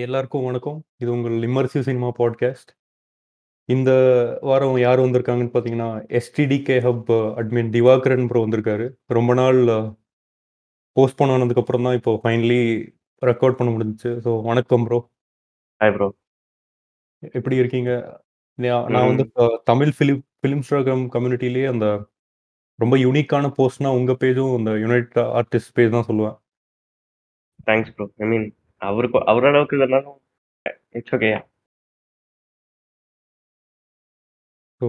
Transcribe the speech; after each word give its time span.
எல்லாருக்கும் 0.00 0.44
வணக்கம். 0.44 0.84
இது 0.98 1.10
உங்கள் 1.12 1.32
இம்மர்சிவ் 1.32 1.86
சினிமா 1.88 2.12
பாட்காஸ்ட். 2.18 2.70
இந்த 3.68 3.90
வாரம் 4.40 4.78
யார் 4.78 4.98
வந்திருக்காங்கன்னு 4.98 5.52
பார்த்தீங்கன்னா, 5.54 5.88
STDK 6.18 6.76
hub 6.86 7.10
admin 7.40 7.70
Divakaran 7.76 8.26
bro 8.26 8.46
வந்திருக்காரு. 8.46 8.86
ரொம்ப 9.06 9.34
நாள் 9.34 9.58
போஸ்ட்போன் 10.96 11.32
ஆனதுக்கப்புறம் 11.34 11.82
தான் 11.82 11.94
இப்போ 11.94 12.20
ஃபைனலி 12.22 12.60
ரெக்கார்ட் 13.22 13.58
பண்ண 13.58 13.70
முடிஞ்சுச்சு. 13.72 14.10
ஸோ 14.24 14.42
வணக்கம் 14.42 14.84
ப்ரோ. 14.84 14.98
Hi 15.80 15.94
bro. 15.94 16.08
எப்படி 17.32 17.56
இருக்கீங்க? 17.56 18.22
நான் 18.54 18.90
வந்து 18.90 19.24
தமிழ் 19.64 19.92
ஃபிலிம் 19.98 20.22
ஃபிலிம்ஸ்டாகிராம் 20.42 21.06
கம்யூனிட்டிலயே 21.12 21.68
அந்த 21.68 21.86
ரொம்ப 22.78 22.96
யூனிக்கான 22.96 23.50
போஸ்ட்னா 23.58 23.88
உங்க 23.88 24.12
பேஜும் 24.12 24.56
அந்த 24.56 24.70
யுனைட் 24.70 25.16
ஆர்டிஸ்ட் 25.40 25.74
பேஜ் 25.74 25.90
தான் 25.90 26.08
சொல்லுவேன். 26.08 26.36
Thanks 27.66 27.94
bro. 27.96 28.06
ஐ 28.16 28.26
மீன் 28.28 28.46
அவருக்கு 28.90 29.18
அவர் 29.32 29.48
அளவுக்கு 29.50 29.76
இல்லனாலும் 29.78 30.18
இட்ஸ் 31.00 31.14
ஓகே. 31.18 31.32
ஸோ 34.80 34.88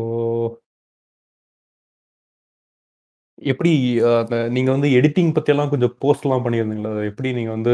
எப்படி 3.52 3.72
அந்த 4.20 4.36
நீங்க 4.56 4.70
வந்து 4.72 4.90
எடிட்டிங் 4.98 5.32
பத்தியெல்லாம் 5.38 5.72
கொஞ்சம் 5.74 5.96
போஸ்ட்லாம் 6.04 6.46
பண்ணியிருந்தீங்களா? 6.46 6.92
எப்படி 7.10 7.30
நீங்க 7.38 7.52
வந்து 7.58 7.74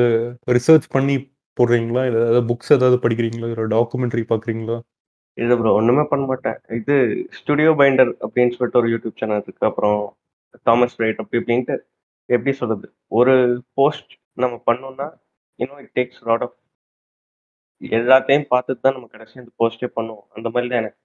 ரிசர்ச் 0.58 0.88
பண்ணி 0.96 1.16
போடுறீங்களா? 1.58 2.04
இல்ல 2.10 2.20
ஏதாவது 2.24 2.48
புக்ஸ் 2.52 2.74
ஏதாவது 2.78 2.98
படிக்கிறீங்களா? 3.04 3.50
இல்ல 3.52 3.68
டாக்குமெண்ட்ரி 3.76 4.24
பார்க்குறீங்களா? 4.32 4.78
இல்ல 5.38 5.54
ப்ரோ. 5.56 5.72
ஒண்ணுமே 5.80 6.04
பண்ண 6.12 6.24
மாட்டேன். 6.26 6.58
இது 6.80 6.96
ஸ்டுடியோ 7.40 7.72
பைண்டர் 7.82 8.12
அப்படின்னு 8.26 8.56
சொல்லிட்டு 8.56 8.82
ஒரு 8.82 8.90
யூடியூப் 8.94 9.20
சேனல் 9.22 9.44
இருக்கு. 9.46 9.70
அப்புறம் 9.70 10.00
தாமஸ் 10.68 10.98
ரைட் 11.04 11.22
அப்படி 11.24 11.40
இப்படின்ட்டு 11.42 11.76
எப்படி 12.30 12.54
சொல்றது? 12.62 12.88
ஒரு 13.20 13.34
போஸ்ட் 13.80 14.12
நம்ம 14.38 14.56
பண்ணோம்னா, 14.70 15.08
you 15.62 15.68
know 15.74 15.78
it 15.84 15.94
takes 16.00 16.22
lot 16.30 16.46
of 16.48 16.58
எல்லாத்தையும் 17.82 18.50
பார்த்துட்டு 18.54 18.84
தான் 18.86 18.96
நம்ம 18.96 19.08
கடைசியா 19.14 19.42
அந்த 19.44 19.54
போஸ்ட்டே 19.62 19.88
பண்ணுவோம். 19.98 20.26
அந்த 20.38 20.48
மாரி 20.54 20.68
தான் 20.72 20.82
எனக்கு. 20.84 21.00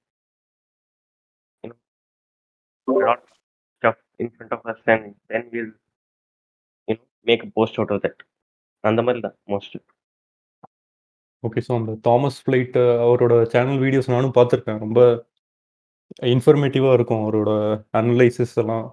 In 4.22 4.30
front 4.34 4.54
of 4.56 4.66
us 4.72 4.84
and 4.94 5.06
then 5.32 5.46
will 5.54 5.72
you 6.88 6.94
know 7.00 7.04
make 7.30 7.44
a 7.46 7.50
post 7.58 7.78
out 7.80 7.92
of 7.96 8.02
that. 8.06 8.20
அந்த 8.84 9.02
மாரி 9.06 9.20
தான் 9.26 9.36
மோஸ்ட்லி. 9.52 9.80
ஓகே. 11.42 11.60
ஸோ 11.66 11.72
அந்த 11.80 11.92
தாமஸ் 12.08 12.38
ஃப்ளைட் 12.44 12.76
அவரோட 13.06 13.34
சேனல் 13.54 13.80
வீடியோஸ் 13.84 14.14
நானும் 14.16 14.36
பார்த்துருக்கேன். 14.38 14.80
ரொம்ப 14.86 15.00
இன்ஃபர்மேட்டிவா 16.34 16.90
இருக்கும் 16.96 17.22
அவரோட 17.24 17.50
அனலைசிஸ் 18.00 18.54
எல்லாம். 18.62 18.86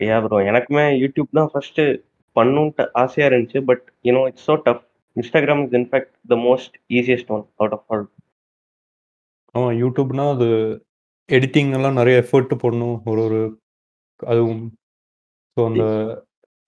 Yeah 0.00 0.16
bro. 0.24 0.38
எனக்குமே 0.50 0.84
யூடியூப் 1.02 1.36
தான் 1.38 1.50
ஃபர்ஸ்ட்டு 1.52 1.84
பண்ணணுன்ட்டு 2.36 2.84
ஆசையா 3.02 3.28
இருந்துச்சு. 3.30 3.60
But 3.70 3.84
you 4.06 4.12
know 4.18 4.24
it's 4.30 4.48
so 4.50 4.56
tough. 4.66 4.82
Instagram 5.16 5.58
is 5.64 5.74
in 5.78 5.88
fact 5.90 6.14
the 6.30 6.36
most 6.46 6.76
easiest 6.98 7.28
one 7.34 7.44
out 7.60 7.74
of 7.76 7.84
all. 7.92 8.06
ஆமா. 9.54 9.68
யூடியூப்னா 9.82 10.24
அது 10.36 10.48
எடிட்டிங் 11.28 11.70
எல்லாம் 11.78 11.98
நெறைய 11.98 12.22
எஃபோர்ட் 12.22 12.54
போடணும். 12.62 12.96
ஒரு 13.10 13.20
ஒரு 13.26 13.40
அதுவும் 14.20 14.64
ஸோ 15.56 15.60
அந்த 15.70 15.84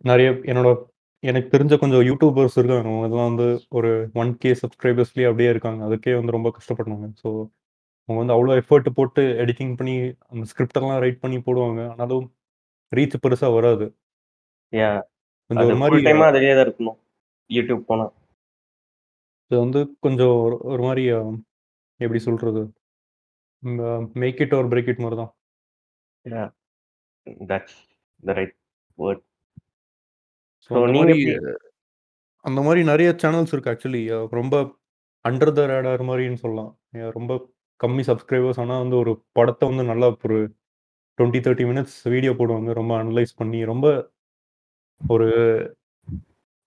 நெறைய 0.05 0.29
என்னோட 0.51 0.71
எனக்கு 1.23 1.49
தெரிஞ்ச 1.55 1.75
கொஞ்சம் 1.83 2.05
யூடியூபர்ஸ் 2.09 2.59
இருக்காங்க. 2.61 2.89
அவங்கலாம் 2.93 3.31
வந்து 3.31 3.47
ஒரு 3.79 3.91
1கே 4.21 4.53
சப்ஸ்கிரைபர்ஸ்லயே 4.63 5.29
அப்படியே 5.31 5.51
இருக்காங்க. 5.55 5.81
அதுக்கே 5.89 6.15
வந்து 6.19 6.37
ரொம்ப 6.37 6.51
கஷ்டப்படுறாங்க. 6.57 7.09
ஸோ 7.23 7.29
அவங்க 8.09 8.19
வந்து 8.23 8.35
அவ்வளோ 8.37 8.57
எஃபோர்ட் 8.63 8.89
போட்டு 8.99 9.23
எடிட்டிங் 9.45 9.75
பண்ணி 9.79 9.95
அந்த 10.33 10.45
ஸ்கிரிப்ட் 10.53 10.79
எல்லாம் 10.81 11.03
ரைட் 11.05 11.23
பண்ணி 11.25 11.39
போடுவாங்க. 11.47 11.81
ஆனாலும் 11.93 12.27
ரீச் 12.93 13.23
பெருசா 13.25 13.51
வராது. 13.59 13.87
அது 15.51 15.65
ஒரு 15.67 15.77
ஃபுல் 15.83 16.05
டைமா 16.07 16.27
தான் 16.29 16.47
இருக்கணும். 16.65 16.99
யூடியூப் 17.51 17.83
போனா. 17.91 18.07
இது 19.51 19.57
வந்து 19.63 19.81
கொஞ்சம் 20.05 20.35
ஒரு 20.45 20.57
ஒரு 20.73 20.83
அ 21.13 21.21
எப்படி 22.01 22.21
சொல்றது? 22.27 22.63
Make 24.23 24.41
it 24.45 24.55
or 24.59 24.71
break 24.73 24.91
it 24.93 25.03
மாரி 25.05 25.17
தான். 25.17 25.33
That's 27.45 27.79
the 28.23 28.37
right 28.39 28.57
word. 28.99 29.23
So 30.65 30.71
so 30.71 30.79
அந்த 30.81 30.93
நீங்க 30.95 31.13
எப்படி? 31.15 31.35
அந்த 32.45 32.61
மாரி 32.67 32.81
நெறைய 32.91 33.11
சேனல்ஸ் 33.23 33.53
இருக்கு 33.55 33.73
ஆக்சுவலி. 33.73 34.03
ரொம்ப 34.39 34.55
அண்டர் 35.25 35.53
த 35.55 35.63
ரேடார் 35.71 36.03
மாரின்னு 36.09 36.43
சொல்லலாம். 36.43 36.73
ரொம்ப 37.17 37.33
கம்மி 37.81 38.03
சப்ஸ்கிரைபர்ஸ் 38.11 38.61
ஆனா 38.63 38.75
வந்து 38.85 38.97
ஒரு 39.03 39.13
படத்த 39.39 39.63
வந்து 39.71 39.85
நல்லா 39.91 40.07
ஒரு 40.25 40.39
20, 41.19 41.39
30 41.41 41.65
மினிட்ஸ் 41.71 41.99
வீடியோ 42.15 42.33
போடுவாங்க. 42.39 42.71
ரொம்ப 42.81 42.93
அனலைஸ் 43.03 43.33
பண்ணி 43.41 43.61
ரொம்ப 43.73 43.87
ஒரு 45.01 45.29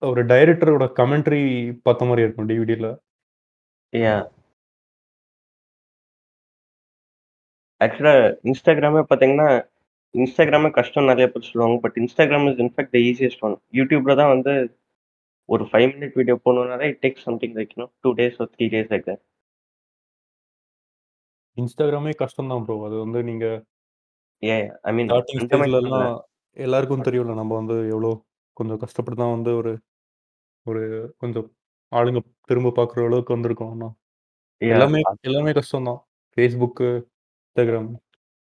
ஒரு 0.01 0.21
டைரக்டரோட 0.31 0.85
கமெண்ட்ரி 0.99 1.39
பார்த்த 1.85 2.05
மாரி 2.05 2.21
இருக்கும் 2.25 2.49
டிவிடில. 2.49 2.87
யா. 3.93 4.15
ஆக்சுவலா 7.81 8.13
Instagramமே 8.51 9.01
பார்த்தீங்கன்னா, 9.09 9.47
Instagramமே 10.15 10.69
கஷ்டம்னு 10.77 11.09
நெறைய 11.11 11.27
பேர் 11.33 11.47
சொல்லுவாங்க. 11.49 11.77
But 11.83 11.97
Instagram 12.03 12.43
is 12.51 12.61
in 12.63 12.73
fact 12.75 12.93
the 12.95 12.99
easiest 13.09 13.43
one. 13.47 13.55
யூடியூப்ல 13.79 14.15
தான் 14.21 14.33
வந்து 14.35 14.53
ஒரு 15.49 15.63
5 15.73 15.85
minute 15.93 16.17
video 16.19 16.35
போடணும்னாலே 16.45 16.87
it 16.93 17.01
takes 17.05 17.27
something 17.27 17.55
like 17.59 17.73
2 17.77 18.13
days 18.19 18.39
or 18.43 18.51
3 18.55 18.69
days 18.75 18.91
like 18.93 19.07
that. 19.09 19.21
Instagramமே 21.57 22.13
கஷ்டம் 22.15 22.51
தான் 22.53 22.65
ப்ரோ. 22.65 22.77
அது 22.87 22.97
வந்து 23.05 23.21
நீங்க 23.23 23.45
யா. 24.43 24.57
ஐ 24.89 24.93
மீன் 24.97 25.11
எல்லாருக்கும் 26.57 27.01
தெரியும்ல. 27.01 27.33
நம்ம 27.33 27.55
வந்து 27.55 27.87
எவ்வளோ 27.89 28.11
கொஞ்சம் 28.57 28.77
கஷ்டப்பட்டு 28.77 29.21
தான் 29.21 29.31
வந்து 29.31 29.55
ஒரு 29.55 29.71
ஒரு 30.65 30.81
கொஞ்சம் 31.17 31.47
ஆளுங்க 31.91 32.19
திரும்ப 32.41 32.69
பார்க்குற 32.75 33.05
அளவுக்கு 33.05 33.37
வந்திருக்கோம். 33.37 33.71
ஆனா 33.71 33.87
யா. 34.61 34.71
எல்லாமே 34.75 35.01
எல்லாமே 35.21 35.51
கஷ்டம் 35.51 35.83
தான். 35.83 36.01
Facebook, 36.37 36.77
Instagram. 37.49 37.87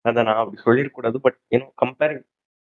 அத 0.04 0.22
நான் 0.22 0.36
அப்படி 0.36 0.62
சொல்லிறக் 0.64 0.90
கூடாது. 0.90 1.20
பட் 1.20 1.38
நோ 1.48 1.72
கம்பேரிங் 1.82 2.22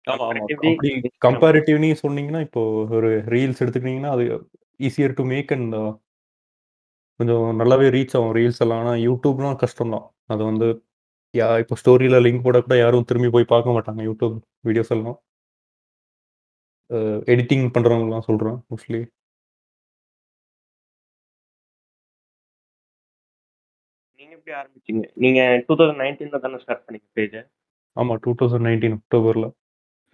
ஆமா, 0.05 0.13
ஆமா. 0.13 0.29
கம்பேரிட்டிவ்லி 0.29 0.71
அப்படி 0.73 0.91
Instagram 0.95 1.25
கம்பேரிட்டிவ்லி 1.27 1.91
சொன்னீங்கன்னா, 2.03 2.41
இப்போ 2.41 2.63
ஒரு 2.91 3.11
ரீல்ஸ் 3.27 3.61
எடுத்துக்கிட்டீங்கன்னா, 3.61 4.11
அது 4.11 4.25
ஈசியர் 4.81 5.15
டூ 5.15 5.25
மேக் 5.25 5.53
அண்ட் 5.53 5.77
கொஞ்சம் 7.21 7.61
நல்லாவே 7.61 7.89
ரீச் 7.97 8.15
ஆகும் 8.19 8.35
ரீல்ஸ் 8.35 8.61
எல்லாம். 8.61 8.81
ஆனா 8.81 8.93
YouTubeலாம் 9.07 9.57
கஷ்டம் 9.57 9.91
தான். 9.91 10.07
அது 10.27 10.45
வந்து 10.45 10.69
யா 11.35 11.49
இப்போ 11.63 11.75
ஸ்டோரியில 11.81 12.19
லிங்க் 12.25 12.45
போட்டா 12.45 12.61
கூட 12.61 12.77
யாரும் 12.79 13.07
திரும்பி 13.09 13.29
போய் 13.35 13.53
பார்க்க 13.53 13.75
மாட்டாங்க 13.77 14.01
YouTube 14.09 14.37
வீடியோஸ் 14.69 14.93
எல்லாம். 14.97 15.19
எடிட்டிங் 17.33 17.67
பண்றவங்கலாம் 17.75 18.27
சொல்றேன் 18.29 18.57
மோஸ்ட்லி. 18.71 19.01
நீங்க 24.19 24.33
எப்படி 24.37 24.53
ஆரம்பிச்சீங்க? 24.59 25.05
நீங்க 25.25 25.39
2019ல 25.61 26.41
தானே 26.45 26.61
ஸ்டார்ட் 26.63 26.85
பண்ணீங்க 26.87 27.09
பேஜ? 27.19 27.35
ஆமா. 27.97 28.15
2019 28.25 28.97
அக்டோபர்ல. 28.99 29.47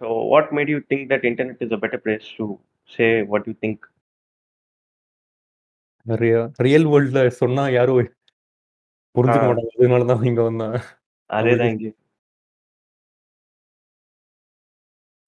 So 0.01 0.07
what 0.33 0.51
made 0.57 0.71
you 0.73 0.79
think 0.91 1.05
that 1.13 1.25
internet 1.29 1.61
is 1.65 1.75
a 1.77 1.81
better 1.83 2.03
place 2.05 2.27
to 2.37 2.47
say 2.89 3.05
what 3.31 3.47
you 3.49 3.55
think? 3.63 3.83
நெறைய 6.05 6.33
ரியல் 6.65 6.87
வேர்ல்ட்ல 6.91 7.21
சொன்னா 7.41 7.63
யாரும். 7.77 8.11
புரிஞ்சுக்க 9.15 9.45
மாட்டாங்க. 9.49 9.71
அதனால 9.79 10.05
தான் 10.11 10.27
இங்க 10.29 10.41
வந்தேன். 10.49 10.75
இங்கேயும். 11.29 11.97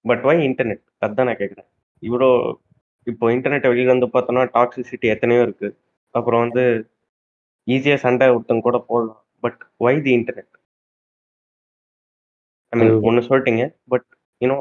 But 0.06 0.22
why 0.22 0.36
internet? 0.48 0.84
அதான் 1.06 1.28
நான் 1.30 1.36
கேட்கிறேன். 1.36 1.70
இவ்ளோ 2.04 2.28
இப்போ 3.08 3.26
இன்டர்நெட்ட 3.32 3.68
வெளியில 3.72 3.94
வந்து 3.94 4.08
பார்த்தோம்னா, 4.14 4.44
டாக்ஸிசிட்டி 4.56 5.07
எத்தனையோ 5.07 5.42
இருக்கு. 5.42 5.69
அப்புறம் 6.16 6.40
வந்து 6.40 6.63
ஈஸியா 7.68 7.96
சண்டை 7.96 8.28
ஒருத்தங்க 8.30 8.62
கூட 8.62 8.78
போடலாம். 8.80 9.22
But 9.44 9.60
why 9.78 10.01
the 10.01 10.12
internet? 10.19 10.51
I 12.74 12.80
மீன் 12.80 12.90
அது 12.90 13.06
ஒண்ணு 13.10 13.22
சொல்ட்டீங்க. 13.30 13.63
But 13.88 14.07
you 14.42 14.48
know 14.48 14.60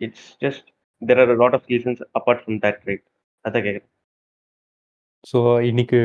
it's 0.00 0.28
just 0.44 0.66
there 1.02 1.20
are 1.20 1.34
lot 1.36 1.54
of 1.54 1.68
reasons 1.68 2.02
apart 2.12 2.42
from 2.42 2.58
that 2.58 2.80
right? 2.84 3.06
அதான் 3.44 3.66
கேட்கிறேன். 3.66 3.90
ஸோ 5.24 5.38
இன்னைக்கு 5.62 6.00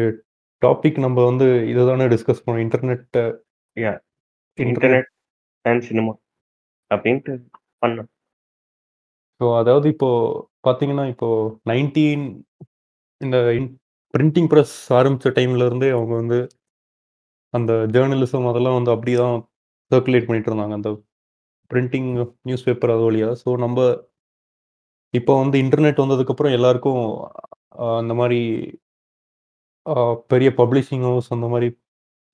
டாபிக் 0.62 1.00
நம்ம 1.00 1.26
வந்து 1.26 1.68
இத 1.68 1.86
தானே 1.86 2.06
டிஸ்கஸ் 2.06 2.44
பண்ணோம். 2.46 2.64
Internet 2.68 3.18
yeah. 3.78 3.94
Internet 4.58 5.10
and 5.66 5.84
cinema 5.90 6.14
அப்படின்ட்டு 6.92 7.34
பண்ணோம். 7.82 8.10
ஸோ 9.42 9.46
அதாவது 9.62 9.88
இப்போ 9.94 10.10
பார்த்தீங்கன்னா, 10.66 11.06
இப்போ 11.14 11.28
19 11.66 12.24
இந்த 13.22 13.38
பிரிண்டிங் 14.14 14.50
பிரஸ் 14.52 14.76
ஆரம்பிச்ச 14.98 15.30
டைம்ல 15.38 15.68
இருந்தே 15.70 15.90
அவங்க 15.96 16.14
வந்து 16.22 16.40
அந்த 17.54 17.72
ஜர்னலிசம் 17.96 18.50
அதெல்லாம் 18.52 18.78
வந்து 18.78 18.94
அப்படியே 18.96 19.18
தான் 19.22 19.38
சர்க்குலேட் 19.92 20.28
பண்ணிட்டு 20.28 20.50
இருந்தாங்க. 20.52 20.76
அந்த 20.80 20.90
பிரிண்டிங் 21.72 22.10
நியூஸ் 22.48 22.68
பேப்பர் 22.68 22.94
அது 22.96 23.04
வழியா. 23.08 23.30
ஸோ 23.44 23.50
நம்ப 23.66 23.80
இப்போ 25.14 25.34
வந்து 25.40 25.58
இன்டர்நெட் 25.64 26.02
வந்ததுக்கப்புறம் 26.04 26.56
எல்லாருக்கும் 26.58 27.02
அந்த 28.00 28.14
அ 29.86 29.94
பெரிய 30.32 30.50
பப்ளிஷிங் 30.60 31.06
ஹவுஸ் 31.08 31.30
அந்த 31.36 31.48
மாரி 31.54 31.68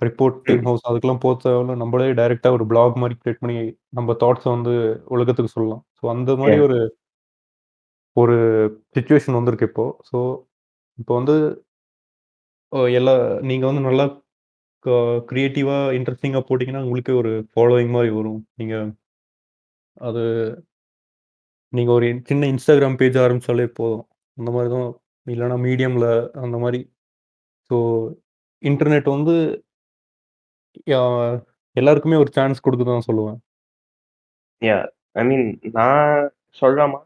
ரிப்போர்ட்டிங் 0.02 0.66
ஹவுஸ் 0.68 0.86
அதுக்கெல்லாம் 0.90 1.22
போ 1.24 1.30
தேவையில்ல. 1.44 1.76
நம்மளே 1.76 2.08
டைரக்ட்டா 2.20 2.50
ஒரு 2.58 2.66
பிளாக் 2.68 3.00
மாரி 3.02 3.16
கிரியேட் 3.16 3.42
பண்ணி 3.44 3.56
நம்ம 3.92 4.16
தாட்ஸ 4.24 4.46
வந்து 4.56 4.74
உலகத்துக்கு 5.16 5.56
சொல்லலாம். 5.56 5.84
ஸோ 6.00 6.06
அந்த 6.14 6.32
யா. 6.50 6.58
ஒரு 6.68 6.78
ஒரு 8.18 8.36
சிச்சுவேஷன் 8.96 9.38
வந்திருக்கு 9.40 9.70
இப்போ. 9.72 9.86
ஸோ 10.10 10.20
இப்போ 11.00 11.14
வந்து 11.20 11.36
எல்லா 12.94 13.14
நீங்க 13.50 13.66
வந்து 13.70 13.84
நல்லா 13.86 14.06
க 14.86 14.90
கிரியேட்டிவா, 15.30 15.78
இன்ட்ரஸ்டிங்கா 15.98 16.42
போட்டீங்கன்னா, 16.48 16.84
உங்களுக்கே 16.86 17.14
ஒரு 17.22 17.32
ஃபாலோயிங் 17.54 17.94
மாரி 17.96 18.12
வரும். 18.18 18.42
நீங்க 18.56 18.76
அது 19.98 20.24
நீங்க 21.74 21.92
ஒரு 21.94 22.08
சின்ன 22.30 22.48
Instagram 22.54 22.94
பேஜ் 23.00 23.18
ஆரம்பிச்சாலே 23.18 23.66
போதும். 23.80 24.04
அந்த 24.38 24.50
மாரி 24.52 24.70
தான் 24.76 24.90
இல்லன்னா 25.28 25.58
மீடியம்ல 25.66 26.08
அந்த 26.44 26.58
மாரி. 26.58 26.82
ஸோ 27.70 27.78
இன்டர்நெட் 28.64 29.10
வந்து 29.16 29.36
எல்லாருக்குமே 31.76 32.18
ஒரு 32.24 32.32
சான்ஸ் 32.38 32.62
தான் 32.92 33.08
சொல்லுவேன். 33.10 33.38
யாஹ்! 34.62 34.88
ஐ 35.22 35.24
மீன் 35.30 35.48
நான் 35.78 36.30
சொல்லலாமா? 36.62 37.00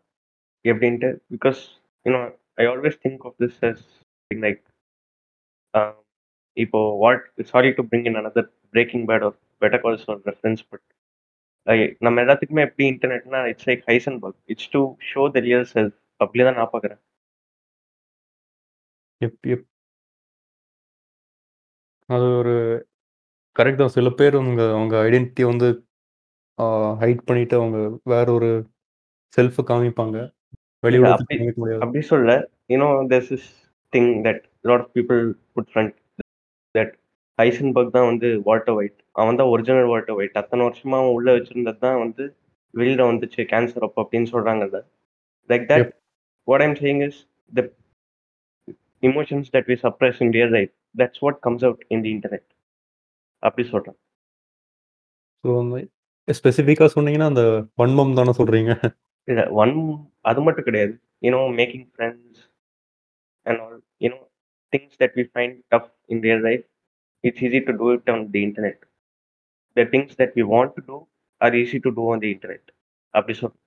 எப்படின்ட்டு? 0.65 1.09
Because 1.35 1.61
you 2.05 2.11
know 2.17 2.21
I 2.63 2.65
always 2.73 2.99
think 3.05 3.23
of 3.27 3.37
this 3.43 3.59
as 3.69 3.83
like 4.31 4.61
இப்போ 6.57 6.79
what 7.03 7.23
sorry 7.51 7.69
to 7.75 7.83
bring 7.91 8.07
in 8.09 8.17
another 8.21 8.49
Breaking 8.75 9.05
Bad 9.09 9.25
or 9.27 9.35
Better 9.61 9.83
Call 9.83 10.01
Saul 10.05 10.21
reference 10.29 10.63
but 10.71 10.85
நம்ம 12.05 12.21
எல்லாத்துக்குமே 12.23 12.63
எப்படி 12.67 12.85
இன்டர்நெட்னா 12.91 13.39
it's 13.51 13.67
like 13.69 13.83
Heisenberg. 13.89 14.37
It's 14.53 14.69
to 14.73 14.81
show 15.11 15.21
the 15.35 15.39
real 15.47 15.67
self. 15.73 15.95
அப்படி 16.23 16.43
தான் 16.47 16.57
நான் 16.59 16.73
பார்க்குறேன். 16.73 17.01
அது 22.09 22.25
ஒரு 22.39 22.53
கரெக்ட் 23.55 23.81
தான். 23.81 23.95
சில 23.95 24.09
பேர் 24.19 24.35
அவங்க 24.39 24.61
அவங்க 24.77 24.95
ஐடென்டிட்டிய 25.07 25.45
வந்து 25.53 25.69
ஹைட் 27.01 27.25
பண்ணிட்டு 27.27 27.55
அவங்க 27.59 27.77
வேற 28.13 28.27
ஒரு 28.37 28.49
செல்ஃப 29.37 29.63
காமிப்பாங்க. 29.69 30.17
வெளி 30.85 30.97
இல்ல 30.97 31.07
உலகத்துக்கு 31.07 31.27
அப்படி 31.27 31.39
காமிக்க 31.41 31.61
முடியாது. 31.63 31.81
அப்படி 31.85 32.01
சொல்லல. 32.11 32.33
You 32.71 32.77
know 32.83 32.89
there's 33.11 33.31
this 33.33 33.49
thing 33.93 34.11
that 34.27 34.41
lot 34.69 34.83
of 34.85 34.93
people 34.97 35.21
put 35.55 35.69
front 35.71 35.93
that 36.75 36.93
Heisenberg 37.39 37.95
தான் 37.97 38.07
வந்து 38.11 38.29
வால்டர் 38.47 38.77
வைட். 38.79 38.97
அவன் 39.21 39.39
தான் 39.39 39.51
ஒரிஜினல் 39.53 39.89
வால்டர் 39.91 40.17
வைட். 40.19 40.35
அத்தன 40.41 40.65
வருஷமா 40.69 40.97
அவன் 41.01 41.15
உள்ள 41.17 41.29
வச்சிருந்தது 41.37 41.81
தான் 41.85 41.99
வந்து 42.05 42.23
வெளியில 42.73 43.05
வந்துச்சு 43.11 43.41
கேன்சர் 43.53 43.85
அப்போ 43.87 43.99
அப்படின்னு 44.03 44.29
சொல்றாங்கல்ல. 44.35 44.79
Like 45.49 45.65
that 45.71 45.89
what 46.47 46.63
I 46.65 46.67
am 46.69 46.79
saying 46.83 47.01
is 47.07 47.19
the 47.53 47.61
emotions 49.03 49.51
that 49.55 49.69
we 49.71 49.77
suppress 49.85 50.19
in 50.25 50.33
real 50.37 50.53
life 50.57 50.73
that's 51.01 51.21
what 51.25 51.39
comes 51.47 51.65
out 51.69 51.83
in 51.95 52.03
the 52.05 52.11
internet. 52.17 52.47
அப்படி 53.47 53.63
சொல்றேன். 53.73 53.97
ஸோ 55.43 55.51
அந்த 55.61 55.77
ஸ்பெசிஃபிக்கா 56.27 56.87
சொன்னீங்கன்னா, 56.95 57.29
அந்த 57.31 57.43
வன்மம் 57.81 58.17
தானே 58.19 58.33
சொல்றீங்க? 58.39 58.71
இல்ல 59.27 59.41
ஒன் 59.61 59.73
அது 60.29 60.39
மட்டும் 60.45 60.67
கிடையாது. 60.67 60.93
You 61.25 61.31
know 61.37 61.41
making 61.59 61.87
friends 61.93 62.41
and 63.45 63.59
all 63.63 63.79
you 64.03 64.09
know 64.15 64.21
things 64.73 64.99
that 65.01 65.15
we 65.19 65.25
find 65.31 65.55
tough 65.73 65.89
in 66.13 66.21
real 66.27 66.43
life. 66.49 66.65
It's 67.23 67.43
easy 67.47 67.61
to 67.69 67.73
do 67.81 67.87
it 67.97 68.11
on 68.13 68.23
the 68.35 68.41
internet. 68.49 68.81
The 69.77 69.87
things 69.95 70.19
that 70.21 70.35
we 70.39 70.45
want 70.53 70.73
to 70.77 70.83
do 70.91 70.99
are 71.41 71.57
easy 71.63 71.79
to 71.85 71.91
do 71.99 72.05
on 72.13 72.23
the 72.25 72.31
internet. 72.35 72.67
அப்படி 73.17 73.35
சொல் 73.41 73.57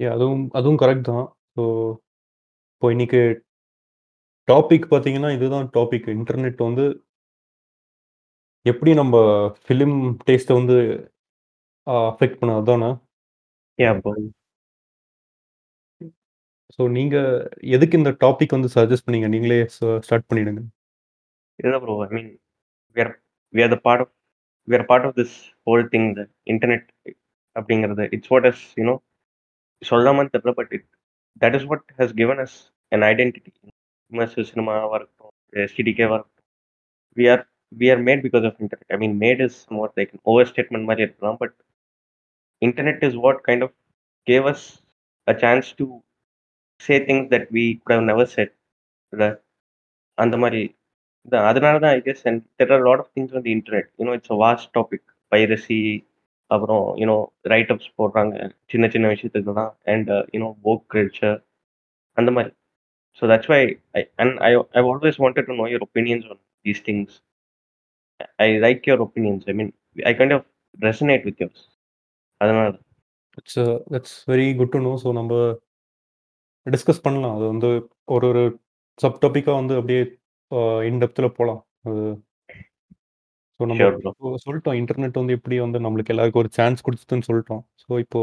அதுவும் 0.00 0.44
அதுவும் 0.58 0.78
correct 0.82 1.08
தான். 1.08 1.26
So 1.56 1.62
இப்போ 2.74 2.88
இன்னைக்கு 2.94 3.20
topic 4.48 4.86
பார்த்தீங்கன்னா, 4.92 5.30
இதுதான் 5.36 5.66
topic. 5.76 6.06
Internet 6.18 6.60
வந்து 6.66 6.84
எப்படி 8.66 8.92
நம்ப 9.00 9.16
ஃபிலிம் 9.64 9.96
டேஸ்ட்ட 10.26 10.56
வந்து 10.58 10.76
அஃபெக்ட் 11.86 12.38
பண்ணும் 12.40 12.58
அதானா? 12.60 12.90
ஸோ 16.74 16.82
நீங்க 16.96 17.16
எதுக்கு 17.76 17.98
இந்த 18.00 18.10
டாபிக் 18.24 18.54
வந்து 18.56 18.70
சஜெஸ்ட் 18.74 19.06
பண்ணீங்க? 19.06 19.28
நீங்களே 19.34 19.58
ஸ்ட 19.74 19.94
ஸ்டார்ட் 20.06 20.28
பண்ணிடுங்க. 20.30 20.62
இல்ல 21.64 21.78
bro. 21.82 21.94
I 22.06 22.08
mean 22.16 22.30
we 22.96 23.00
are 23.04 23.12
we 23.54 23.62
are 23.66 23.72
the 23.74 23.78
part 23.86 24.02
of 24.04 24.12
we 24.68 24.76
are 24.78 24.86
part 24.90 25.06
of 25.08 25.16
this 25.20 25.36
whole 25.68 25.84
thing 25.94 26.08
the 26.18 26.22
internet 26.52 26.86
அப்படிங்கிறது. 27.56 28.06
It's 28.16 28.32
what 28.34 28.48
as 28.50 28.62
you 28.78 28.84
know 28.90 28.96
சொல்லாமான்னு 29.82 30.32
தெரியல. 30.34 30.54
But 30.60 30.72
it 30.78 30.88
that 31.42 31.56
is 31.58 31.66
what 31.72 31.86
has 32.00 32.14
given 32.20 32.42
us 32.44 32.56
an 32.92 33.06
identity. 33.10 33.52
Immersive 34.12 34.50
சினிமாவா 34.52 34.94
இருக்கட்டும், 34.98 35.34
எஸ்டிடிகேவா 35.64 36.14
இருக்கட்டும். 36.18 36.48
We 37.16 37.26
are 37.34 37.44
we 37.72 37.88
are 37.94 38.02
mad 38.08 38.22
because 38.26 38.46
of 38.50 38.58
internet. 38.64 38.90
I 38.96 38.98
mean 39.02 39.16
mad 39.24 39.42
is 39.46 39.58
more 39.76 39.92
like 39.98 40.12
over 40.32 40.48
statement 40.52 40.88
மாரி 40.90 41.02
இருக்கலாம். 41.06 41.38
But 41.42 41.56
internet 42.62 43.04
is 43.08 43.18
what 43.26 43.40
kind 43.48 43.64
of 43.66 43.76
gave 44.26 44.46
us 44.52 44.66
a 45.26 45.34
chance 45.44 45.70
to 45.80 45.86
say 46.80 46.96
things 47.08 47.30
that 47.34 47.48
we 47.58 47.64
could 47.82 47.94
have 47.96 48.04
never 48.10 48.30
said. 48.36 48.52
இல்ல 49.12 49.24
அந்த 50.18 50.36
மாரி 50.42 50.62
தான் 51.32 51.46
அதனால 51.50 51.78
தான் 51.84 51.94
I 51.96 52.00
guess 52.08 52.22
and 52.30 52.42
there 52.58 52.72
are 52.76 52.84
lot 52.88 53.02
of 53.02 53.10
things 53.16 53.34
on 53.38 53.44
the 53.46 53.52
internet. 53.58 53.88
You 53.98 54.04
know 54.08 54.14
it's 54.18 54.32
a 54.36 54.38
vast 54.44 54.70
topic. 54.78 55.06
Piracy 55.32 55.80
அப்புறம் 56.50 56.84
you 57.00 57.06
know 57.12 57.18
write 57.52 57.72
ups 57.74 57.90
போடுறாங்க. 57.98 58.34
சின்ன 58.72 58.84
சின்ன 58.94 59.08
விஷயத்துக்குலாம் 59.14 59.72
and 59.92 60.10
you 60.34 60.38
know 60.44 60.50
woke 60.68 60.86
culture 60.94 61.36
அந்த 62.16 62.30
மாரி. 62.36 62.50
So 63.18 63.24
that's 63.32 63.50
why 63.52 63.60
I 63.98 64.02
and 64.22 64.36
I 64.48 64.50
I 64.78 64.82
always 64.92 65.20
wanted 65.24 65.48
to 65.50 65.56
know 65.60 65.66
your 65.72 65.86
opinions 65.88 66.26
on 66.32 66.40
these 66.66 66.82
things. 66.88 67.14
I 68.44 68.48
like 68.64 68.86
your 68.88 69.02
opinions. 69.06 69.44
I 69.50 69.54
mean 69.60 69.72
I 70.10 70.12
kind 70.18 70.34
of 70.36 70.46
resonate 70.78 71.26
with 71.28 71.40
yours. 71.42 71.64
அதனால 72.40 72.66
தான். 72.74 72.86
It's 73.38 73.60
a 73.64 73.68
that's 73.94 74.16
very 74.32 74.46
good 74.60 74.74
to 74.74 74.80
know. 74.86 74.92
So 75.04 75.10
நம்ப 75.20 75.34
discuss 76.66 77.04
பண்ணலாம். 77.06 77.36
அது 77.38 77.46
வந்து 77.52 77.68
ஒரு 78.14 78.26
ஒரு 78.32 78.42
sub 78.98 79.20
டாபிக்கா 79.24 79.52
வந்து 79.60 79.74
அப்படியே 79.80 80.00
அ 80.52 80.60
இன் 80.88 81.00
டெப்த்ல 81.02 81.28
போலாம். 81.38 81.60
அது 81.88 82.02
ஸோ 83.60 83.64
நம்ம 83.70 83.86
சொல்ட்டோம். 84.44 84.76
இன்டர்நெட் 84.80 85.18
வந்து 85.20 85.36
எப்படி 85.38 85.56
வந்து 85.64 85.78
நம்மளுக்கு 85.86 86.12
எல்லாருக்கும் 86.14 86.42
ஒரு 86.44 86.52
சான்ஸ் 86.58 86.84
குடுத்துச்சுன்னு 86.86 87.28
சொல்ட்டோம். 87.30 87.62
ஸோ 87.82 87.98
இப்போ 88.04 88.20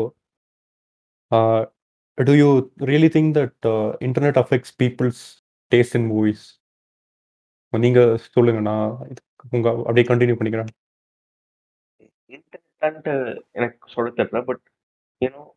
do 2.18 2.34
you 2.42 2.48
really 2.90 3.10
think 3.16 3.32
that 3.38 3.68
internet 4.08 4.40
affects 4.44 4.74
people's 4.82 5.22
taste 5.72 5.98
in 6.00 6.08
movies? 6.14 6.46
நீங்க 7.74 8.02
சொல்லுங்க. 8.36 8.62
நான் 8.70 8.92
உங்க 9.52 9.70
அப்படியே 9.86 10.06
கன்டின்யூ 10.08 10.38
பண்ணிக்கிறேன். 10.38 10.68
இன்டர்நெட்டான்ட்டு 12.28 13.42
எனக்கு 13.52 13.90
சொல்ல 13.90 14.12
தெரியல. 14.12 14.44
But 14.44 14.62
no 15.18 15.56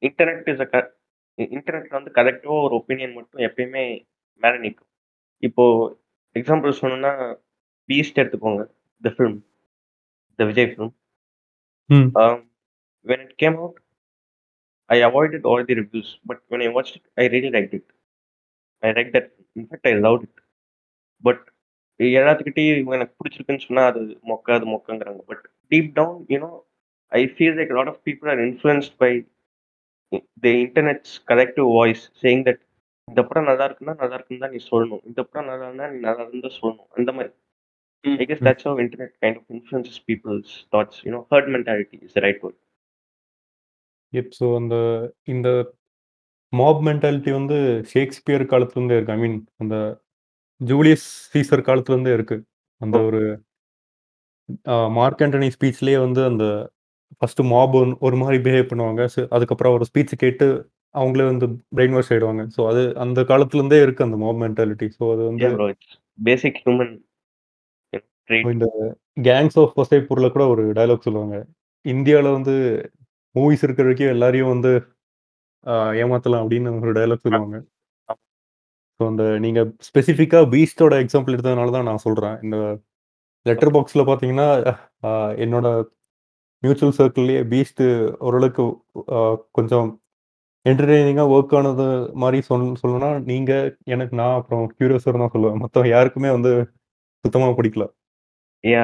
internet 0.00 0.48
is 0.52 0.60
a 0.60 0.96
இன்டர்நெட்ல 1.36 1.88
வந்து 1.88 2.10
கலெக்டிவா 2.14 2.62
ஒரு 2.62 2.74
ஒப்பீனியன் 2.76 3.14
மட்டும் 3.14 3.40
எப்பயுமே 3.40 4.06
மேல 4.36 4.58
நிக்கும். 4.58 4.90
இப்போ 5.38 5.64
எக்ஸாம்பிள் 6.34 6.74
சொல்லணும்னா, 6.80 7.40
பீஸ்ட் 7.88 8.20
எடுத்துக்கோங்க. 8.22 8.66
The 9.02 9.10
film. 9.10 9.40
The 10.36 10.44
Vijay 10.44 10.74
film. 10.76 10.94
Hmm. 11.86 12.10
When 13.06 13.22
it 13.24 13.42
came 13.42 13.56
out, 13.56 13.72
I 14.86 15.02
avoided 15.02 15.44
all 15.44 15.64
the 15.68 15.74
reviews. 15.74 16.10
But 16.28 16.38
when 16.48 16.60
I 16.60 16.68
watched 16.68 16.94
it, 16.94 17.02
I 17.14 17.28
really 17.28 17.50
liked 17.56 17.74
it. 17.74 17.84
I 18.78 18.90
liked 18.90 19.14
that. 19.16 19.32
In 19.56 19.68
fact, 19.68 19.82
I 19.82 19.94
loved 19.94 20.22
it. 20.22 20.38
But 21.22 21.53
எல்லாத்துக்கிட்டயும் 22.00 22.94
எனக்கு 22.98 23.16
பிடிச்சிருக்குன்னு 23.18 23.66
சொன்னா 23.66 23.86
அது 23.86 24.00
மொக்க 24.28 24.54
அது 24.58 24.66
மொக்கங்கிறாங்க. 24.66 25.22
But 25.26 25.44
deep 25.70 25.90
down 25.92 26.24
you 26.28 26.38
know 26.38 26.52
I 27.08 27.22
feel 27.26 27.56
like 27.60 27.72
lot 27.78 27.86
of 27.86 28.00
people 28.04 28.30
are 28.30 28.38
influenced 28.38 28.96
by 28.96 29.12
the 30.40 30.52
internet's 30.66 31.14
collective 31.26 31.68
voice 31.72 32.04
saying 32.22 32.44
that 32.48 32.62
இந்த 33.08 33.22
படம் 33.22 33.44
நல்லா 33.44 33.64
இருக்குன்னா 33.68 33.94
நல்லா 34.02 34.14
இருக்குன்னு 34.14 34.42
தான் 34.44 34.50
நீ 34.50 34.60
சொல்லணும். 34.70 35.02
இந்த 35.06 35.22
படம் 35.22 35.48
நல்லா 35.50 35.64
இருந்தா 35.66 35.88
நீ 35.88 35.98
நல்லா 35.98 36.22
இருந்தா 36.26 36.50
சொல்லணும். 36.60 36.90
அந்த 36.90 37.12
மாரி. 37.12 37.30
ம், 38.04 38.16
I 38.22 38.24
guess 38.24 38.40
ம். 38.40 38.46
that's 38.46 38.62
how 38.62 38.78
internet 38.78 39.12
kind 39.22 39.36
of 39.36 39.44
influences 39.48 39.96
people's 40.08 40.50
thoughts. 40.72 40.96
You 41.04 41.12
know, 41.12 41.26
herd 41.30 41.48
mentality 41.48 41.98
is 42.06 42.12
the 42.12 42.22
right 42.26 42.40
word. 42.44 42.56
எப் 44.12 44.32
ஸோ 44.40 44.54
அந்த 44.56 44.76
இந்த 45.24 45.48
மாப் 46.52 46.82
மென்டாலிட்டி 46.88 47.30
வந்து 47.30 47.56
ஷேக்ஸ்பியர் 47.92 48.42
காலத்துலருந்தே 48.42 48.96
இருக்கு. 48.96 49.12
ஐ 49.12 49.18
மீன் 49.18 49.46
அந்த 49.56 49.76
ஜூலியஸ் 50.60 51.06
சீசர் 51.32 51.66
காலத்துலருந்தே 51.68 52.12
இருக்கு. 52.16 52.36
அந்த! 52.80 52.96
ஒரு 53.08 53.20
மார்க் 54.96 55.22
ஆண்டனி 55.24 55.48
ஸ்பீச்லயே 55.54 55.98
வந்து 56.02 56.20
அந்த 56.26 56.44
ஃபர்ஸ்ட்டு 57.20 57.44
மாப் 57.50 57.76
ஒரு 58.06 58.16
மாரி 58.22 58.38
பிஹேவ் 58.46 58.70
பண்ணுவாங்க. 58.70 59.02
அதுக்கப்புறம் 59.34 59.70
அவரோட 59.72 59.86
ஸ்பீச் 59.90 60.14
கேட்டு 60.22 60.46
அவங்களே 60.94 61.26
வந்து 61.30 61.46
பிரெயின் 61.76 61.96
வாஷ் 61.96 62.12
ஆயிடுவாங்க. 62.12 62.44
ஸோ 62.56 62.62
அது 62.72 62.82
அந்த 63.04 63.20
காலத்துலருந்தே 63.30 63.80
இருக்கு 63.84 64.06
அந்த 64.08 64.18
மாப் 64.24 64.40
மென்டாலிட்டி. 64.44 64.88
ஸோ 64.98 65.04
அது 65.14 65.24
வந்து 65.30 65.50
know, 67.92 68.00
trait. 68.30 68.48
இந்த 68.50 68.66
கேங்ஸ் 69.26 69.58
ஆஃப் 69.62 69.74
வசைப்பூர்ல 69.80 70.28
கூட 70.34 70.44
ஒரு 70.52 70.64
டயலாக் 70.78 71.06
சொல்லுவாங்க. 71.06 71.36
இந்தியால 71.84 72.28
வந்து 72.36 72.54
மூவிஸ் 73.34 73.64
இருக்கிற 73.66 73.86
வரைக்கும் 73.86 74.14
எல்லாரையும் 74.14 74.52
வந்து 74.54 74.72
ஏமாத்தலாம் 76.00 76.42
அப்படின்னு 76.44 76.70
ஒரு 76.80 76.94
டயலாக் 76.98 77.24
அ, 77.24 77.26
சொல்லுவாங்க. 77.26 77.56
ஸோ 79.00 79.02
அந்த 79.10 79.24
நீங்க 79.44 79.60
ஸ்பெசிஃபிக்கா 79.88 80.40
பீஸ்ட்டோட 80.52 80.94
எக்ஸாம்பிள் 81.04 81.34
எடுத்ததுனால 81.36 81.72
தான் 81.76 81.88
நான் 81.90 82.04
சொல்றேன். 82.06 82.36
இந்த 82.44 82.56
லெட்டர் 83.46 83.72
பாக்ஸ்ல 83.76 84.02
பார்த்தீங்கன்னா, 84.08 84.48
என்னோட 85.44 85.68
மியூச்சுவல் 86.62 86.96
சர்க்கிள்லயே 87.00 87.40
பீஸ்ட் 87.52 87.82
ஓரளவுக்கு 88.26 88.64
கொஞ்சம் 89.58 89.88
என்டர்டெய்னிங்கா 90.66 91.24
ஒர்க் 91.36 91.54
ஆனது 91.58 91.86
மாரி 92.22 92.38
சொல் 92.48 92.64
சொல்லணும்னா, 92.82 93.10
நீங்க, 93.30 93.52
எனக்கு 93.94 94.14
நான் 94.20 94.36
அப்புறம் 94.40 94.64
கியூரியோசர் 94.76 95.20
தான் 95.22 95.34
சொல்லுவேன். 95.34 95.60
மத்தவங்க 95.64 95.90
யாருக்குமே 95.96 96.30
வந்து 96.36 96.52
சுத்தமா 97.24 97.48
பிடிக்கல. 97.58 97.86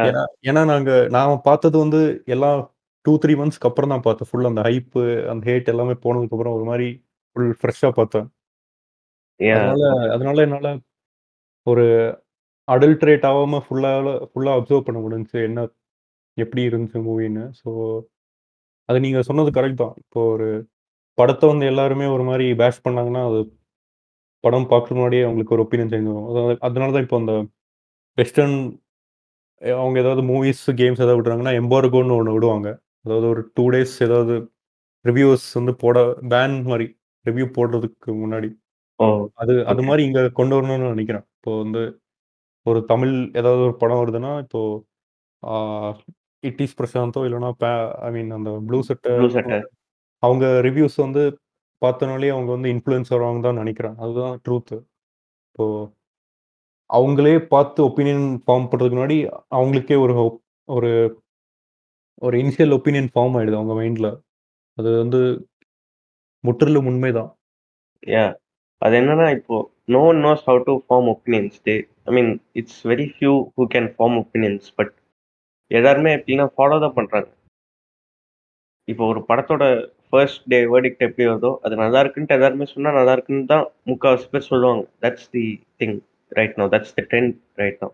ஏன்னா 0.09 0.23
ஏன்னா 0.50 0.62
நாங்க 0.73 0.93
நான் 1.17 1.33
பார்த்தது 1.49 1.76
வந்து 1.85 2.00
எல்லாம் 2.35 2.59
2, 3.07 3.14
3 3.23 3.37
மந்த்ஸ்க்கு 3.40 3.69
அப்புறம் 3.71 3.93
தான் 3.95 4.05
பார்த்தேன். 4.07 4.29
ஃபுல்லா 4.31 4.50
அந்த 4.52 4.62
ஹைப்பு, 4.69 5.02
அந்த 5.33 5.43
ஹேட் 5.50 5.71
எல்லாமே 5.75 5.97
போனதுக்கப்புறம் 6.05 6.57
ஒரு 6.59 6.67
மாரி 6.71 6.88
ஃபுல் 7.37 7.52
ஃப்ரெஷ்ஷா 7.61 7.90
பார்த்தேன். 8.00 8.26
அதனால 9.56 9.82
அதனால 10.14 10.42
என்னால 10.47 10.68
ஒரு 11.66 11.85
அடல்ட்ரேட் 12.68 13.26
ஆகாம 13.30 13.61
ஃபுல்லா 13.66 13.92
ஃபுல்லா 14.30 14.52
அப்சர்வ் 14.59 14.87
பண்ண 14.88 14.99
முடிஞ்சுச்சு. 15.04 15.40
என்ன 15.49 15.61
எப்படி 16.37 16.62
இருந்துச்சு 16.70 17.00
மூவின்னு. 17.09 17.44
ஸோ 17.61 17.70
அது 18.88 18.99
நீங்க 19.06 19.20
சொன்னது 19.28 19.50
கரெக்ட் 19.59 19.82
தான். 19.85 19.97
இப்போ 20.02 20.20
ஒரு 20.35 20.49
படத்தை 21.18 21.47
வந்து 21.52 21.66
எல்லாருமே 21.73 22.06
ஒரு 22.16 22.25
மாதிரி 22.30 22.47
பேஷ் 22.62 22.85
பண்ணாங்கன்னா, 22.87 23.23
அது 23.30 23.40
படம் 24.44 24.70
பார்க்குற 24.73 24.94
முன்னாடியே 24.97 25.25
அவங்களுக்கு 25.26 25.56
ஒரு 25.56 25.64
ஒப்பீனியன் 25.66 25.92
சேஞ்ச் 25.94 26.11
ஆகும். 26.12 26.28
அதனால 26.68 26.92
தான் 26.97 27.06
இப்போ 27.06 27.18
அந்த 27.23 27.35
வெஸ்டர்ன் 28.18 28.56
அவங்க 29.62 29.97
ஏதாவது 30.04 30.23
மூவிஸ், 30.30 30.64
கேம்ஸ் 30.80 31.02
ஏதாவது 31.04 31.18
விடுறாங்கன்னா, 31.20 31.54
எம்பார்கோன்னு 31.62 32.18
ஒன்று 32.20 32.37
விடுவாங்க. 32.37 32.68
அதாவது 33.06 33.26
ஒரு 33.35 33.42
டூ 33.56 33.64
டேஸ் 33.75 33.94
ஏதாவது 34.06 34.35
ரிவ்யூஸ் 35.04 35.47
வந்து 35.59 35.73
போட 35.85 35.99
பேன் 36.32 36.56
மாதிரி 36.73 36.87
ரிவ்யூ 37.26 37.47
போடுறதுக்கு 37.59 38.11
முன்னாடி. 38.23 38.49
ஓ! 39.00 39.07
அது 39.38 39.54
அது 39.64 39.80
ஓகே. 39.80 39.87
மாரி 39.87 40.02
இங்க 40.09 40.21
கொண்டு 40.38 40.54
வரணும்னு 40.57 40.90
நெனைக்கிறேன். 40.90 41.26
இப்போ 41.37 41.52
வந்து 41.62 41.83
ஒரு 42.66 42.80
தமிழ் 42.90 43.12
ஏதாவது 43.40 43.62
ஒரு 43.69 43.76
படம் 43.83 44.00
வருதுன்னா, 44.02 44.33
இப்போ 44.45 44.61
ஆ 45.42 45.54
இட் 46.42 46.62
இஸ் 46.64 46.78
பிரசாந்தோ 46.78 47.23
இல்லன்னா 47.26 47.50
பே 47.59 47.71
ஐ 48.02 48.11
மீன் 48.12 48.30
அந்த 48.38 48.50
ப்ளூ 48.69 48.80
சட்ட 48.88 49.09
ப்ளூ 49.11 49.26
சட்ட. 49.35 49.61
அவங்க 50.23 50.45
ரிவ்யூஸ் 50.66 50.97
வந்து 50.99 51.23
பார்த்தனாலயே 51.83 52.33
அவங்க 52.33 52.50
வந்து 52.52 52.73
இன்ஃப்ளூயன்ஸ் 52.75 53.12
ஆவாங்கன்னு 53.14 53.47
தான் 53.49 53.61
நெனைக்கிறேன். 53.61 53.97
அதுதான் 54.02 54.35
ட்ரூத்து. 54.45 54.78
இப்போ 55.49 55.66
அவங்களே 56.90 57.35
பார்த்து 57.49 57.80
ஒப்பீனியன் 57.88 58.26
ஃபார்ம் 58.40 58.69
பண்றதுக்கு 58.69 58.99
முன்னாடி, 58.99 59.19
அவங்களுக்கே 59.52 59.97
ஒரு 60.04 60.14
ஒரு 60.69 60.90
ஒரு 62.23 62.37
இனிஷியல் 62.42 62.75
ஒப்பீனியன் 62.76 63.11
ஃபார்ம் 63.12 63.37
ஆயிடுது 63.38 63.59
அவங்க 63.59 63.75
மைண்ட்ல. 63.78 64.09
அது 64.78 64.90
வந்து 65.02 65.21
முற்றிலும் 66.45 66.88
உண்மைதான். 66.90 67.30
அது 68.82 68.94
என்னன்னா 69.00 69.26
இப்போ 69.38 69.56
no 69.94 70.00
one 70.10 70.20
knows 70.26 70.44
how 70.49 70.60
to 70.68 70.75
form 70.87 71.08
opinions. 71.14 71.56
They 71.66 71.75
I 72.08 72.12
mean 72.18 72.30
it's 72.60 72.80
very 72.90 73.06
few 73.14 73.32
who 73.56 73.64
can 73.75 73.88
form 73.96 74.16
opinions. 74.22 74.66
But 74.78 74.92
எல்லாருமே 75.70 76.12
எப்படின்னா 76.18 76.46
ஃபாலோ 76.54 76.78
தான் 76.84 76.96
பண்ணுறாங்க 76.99 77.28
இப்போ 78.88 79.02
ஒரு 79.12 79.20
படத்தோட 79.30 79.64
ஃபர்ஸ்ட் 80.08 80.44
டே 80.52 80.58
வேர்டிக்ட் 80.72 81.04
எப்படி 81.06 81.25
வருதோ, 81.30 81.50
அது 81.64 81.75
நல்லா 81.82 81.99
இருக்குன்ட்டு 82.02 82.37
எல்லாருமே 82.38 82.66
சொன்னால் 82.75 82.96
நல்லா 82.99 83.12
இருக்குன்னு 83.16 83.44
தான் 83.52 83.66
முக்கால்வாசி 83.90 84.26
பேர் 84.32 84.49
சொல்லுவாங்க. 84.52 84.82
That's 85.04 85.28
the 85.34 85.44
thing 85.80 85.96
right 86.38 86.56
no 86.60 86.66
that's 86.75 86.94
the 86.96 87.04
trend 87.10 87.37
right 87.62 87.80
no 87.84 87.90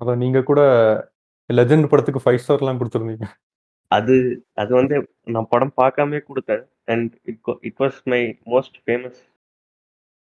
அதான் 0.00 0.22
நீங்கள் 0.22 0.48
கூட 0.50 0.60
லெஜண்ட் 1.50 1.90
படத்துக்கு 1.90 2.24
ஃபைவ் 2.24 2.40
ஸ்டார்லாம் 2.44 2.80
கொடுத்துருந்தீங்க 2.80 3.26
அது 3.90 4.14
அது 4.62 4.72
வந்து 4.80 4.96
நான் 5.34 5.50
படம் 5.52 5.76
பார்க்காமயே 5.82 6.20
கொடுத்தேன் 6.28 6.64
and 6.92 7.12
it 7.30 7.40
it 7.68 7.78
was 7.84 7.98
my 8.12 8.20
most 8.54 8.78
famous 8.84 9.20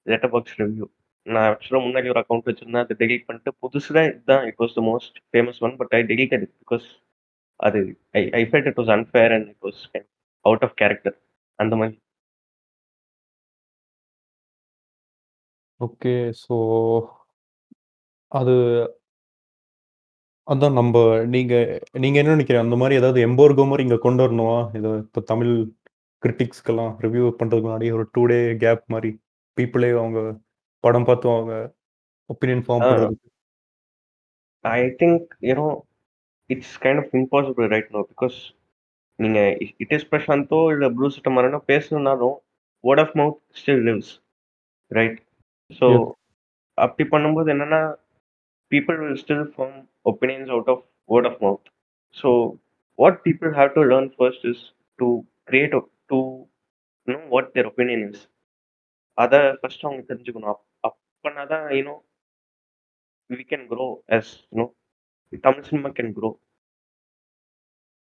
Letterboxd 0.07 0.57
review. 0.61 0.87
நான் 1.27 1.49
ஆக்சுவலா 1.51 1.81
முன்னாடி 1.87 2.09
ஒரு 2.13 2.21
அக்கௌண்ட் 2.23 2.49
வச்சிருந்தேன். 2.51 2.85
அது 2.87 2.95
டெலிட் 3.03 3.27
பண்ணிட்டு 3.29 3.53
புதுசுல 3.65 3.99
இதுதான் 4.11 4.45
it 4.51 4.61
was 4.65 4.77
the 4.79 4.83
most 4.91 5.19
famous 5.31 5.61
one. 5.67 5.77
But 5.81 5.95
I 5.99 6.03
delete 6.13 6.35
it 6.39 6.49
because 6.63 6.87
அது 7.61 7.81
I 8.21 8.23
I 8.41 8.43
felt 8.51 8.69
it 8.71 8.81
was 8.83 8.93
unfair 8.99 9.35
and 9.37 9.49
it 9.53 9.63
was 9.69 9.83
out 10.45 10.65
of 10.69 10.77
character 10.83 11.17
அந்த 11.59 11.75
மாதிரி 11.81 11.97
ஓகே. 15.81 16.13
ஸோ 16.45 16.55
அது 18.33 18.55
அதான் 20.49 20.77
நம்ப 20.79 20.97
நீங்க 21.35 21.55
நீங்க 22.03 22.17
என்ன 22.21 22.33
நெனைக்கிறீங்க? 22.33 22.65
அந்த 22.65 22.77
மாரி 22.81 22.95
ஏதாவது 22.95 23.21
எம்போர்கோ 23.27 23.65
மாரி 23.69 23.85
இங்க 23.87 23.99
கொண்டு 23.99 24.23
வரணுமா? 24.25 24.57
இத 24.79 24.87
இப்ப 25.05 25.23
தமிழ் 25.31 25.53
கிரிட்டிக்ஸ்க்கெல்லாம் 26.23 26.93
ரிவ்யூ 27.05 27.25
பண்றதுக்கு 27.41 27.69
முன்னாடி 27.69 27.89
ஒரு 27.97 28.05
2 28.09 28.25
டே 28.33 28.41
கேப் 28.65 28.85
மாரி. 28.95 29.11
பீப்பிளே 29.57 29.91
அவங்க 30.01 30.21
படம் 30.85 31.09
பார்த்து 31.09 31.29
அவங்க 31.35 31.55
ஒப்பீனியன் 32.31 32.65
ஃபார்ம் 32.67 32.83
ஆ. 32.83 32.91
பண்றதுக்கு. 32.91 33.29
I 34.65 34.81
think 35.01 35.25
you 35.43 35.55
know 35.55 35.69
it's 36.51 36.77
kind 36.83 37.01
of 37.03 37.15
impossible 37.15 37.69
right 37.75 37.91
now. 37.95 38.07
Because 38.13 38.39
நீங்க 39.19 39.41
இ 39.59 39.69
இட் 39.83 39.95
இஸ் 39.97 40.09
பிரசாந்தோ 40.13 40.61
இல்ல 40.75 40.87
ப்ளூ 40.97 41.09
சட்ட 41.17 41.31
மாறனோ 41.31 41.61
பேசணும்னாலும் 41.71 42.37
word 42.85 43.03
of 43.05 43.15
mouth 43.21 43.41
still 43.61 43.85
lives. 43.89 44.13
Right? 44.91 45.19
So 45.71 45.89
yes. 45.89 46.09
அப்படி 46.79 47.05
பண்ணும்போது 47.13 47.49
என்னன்னா, 47.55 47.83
people 48.73 48.99
will 49.03 49.21
still 49.23 49.47
form 49.53 49.79
out 50.07 50.71
of 50.75 50.85
word 51.09 51.29
of 51.31 51.41
mouth. 51.45 51.69
So 52.17 52.31
what 52.99 53.19
people 53.27 53.53
have 53.59 53.73
to 53.79 53.85
learn 53.93 54.11
first 54.17 54.47
is 54.53 54.65
to 54.99 55.09
create 55.51 55.77
a 55.79 55.83
to 56.13 56.21
know 57.09 57.19
what 57.35 57.51
their 57.57 57.69
opinion 57.73 58.05
is. 58.11 58.23
அத 59.19 59.35
first 59.61 59.87
அவங்க 59.87 60.03
தெரிஞ்சுக்கணும். 60.11 60.51
அப் 60.53 60.63
அப்பனா 60.89 61.45
தான் 61.53 61.67
you 61.77 61.83
know 61.91 61.97
we 63.31 63.45
can 63.53 63.67
grow 63.73 63.87
as 64.17 64.33
you 64.49 64.57
know 64.63 64.67
Tamil 65.47 65.69
cinema 65.69 65.91
can 65.99 66.17
grow. 66.19 66.31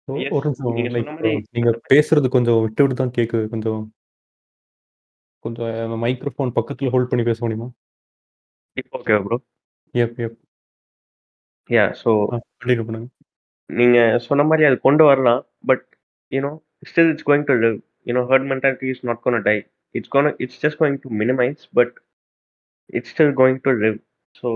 நீங்க 0.08 1.72
பேசுறது 1.92 2.28
கொஞ்சம் 2.36 2.62
விட்டு 2.64 2.84
விட்டு 2.84 2.96
தான் 3.02 3.14
கேட்குது. 3.18 3.46
கொஞ்சம் 3.54 3.82
கொஞ்சம் 5.46 5.94
மைக்ரோஃபோன் 6.04 6.52
பக்கத்துல 6.58 6.92
ஹோல்ட் 6.94 7.10
பண்ணி 7.12 7.24
பேச 7.30 7.40
முடியுமா? 7.46 7.68
இப்போ 8.78 8.98
ஓகேவா 9.00 9.22
ப்ரோ? 9.28 9.38
எப், 9.96 10.18
எப். 10.26 10.38
யாஹ்! 11.70 11.92
ஸோ 12.02 12.10
ஆ 12.34 12.38
பண்ணுங்க. 12.82 13.08
நீங்க 13.70 13.98
சொன்ன 14.28 14.44
மாரி 14.44 14.64
அது 14.70 14.78
கொண்டு 14.80 15.04
வரலாம். 15.10 15.42
But 15.66 15.86
you 16.32 16.40
know 16.42 16.52
still 16.90 17.12
it's 17.14 17.28
going 17.30 17.46
to 17.50 17.56
live. 17.64 17.78
You 18.08 18.14
know 18.14 18.24
herd 18.32 18.48
mentality 18.52 18.88
is 18.94 19.04
not 19.10 19.22
gonna 19.26 19.40
die. 19.50 19.58
It's 19.96 20.14
gonna 20.16 20.32
it's 20.44 20.60
just 20.64 20.80
going 20.82 21.00
to 21.04 21.10
minimize. 21.22 21.64
But 21.74 21.94
it's 22.90 23.12
still 23.14 23.34
going 23.42 23.62
to 23.66 23.74
live. 23.86 23.98
So 24.36 24.48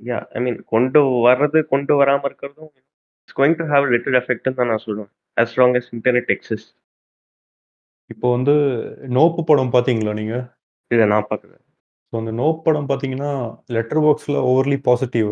yeah! 0.00 0.24
I 0.36 0.40
mean 0.40 0.58
கொண்டு 0.66 1.00
வர்றது, 1.26 1.58
கொண்டு 1.64 1.92
வராம 2.00 2.24
இருக்கிறதும் 2.24 2.72
it's 3.20 3.36
going 3.36 3.58
to 3.58 3.66
have 3.72 3.92
little 3.94 4.18
எஃபெக்ட்ன்னு 4.20 4.58
தான் 4.60 4.70
நான் 4.72 4.84
சொல்லுவேன். 4.86 5.12
As 5.36 5.54
long 5.58 5.76
as 5.76 5.90
internet 5.92 6.32
exists. 6.36 6.70
இப்போ 8.10 8.26
வந்து 8.30 8.54
நோப்பு 9.08 9.42
படம் 9.44 9.74
பார்த்தீங்களா 9.74 10.12
நீங்க? 10.12 10.36
இத 10.90 11.04
நான் 11.06 11.28
பார்க்கல. 11.30 11.54
ஸோ 12.08 12.18
அந்த 12.18 12.32
நோப் 12.32 12.64
படம் 12.64 12.88
பார்த்தீங்கன்னா, 12.88 13.30
லெட்டர் 13.68 14.02
பாக்ஸ்ல 14.02 14.36
ஓவர்லி 14.50 14.78
பாசிட்டிவ். 14.80 15.30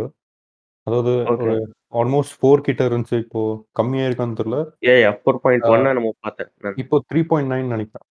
அதாவது. 0.86 1.12
ஒரு 1.42 1.54
ஆல்மோஸ்ட் 1.94 2.36
4 2.38 2.60
கிட்ட 2.66 2.82
இருந்துச்சு. 2.88 3.16
இப்போ 3.24 3.40
கம்மியா 3.78 4.04
இருக்கான்னு 4.08 4.38
தெரியல. 4.40 4.58
யாஹ்! 4.82 5.00
யாஹ்! 5.00 5.16
ஆ 5.60 5.68
4.1 5.68 5.90
என்னமோ 5.92 6.10
பார்த்தேன் 6.20 6.50
நான். 6.60 6.78
இப்போ 6.82 6.96
3.9 7.06 7.44
நெனைக்கிறேன். 7.72 8.06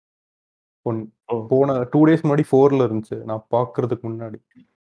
பொன் 0.85 1.01
ஓ! 1.27 1.35
போன 1.51 1.69
2 1.85 2.01
டேஸ் 2.07 2.23
முன்னாடி 2.25 2.45
4ல 2.51 2.87
இருந்துச்சு. 2.87 3.17
நான் 3.29 3.43
பார்க்கறதுக்கு 3.55 4.05
முன்னாடி. 4.09 4.39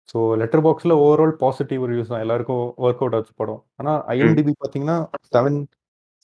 ஸோ 0.10 0.20
லெட்டர் 0.42 0.64
பாக்ஸ்ல 0.66 0.96
ஓவரால் 1.04 1.36
பாசிட்டிவ் 1.44 1.84
ரிவ்யூஸ் 1.90 2.12
தான். 2.14 2.24
எல்லாருக்கும் 2.26 2.64
வொர்க் 2.84 3.04
அவுட் 3.04 3.18
ஆச்சு 3.20 3.34
படம். 3.38 3.62
ஆனா 3.80 3.94
ம். 3.96 4.06
ஐஎம்டிபி 4.16 4.54
பார்த்தீங்கன்னா 4.62 4.98
7 5.32 5.58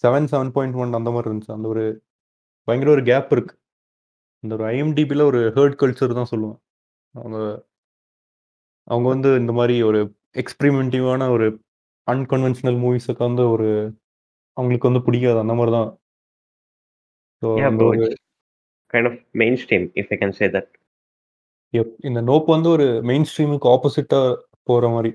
7, 0.04 0.28
7.1 0.34 0.56
அந்த 1.00 1.12
மாரி 1.12 1.30
இருந்துச்சு. 1.30 1.56
அந்த 1.58 1.70
ஒரு 1.70 1.86
பயங்கர 2.68 2.92
ஒரு 2.96 3.04
கேப் 3.10 3.34
இருக்கு. 3.36 3.56
இந்த 4.44 4.54
ஒரு 4.58 4.66
ஐஎம்டிபில 4.74 5.24
ஒரு 5.32 5.42
ஹெர்ட் 5.58 5.80
கல்ச்சர் 5.82 6.20
தான் 6.20 6.32
சொல்லுவேன். 6.34 6.60
அவங்க 7.16 7.40
அவங்க 8.88 9.08
வந்து 9.14 9.30
இந்த 9.40 9.52
மாரி 9.54 9.76
ஒரு 9.84 10.00
எக்ஸ்பெரிமென்டிவான 10.38 11.30
ஒரு 11.30 11.48
அன்கன்வென்ஷனல் 12.08 12.80
மூவிஸுக்கு 12.84 13.24
வந்து 13.24 13.44
ஒரு 13.50 13.70
அவங்களுக்கு 14.58 14.90
வந்து 14.90 15.06
பிடிக்காது. 15.08 15.40
அந்த 15.44 15.54
மாரி 15.54 15.72
தான். 15.72 15.90
So 17.42 17.48
kind 18.94 19.08
of 19.10 19.20
mainstream 19.36 19.86
if 19.96 20.12
I 20.12 20.18
can 20.18 20.36
say 20.40 20.48
that. 20.50 20.70
எப் 21.74 21.94
இந்த 22.04 22.20
நோப் 22.24 22.48
வந்து 22.48 22.70
ஒரு 22.70 22.88
மெயின் 23.04 23.28
ஸ்ட்ரீமுக்கு 23.30 23.68
ஆப்போசிட்டா 23.74 24.20
போற 24.70 24.88
மாரி. 24.90 25.12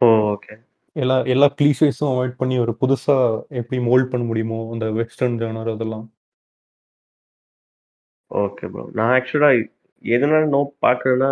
ஓ! 0.00 0.06
ஓகே. 0.32 0.54
எல்லா 0.96 1.16
எல்லா 1.26 1.46
கிளீஷேஸும் 1.58 2.10
அவாய்ட் 2.10 2.36
பண்ணி 2.36 2.56
ஒரு 2.58 2.72
புதுசா 2.80 3.16
எப்படி 3.60 3.78
மோல்ட் 3.86 4.10
பண்ண 4.12 4.24
முடியுமோ, 4.24 4.60
அந்த 4.72 4.86
வெஸ்டர்ன் 4.98 5.38
ஜானர் 5.40 5.72
அதெல்லாம். 5.74 6.06
Okay 8.30 8.66
bro. 8.68 8.84
நான் 8.94 9.12
ஆக்சுவலா 9.14 9.50
எதனால 10.04 10.42
நோப் 10.48 10.72
பார்க்கலன்னா, 10.82 11.30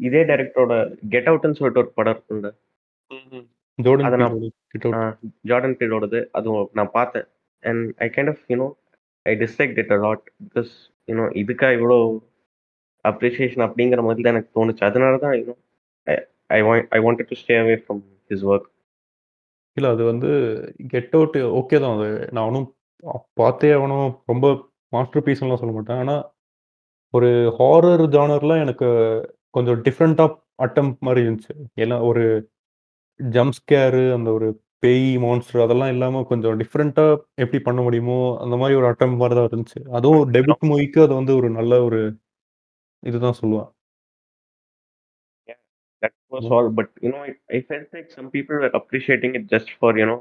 இதே 0.00 0.22
டைரக்டரோட 0.24 0.74
கெட் 1.08 1.28
அவுட்ன்னு 1.28 1.58
சொல்லிட்டு 1.58 1.82
ஒரு 1.82 1.92
படம் 1.94 2.14
இருக்கும்ல. 2.14 2.50
ம்ஹ்ம். 3.10 3.44
ஜோர்டன் 3.78 4.22
நான் 5.64 5.78
பீலோடது. 5.80 6.20
அதுவும் 6.32 6.70
நான் 6.72 6.92
பார்த்தேன். 6.92 7.26
And 7.62 7.84
I 7.98 8.08
kind 8.08 8.30
of 8.30 8.42
you 8.48 8.56
know 8.56 8.68
I 9.26 9.34
disliked 9.36 9.78
it 9.78 9.92
lot. 10.06 10.24
Because 10.46 10.72
you 11.08 11.14
know 11.14 11.26
இதுக்கா 11.42 11.70
இவ்ளோ 11.78 11.98
அப்ரிசியேஷன் 13.04 13.66
அப்படிங்கிற 13.66 14.00
மாதிரி 14.02 14.22
தான் 14.22 14.34
எனக்கு 14.34 14.56
தோணுச்சு. 14.58 14.82
அதனால 14.82 15.18
தான் 15.18 15.36
you 15.38 15.44
know 15.46 15.56
I 16.06 16.16
I 16.56 16.60
want 16.62 16.88
I 16.90 17.00
wanted 17.00 17.30
to 17.30 17.38
stay 17.42 17.56
away 17.58 17.76
from 17.82 18.02
his 18.30 18.44
work. 18.48 18.68
இல்ல 19.76 19.88
அது 19.88 20.02
வந்து 20.04 20.30
கெட் 20.92 21.14
அவுட் 21.14 21.36
ஓகே 21.58 21.78
தான் 21.80 21.96
அது. 21.98 22.08
நானும் 22.32 22.66
பார்த்தே 23.34 23.70
ஆகணும். 23.72 24.08
ரொம்ப 24.26 24.46
மாஸ்டர் 24.92 25.24
பீஸ்ன்லாம் 25.26 25.60
சொல்ல 25.60 25.72
மாட்டேன். 25.72 25.98
ஆனா, 25.98 26.14
ஒரு 27.14 27.28
ஹாரர் 27.58 28.04
ஜானர்ல 28.14 28.54
எனக்கு 28.60 28.88
கொஞ்சம் 29.56 29.80
டிஃபரண்ட் 29.86 30.20
ஆஃப் 30.26 30.36
அட்டெம்ப்ட் 30.64 31.04
மாரி 31.06 31.20
இருந்துச்சு. 31.26 31.54
ஏன்னா 31.84 31.98
ஒரு 32.10 32.24
ஜம்ப் 33.20 33.56
ஸ்கேரு 33.58 34.04
அந்த 34.16 34.30
ஒரு 34.38 34.48
பேய், 34.84 35.08
மான்ஸ்டர் 35.24 35.64
அதெல்லாம் 35.66 35.92
இல்லாம 35.94 36.22
கொஞ்சம் 36.30 36.58
டிஃபரண்ட்டா 36.60 37.06
எப்படி 37.44 37.60
பண்ண 37.68 37.80
முடியுமோ, 37.86 38.18
அந்த 38.44 38.56
மாரி 38.62 38.74
ஒரு 38.80 38.88
அட்டெம்ப்ட் 38.92 39.20
மாரி 39.22 39.36
தான் 39.38 39.50
இருந்துச்சு. 39.52 39.80
அதுவும் 39.98 40.24
டெபியூட் 40.36 40.68
மூவிக்கு 40.72 41.00
அது 41.06 41.14
வந்து 41.20 41.34
ஒரு 41.40 41.50
நல்ல 41.58 41.82
ஒரு 41.88 42.00
இதுதான் 43.10 43.40
சொல்லுவேன். 43.40 43.68
That 46.02 46.12
was 46.34 46.44
all. 46.54 46.66
But 46.78 46.88
you 47.04 47.10
know, 47.12 47.20
I, 47.28 47.32
I 47.56 47.58
felt 47.68 47.86
like 47.94 48.08
some 48.16 48.26
people 48.34 48.56
were 48.62 48.70
appreciating 48.78 49.32
it 49.38 49.44
just 49.54 49.70
for 49.78 49.90
you 50.00 50.06
know, 50.10 50.18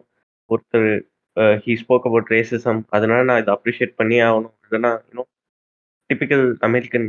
ஒருத்தர் 0.51 0.87
he 1.65 1.73
spoke 1.81 2.05
about 2.09 2.31
racism. 2.35 2.77
அதனால 2.97 3.19
நான் 3.29 3.41
இதை 3.43 3.51
அப்ரிஷியேட் 3.57 3.93
பண்ணியே 3.99 4.21
ஆகணும். 4.29 4.55
இல்லைன்னா 4.65 4.91
யூனோ 5.09 5.23
டிபிக்கல் 6.09 6.45
அமெரிக்கன் 6.67 7.07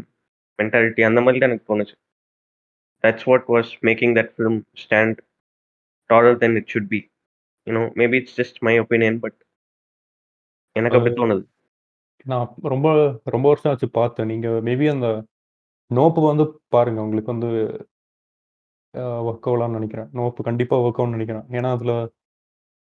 மென்டாலிட்டி 0.59 1.03
அந்த 1.09 1.21
மாதிரி 1.27 1.41
தான் 1.43 1.51
எனக்கு 1.51 1.71
தோணுச்சு. 1.71 1.97
That's 3.03 3.21
what 3.27 3.43
was 3.49 3.65
making 3.83 4.15
that 4.15 4.31
film 4.39 4.63
stand 4.89 5.19
taller 6.09 6.37
than 6.37 6.57
it 6.57 6.79
should 6.79 6.87
be. 6.91 7.11
You 7.65 7.75
know, 7.75 7.91
maybe 7.93 8.17
it's 8.19 8.43
just 8.43 8.55
my 8.61 8.81
opinion, 8.81 9.19
but 9.23 9.35
எனக்கு 10.73 10.99
அப்படி 10.99 11.15
தோணுது. 11.15 11.47
நான் 12.25 12.55
ரொம்ப 12.63 13.19
ரொம்ப 13.25 13.49
வருஷம் 13.49 13.73
ஆச்சு 13.73 13.91
பார்த்தேன். 13.91 14.27
நீங்க 14.27 14.49
மேபி 14.49 14.91
அந்த 14.91 15.25
நோப்பு 15.87 16.27
வந்து 16.27 16.61
பாருங்க. 16.69 17.03
உங்களுக்கு 17.03 17.33
வந்து 17.33 17.47
ஒர்க் 18.93 19.47
ஆகலாம்னு 19.47 19.79
நெனைக்கிறேன். 19.79 20.09
நோப்பு 20.13 20.45
கண்டிப்பா 20.45 20.81
ஒர்க் 20.81 20.99
ஆகும்னு 20.99 21.15
நெனைக்கிறேன். 21.15 21.47
ஏன்னா, 21.51 21.71
அதுல 21.71 22.11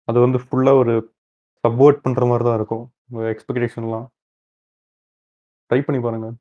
அது 0.04 0.20
வந்து 0.20 0.38
ஃபுல்லா 0.38 0.78
ஒரு 0.78 1.14
சப்வெர்ட் 1.60 2.02
பண்ற 2.02 2.26
மாரி 2.26 2.44
தான் 2.44 2.56
இருக்கும். 2.56 2.94
எக்ஸ்பெக்டேஷன்லாம். 3.14 4.08
ட்ரை 5.70 5.82
பண்ணி 5.82 6.02
பாருங்க. 6.02 6.34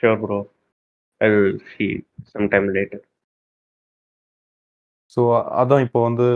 Sure, 0.00 0.53
I 1.20 1.28
will 1.34 1.58
see 1.72 1.90
sometime 2.34 2.66
later. 2.78 3.00
So 5.14 5.22
அதான் 5.62 5.84
இப்போ 5.86 6.00
வந்து 6.06 6.26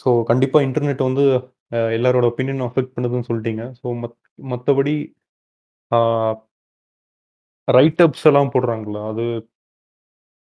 ஸோ 0.00 0.08
கண்டிப்பா 0.30 0.58
இன்டர்நெட் 0.66 1.00
வந்து 1.06 1.24
எல்லாரோட 1.96 2.24
ஒப்பீனியன் 2.30 2.62
அஃபெக்ட் 2.66 2.94
பண்ணுதுன்னு 2.96 3.28
சொல்ட்டீங்க. 3.30 3.62
ஸோ 3.80 3.86
மத் 4.02 4.16
மத்தபடி 4.52 4.94
ஆ 5.92 5.98
ரைட் 7.68 8.02
அப்ஸ் 8.06 8.26
எல்லாம் 8.30 8.52
போடுறாங்கல்ல. 8.54 9.00
அது 9.12 9.24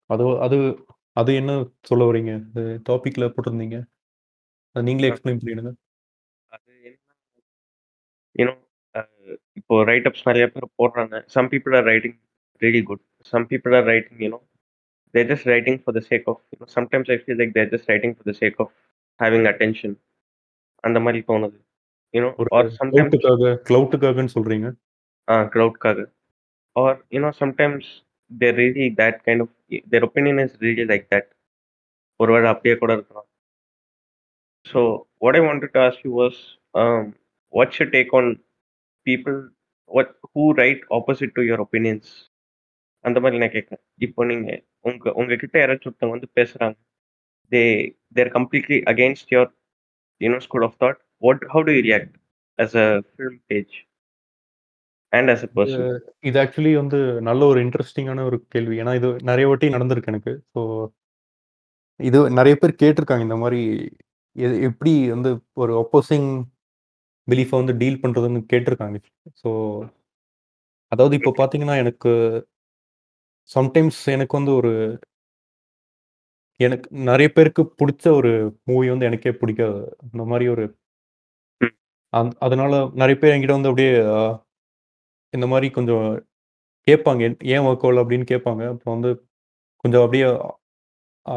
அது 0.10 0.26
அது 0.46 0.58
அது 1.22 1.32
என்ன 1.42 1.52
சொல்ல 1.90 2.04
வரீங்க? 2.10 2.34
டாபிக்ல 2.90 3.26
போட்டிருந்தீங்க. 3.36 3.78
அத 4.76 4.84
நீங்களே. 4.90 5.10
எக்ஸ்பிளைன் 5.12 5.42
பண்ணிடுங்க. 5.42 5.74
அது 6.56 6.72
என்ன 6.90 6.98
you 8.40 8.46
know, 8.48 8.58
இப்போ 9.60 9.76
ரைட் 9.90 10.08
அப்ஸ் 10.10 10.28
நிறைய 10.30 10.46
பேர் 10.54 10.76
போடுறாங்க. 10.82 11.16
Some 11.36 11.48
people 11.54 11.74
are 11.80 11.86
writing 11.90 12.16
really 12.62 12.82
good. 12.82 13.00
Some 13.22 13.46
people 13.46 13.75
are 13.75 13.84
writing, 13.84 14.20
you 14.20 14.30
know, 14.30 14.41
they're 15.13 15.27
just 15.27 15.46
writing 15.46 15.77
for 15.80 15.94
the 15.94 16.01
sake 16.01 16.25
of, 16.25 16.38
you 16.51 16.58
know, 16.60 16.65
sometimes 16.65 17.10
I 17.10 17.18
feel 17.18 17.38
like 17.38 17.53
they're 17.53 17.70
just 17.70 17.89
writing 17.89 18.15
for 18.15 18.24
the 18.24 18.34
sake 18.34 18.58
of 18.60 18.70
having 19.24 19.46
attention. 19.46 20.00
அந்த 20.75 21.00
மாதிரி 21.00 21.24
தோணுது. 21.27 21.60
You 22.13 22.22
know, 22.22 22.36
ஒரு 22.36 22.50
or 22.51 22.70
sometimes 22.84 22.94
க்ளவுட்டுக்காக 22.94 23.62
க்ளவுட்டுக்காகன்னு 23.70 24.34
சொல்றீங்க. 24.36 24.74
ஆ 25.30 25.44
க்ரௌட்காக. 25.44 26.12
Or, 26.80 27.06
you 27.10 27.20
know, 27.20 27.32
sometimes 27.39 27.84
they're 28.39 28.56
really 28.56 28.96
that 28.98 29.16
kind 29.25 29.40
of 29.40 29.50
their 29.90 30.03
opinion 30.03 30.40
is 30.40 30.59
really 30.59 30.86
like 30.86 31.07
that. 31.12 31.27
ஒருவேளை 32.16 32.50
அப்படியே 32.50 32.75
கூட 32.75 32.94
இருக்கலாம். 32.94 33.25
So, 34.64 34.79
what 35.20 35.36
I 35.36 35.40
wanted 35.40 35.72
to 35.74 35.79
ask 35.79 36.00
you 36.05 36.12
was, 36.12 36.36
um, 36.74 37.03
what's 37.50 37.79
your 37.79 37.90
take 37.90 38.12
on 38.14 38.44
people 39.09 39.50
what 39.86 40.07
who 40.33 40.53
write 40.53 40.81
opposite 40.90 41.33
to 41.36 41.44
your 41.44 41.59
opinions? 41.59 42.30
அந்த 43.05 43.20
மாதிரி 43.20 43.40
நான் 43.40 43.55
கேட்கிறேன். 43.55 43.83
இப்போ 43.98 44.25
நீங்க 44.25 44.48
உங்க 44.79 45.14
உங்ககிட்ட 45.14 45.55
யாராச்சும் 45.59 45.90
ஒருத்தவங்க 45.92 46.16
வந்து 46.18 46.29
பேசுறாங்க. 46.40 46.77
They're 48.16 48.33
completely 48.35 48.77
against 48.92 49.25
your, 49.29 49.46
you 50.22 50.29
know, 50.31 50.40
school 50.40 50.64
of 50.64 50.74
thought. 50.81 50.98
What 51.22 51.40
how 51.53 51.61
do 51.64 51.72
you 51.72 51.83
react 51.87 52.14
as 52.59 52.72
a 52.75 52.87
film 53.16 53.35
page 53.50 53.74
and 55.14 55.29
as 55.33 55.42
a 55.44 55.50
இது 56.29 56.37
ஆக்சுவலி 56.44 56.74
வந்து 56.81 57.00
நல்ல 57.22 57.42
ஒரு 57.46 57.59
இன்ட்ரஸ்டிங்கான 57.66 58.25
ஒரு 58.29 58.37
கேள்வி. 58.55 58.75
ஏன்னா, 58.83 58.94
இது 59.00 59.09
நெறைய 59.29 59.48
வாட்டி 59.51 59.74
நடந்திருக்கு 59.75 60.11
எனக்கு. 60.14 60.33
ஸோ 60.53 60.61
இது 62.00 62.20
நெறைய 62.40 62.55
பேர் 62.61 62.79
கேட்டிருக்காங்க. 62.83 63.25
இந்த 63.27 63.37
எ 64.35 64.50
எப்படி 64.68 64.94
வந்து 65.09 65.29
ஒரு 65.61 65.74
அப்போசிங் 65.81 66.29
பிலீஃப 67.27 67.51
வந்து 67.61 67.74
டீல் 67.81 68.01
பண்றதுன்னு 68.03 68.42
கேட்டிருக்காங்க. 68.53 68.98
ஸோ 69.42 69.50
அதாவது 70.92 71.16
இப்போ 71.20 71.31
பார்த்தீங்கன்னா, 71.40 71.75
எனக்கு 71.83 72.11
சம்டைம்ஸ் 73.50 74.01
எனக்கு 74.14 74.36
வந்து 74.40 74.54
ஒரு 74.60 74.72
எனக்கு 76.60 76.88
நெறைய 77.08 77.30
பேருக்கு 77.32 77.64
புடிச்ச 77.80 78.04
ஒரு 78.18 78.32
மூவி 78.70 78.88
வந்து 78.90 79.08
எனக்கே 79.10 79.32
பிடிக்காது. 79.36 79.80
அந்த 80.06 80.24
மாரி 80.32 80.46
ஒரு 80.48 80.64
ம். 81.62 81.74
அந் 82.14 82.32
அதனால 82.46 82.74
நெறைய 83.01 83.18
பேர் 83.22 83.34
என்கிட்ட 83.36 83.58
வந்து 83.58 83.72
அப்படியே 83.72 83.92
அ 84.16 84.22
இந்த 85.34 85.48
மாரி 85.51 85.68
கொஞ்சம் 85.77 86.06
கேட்பாங்க. 86.88 87.24
"ஏன் 87.51 87.66
ஒர்க் 87.68 87.86
ஆகல?" 87.88 88.04
அப்படின்னு 88.04 88.27
கேட்பாங்க. 88.32 88.64
அப்புறம் 88.74 88.96
வந்து 88.98 89.12
கொஞ்சம் 89.86 90.04
அப்படியே 90.06 90.27
ஆ 91.25 91.36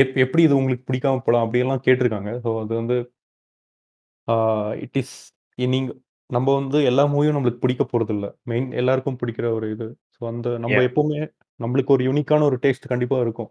எப் 0.00 0.14
எப்படி 0.24 0.42
இது 0.44 0.58
உங்களுக்கு 0.58 0.86
பிடிக்காம 0.88 1.22
போலாம்? 1.24 1.44
அப்படியெல்லாம் 1.46 1.84
கேட்டிருக்காங்க. 1.86 2.30
ஸோ 2.44 2.60
அது 2.62 2.74
வந்து 2.80 2.96
ஆ 4.28 4.34
இட் 4.84 4.98
இஸ் 5.00 5.14
நீங்க 5.58 5.90
நம்ம 6.30 6.48
வந்து 6.54 6.78
எல்லா 6.84 7.04
மூவியும் 7.06 7.36
நம்மளுக்கு 7.36 7.62
பிடிக்க 7.62 7.82
போறதில்ல. 7.84 8.26
மெயின் 8.44 8.68
எல்லாருக்கும் 8.72 9.18
பிடிக்கிற 9.20 9.46
ஒரு 9.54 9.66
இது. 9.70 9.86
ஸோ 10.16 10.22
அந்த 10.26 10.48
நம்ம 10.58 10.76
Yeah. 10.76 10.86
எப்பவுமே 10.88 11.20
நம்மளுக்கு 11.60 11.94
ஒரு 11.96 12.04
யூனிக்கான 12.08 12.44
ஒரு 12.44 12.56
டேஸ்ட் 12.62 12.90
கண்டிப்பா 12.92 13.16
இருக்கும். 13.20 13.50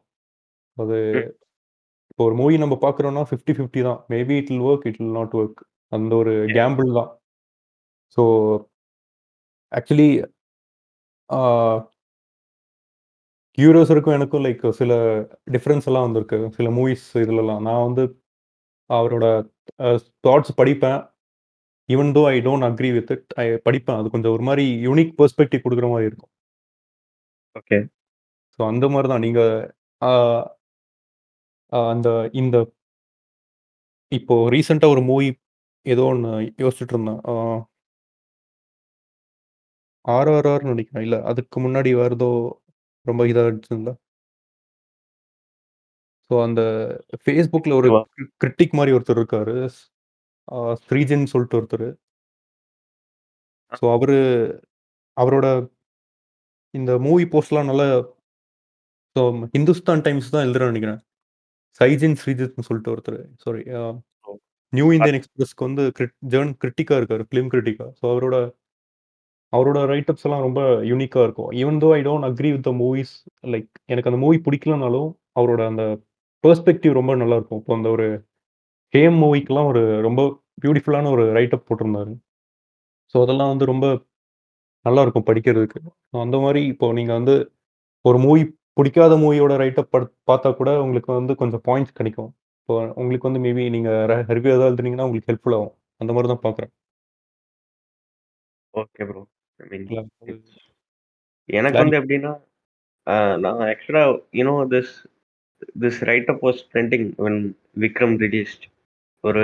அது 0.78 0.98
ம். 1.18 1.30
இப்போ 2.12 2.24
ஒரு 2.28 2.36
மூவி 2.36 2.56
நம்ம 2.64 2.76
பார்க்குறோம்னா 2.84 3.24
50, 3.28 3.54
50 3.58 3.84
தான். 3.88 4.00
Maybe 4.10 4.36
it 4.42 4.52
will 4.52 4.66
work, 4.68 4.88
it 4.90 5.00
will 5.02 5.16
not 5.20 5.36
work. 5.40 5.62
அந்த 5.92 6.14
ஒரு. 6.22 6.34
கேம்பிள் 6.58 6.92
தான். 7.00 7.12
ஸோ 8.18 8.24
ஆக்சுவலி 9.72 10.10
ஆ 11.30 11.40
கியூரியோஸருக்கும் 13.58 14.16
எனக்கும் 14.16 14.44
லைக் 14.46 14.64
சில 14.78 14.94
டிஃபரன்ஸ் 15.52 15.88
எல்லாம் 15.90 16.06
வந்திருக்கு. 16.08 16.38
சில 16.58 16.70
மூவிஸ் 16.72 17.08
இதுலலாம். 17.24 17.62
நான் 17.68 17.86
வந்து 17.88 18.04
அவரோட 18.90 19.26
அ 19.84 19.90
தாட்ஸ் 20.28 20.58
படிப்பேன். 20.60 21.00
Even 21.90 22.12
though 22.16 22.22
I 22.30 22.38
don't 22.46 22.66
agree 22.68 22.90
with 22.96 23.12
it. 23.16 23.26
I 23.38 23.48
படிப்பேன். 23.66 24.00
அது 24.00 24.14
கொஞ்சம் 24.14 24.34
ஒரு 24.36 24.46
மாரி 24.50 24.66
யூனிக் 24.88 25.14
பெர்ஸ்பெக்டிவ் 25.20 25.64
குடுக்குற 25.66 25.88
மாரி 25.94 26.10
இருக்கும். 26.10 26.30
ஓகே. 27.56 27.78
ஸோ 28.60 28.72
அந்த 28.72 28.86
மாரி 28.94 29.08
தான். 29.10 29.26
நீங்க 29.28 29.42
ஆ 30.02 30.12
அ 31.72 31.80
அந்த 31.92 32.10
இந்த 32.36 32.56
இப்போ 34.12 34.36
ரீசென்ட்டா 34.54 34.88
ஒரு 34.94 35.02
மூவி 35.08 35.28
ஏதோ 35.86 36.04
ஒண்ணு 36.12 36.32
யோசிச்சுட்டு 36.64 36.94
இருந்தேன். 36.96 37.22
ஆ 37.28 37.34
ஆர்ஆர்ஆர்ன்னு 40.06 40.72
நெனைக்கிறேன். 40.72 41.06
இல்ல 41.08 41.18
அதுக்கு 41.32 41.58
முன்னாடி 41.66 41.92
வேற 41.96 42.12
ஏதோ 42.18 42.30
ரொம்ப 43.06 43.22
இதாச்சுல்ல. 43.32 43.94
ஸோ 46.32 46.36
அந்த 46.46 46.62
Facebookல 47.26 47.74
ஒரு? 47.80 47.90
கிரிட்டிக் 48.42 48.76
மாரி 48.78 48.92
ஒருத்தர் 48.98 49.20
இருக்காரு. 49.22 49.56
ஆ 50.48 50.58
ஸ்ரீஜின்னு 50.86 51.32
சொல்லிட்டு 51.34 51.58
ஒருத்தரு. 51.60 51.90
ஸோ 53.80 53.86
அவரு 53.96 54.18
அவரோட 55.18 55.48
இந்த 56.74 56.92
மூவி 57.06 57.26
போஸ்ட்லாம் 57.34 57.70
நல்லா 57.72 57.88
ஸோ 59.16 59.24
ஹிந்துஸ்தான் 59.56 60.04
டைம்ஸ் 60.06 60.34
தான் 60.34 60.46
எழுதுறார்ன்னு 60.46 60.74
நெனைக்கிறேன். 60.74 61.02
சைஜின் 61.82 62.18
ஸ்ரீஜித்ன்னு 62.22 62.68
சொல்லிட்டு 62.70 62.92
ஒருத்தரு. 62.94 63.20
சாரி. 63.44 63.62
நியூ 64.74 64.88
இந்தியன் 64.98 65.18
எக்ஸ்பிரஸ்க்கு 65.20 65.68
வந்து 65.68 65.84
கிரிட் 65.98 66.16
ஜர்ன் 66.34 66.52
கிரிட்டிக்கா 66.62 66.96
இருக்காரு. 67.00 67.24
ஃபிலிம் 67.30 67.50
கிரிட்டிக்கா. 67.54 67.88
ஸோ 68.00 68.04
அவரோட 68.14 68.38
அவரோட 69.54 69.80
ரைட் 69.92 70.10
அப்ஸ் 70.12 70.26
எல்லாம் 70.28 70.46
ரொம்ப 70.46 70.62
யூனிக்கா 70.92 71.20
இருக்கும். 71.26 71.50
Even 71.62 71.80
though 71.84 71.90
I 71.98 72.00
don't 72.08 72.28
agree 72.30 72.50
with 72.54 72.66
the 72.68 72.72
movies 72.80 73.14
like 73.54 73.70
எனக்கு 73.92 74.10
அந்த 74.12 74.20
மூவி 74.24 74.38
பிடிக்கலனாலும், 74.48 75.10
அவரோட 75.40 75.62
அந்த 75.72 75.84
பெர்ஸ்பெக்டிவ் 76.44 76.94
ரொம்ப 77.00 77.16
நல்லாருக்கும். 77.22 77.60
இப்போ 77.62 77.74
அந்த 77.78 77.90
ஒரு 77.96 78.08
ஹேம் 78.94 79.18
மூவிக்குலாம் 79.22 79.70
ஒரு 79.72 79.82
ரொம்ப 80.06 80.22
பியூட்டிஃபுல்லான 80.64 81.12
ஒரு 81.16 81.24
ரைட் 81.38 81.56
அப் 81.56 81.68
போட்டிருந்தாரு. 81.70 82.12
ஸோ 83.16 83.22
அதெல்லாம் 83.26 83.52
வந்து 83.54 83.66
ரொம்ப 83.72 83.86
நல்லாருக்கும் 84.86 85.28
படிக்கிறதுக்கு. 85.30 85.80
ஸோ 86.12 86.18
அந்த 86.26 86.38
மாரி 86.44 86.62
இப்போ 86.74 86.88
நீங்க 87.00 87.14
வந்து 87.20 87.36
ஒரு 88.06 88.20
மூவி 88.26 88.44
பிடிக்காத 88.78 89.14
மூவியோட 89.24 89.54
ரைட் 89.64 89.82
அப் 89.82 89.92
பட் 89.96 90.08
பார்த்தா 90.30 90.50
கூட 90.60 90.72
உங்களுக்கு 90.86 91.12
வந்து 91.20 91.34
கொஞ்சம் 91.42 91.64
பாயிண்ட்ஸ் 91.70 91.98
கிடைக்கும். 92.00 92.32
இப்போ 92.62 92.76
உங்களுக்கு 93.02 93.30
வந்து 93.30 93.44
மேபி 93.46 93.66
நீங்க 93.76 93.92
ர 94.12 94.16
ரிவ்யூ 94.36 94.52
ஏதாவது 94.52 94.72
எழுதுனீங்கன்னா 94.72 95.08
உங்களுக்கு 95.08 95.32
ஹெல்ப்ஃபுல் 95.32 95.58
ஆகும். 95.60 95.74
அந்த 96.02 96.12
மாரி 96.16 96.30
தான் 96.34 96.46
பார்க்குறேன். 96.48 96.74
Okay 98.74 99.06
bro. 99.10 99.22
எனக்கு 101.50 101.80
வந்து 101.82 101.98
எப்படின்னா, 102.00 102.34
நான் 103.44 103.62
actually 103.70 104.04
you 104.38 104.46
know 104.50 104.56
this 104.74 104.94
this 105.84 106.00
write 106.10 106.32
up 106.34 106.44
was 106.48 106.62
trending 106.72 107.08
when 107.26 107.42
Vikram 107.84 108.18
released. 108.26 108.66
ஒரு 109.24 109.44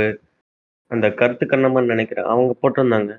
அந்த 0.92 1.08
கருத்து 1.14 1.46
கண்ணம்மான்னு 1.46 1.94
நினைக்கிறேன். 1.94 2.26
அவங்க 2.26 2.52
போட்டிருந்தாங்க. 2.62 3.12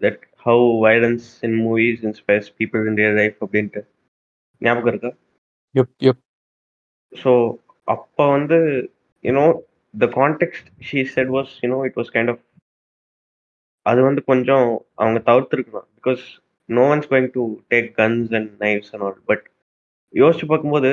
That 0.00 0.22
how 0.46 0.66
violence 0.84 1.28
in 1.46 1.56
movies 1.64 2.02
inspires 2.08 2.50
people 2.58 2.86
in 2.90 2.98
real 3.02 3.18
life 3.20 3.38
அப்படின்ட்டு. 3.44 3.80
ஞாபகம் 4.62 4.92
இருக்கா? 4.92 5.10
எப் 5.74 5.94
எப் 6.10 6.22
ஸோ 7.12 7.32
அப்போ 7.88 8.24
வந்து 8.28 8.58
you know 9.24 9.44
the 9.94 10.06
context 10.18 10.66
she 10.88 11.00
said 11.14 11.30
was 11.36 11.52
you know 11.62 11.78
it 11.84 11.98
was 12.00 12.12
kind 12.14 12.30
of 12.30 12.42
அது 13.86 14.00
வந்து 14.02 14.22
கொஞ்சம் 14.24 14.66
அவங்க 14.94 15.18
தவிர்த்துருக்கலாம் 15.28 15.88
because 15.98 16.24
no 16.68 16.82
one's 16.94 17.08
going 17.12 17.30
to 17.36 17.42
take 17.70 17.88
guns 18.00 18.32
and 18.38 18.50
knives 18.64 18.90
and 18.92 19.04
all 19.04 19.18
but 19.24 19.44
யோசிச்சு 20.14 20.46
பார்க்கும்போது 20.46 20.90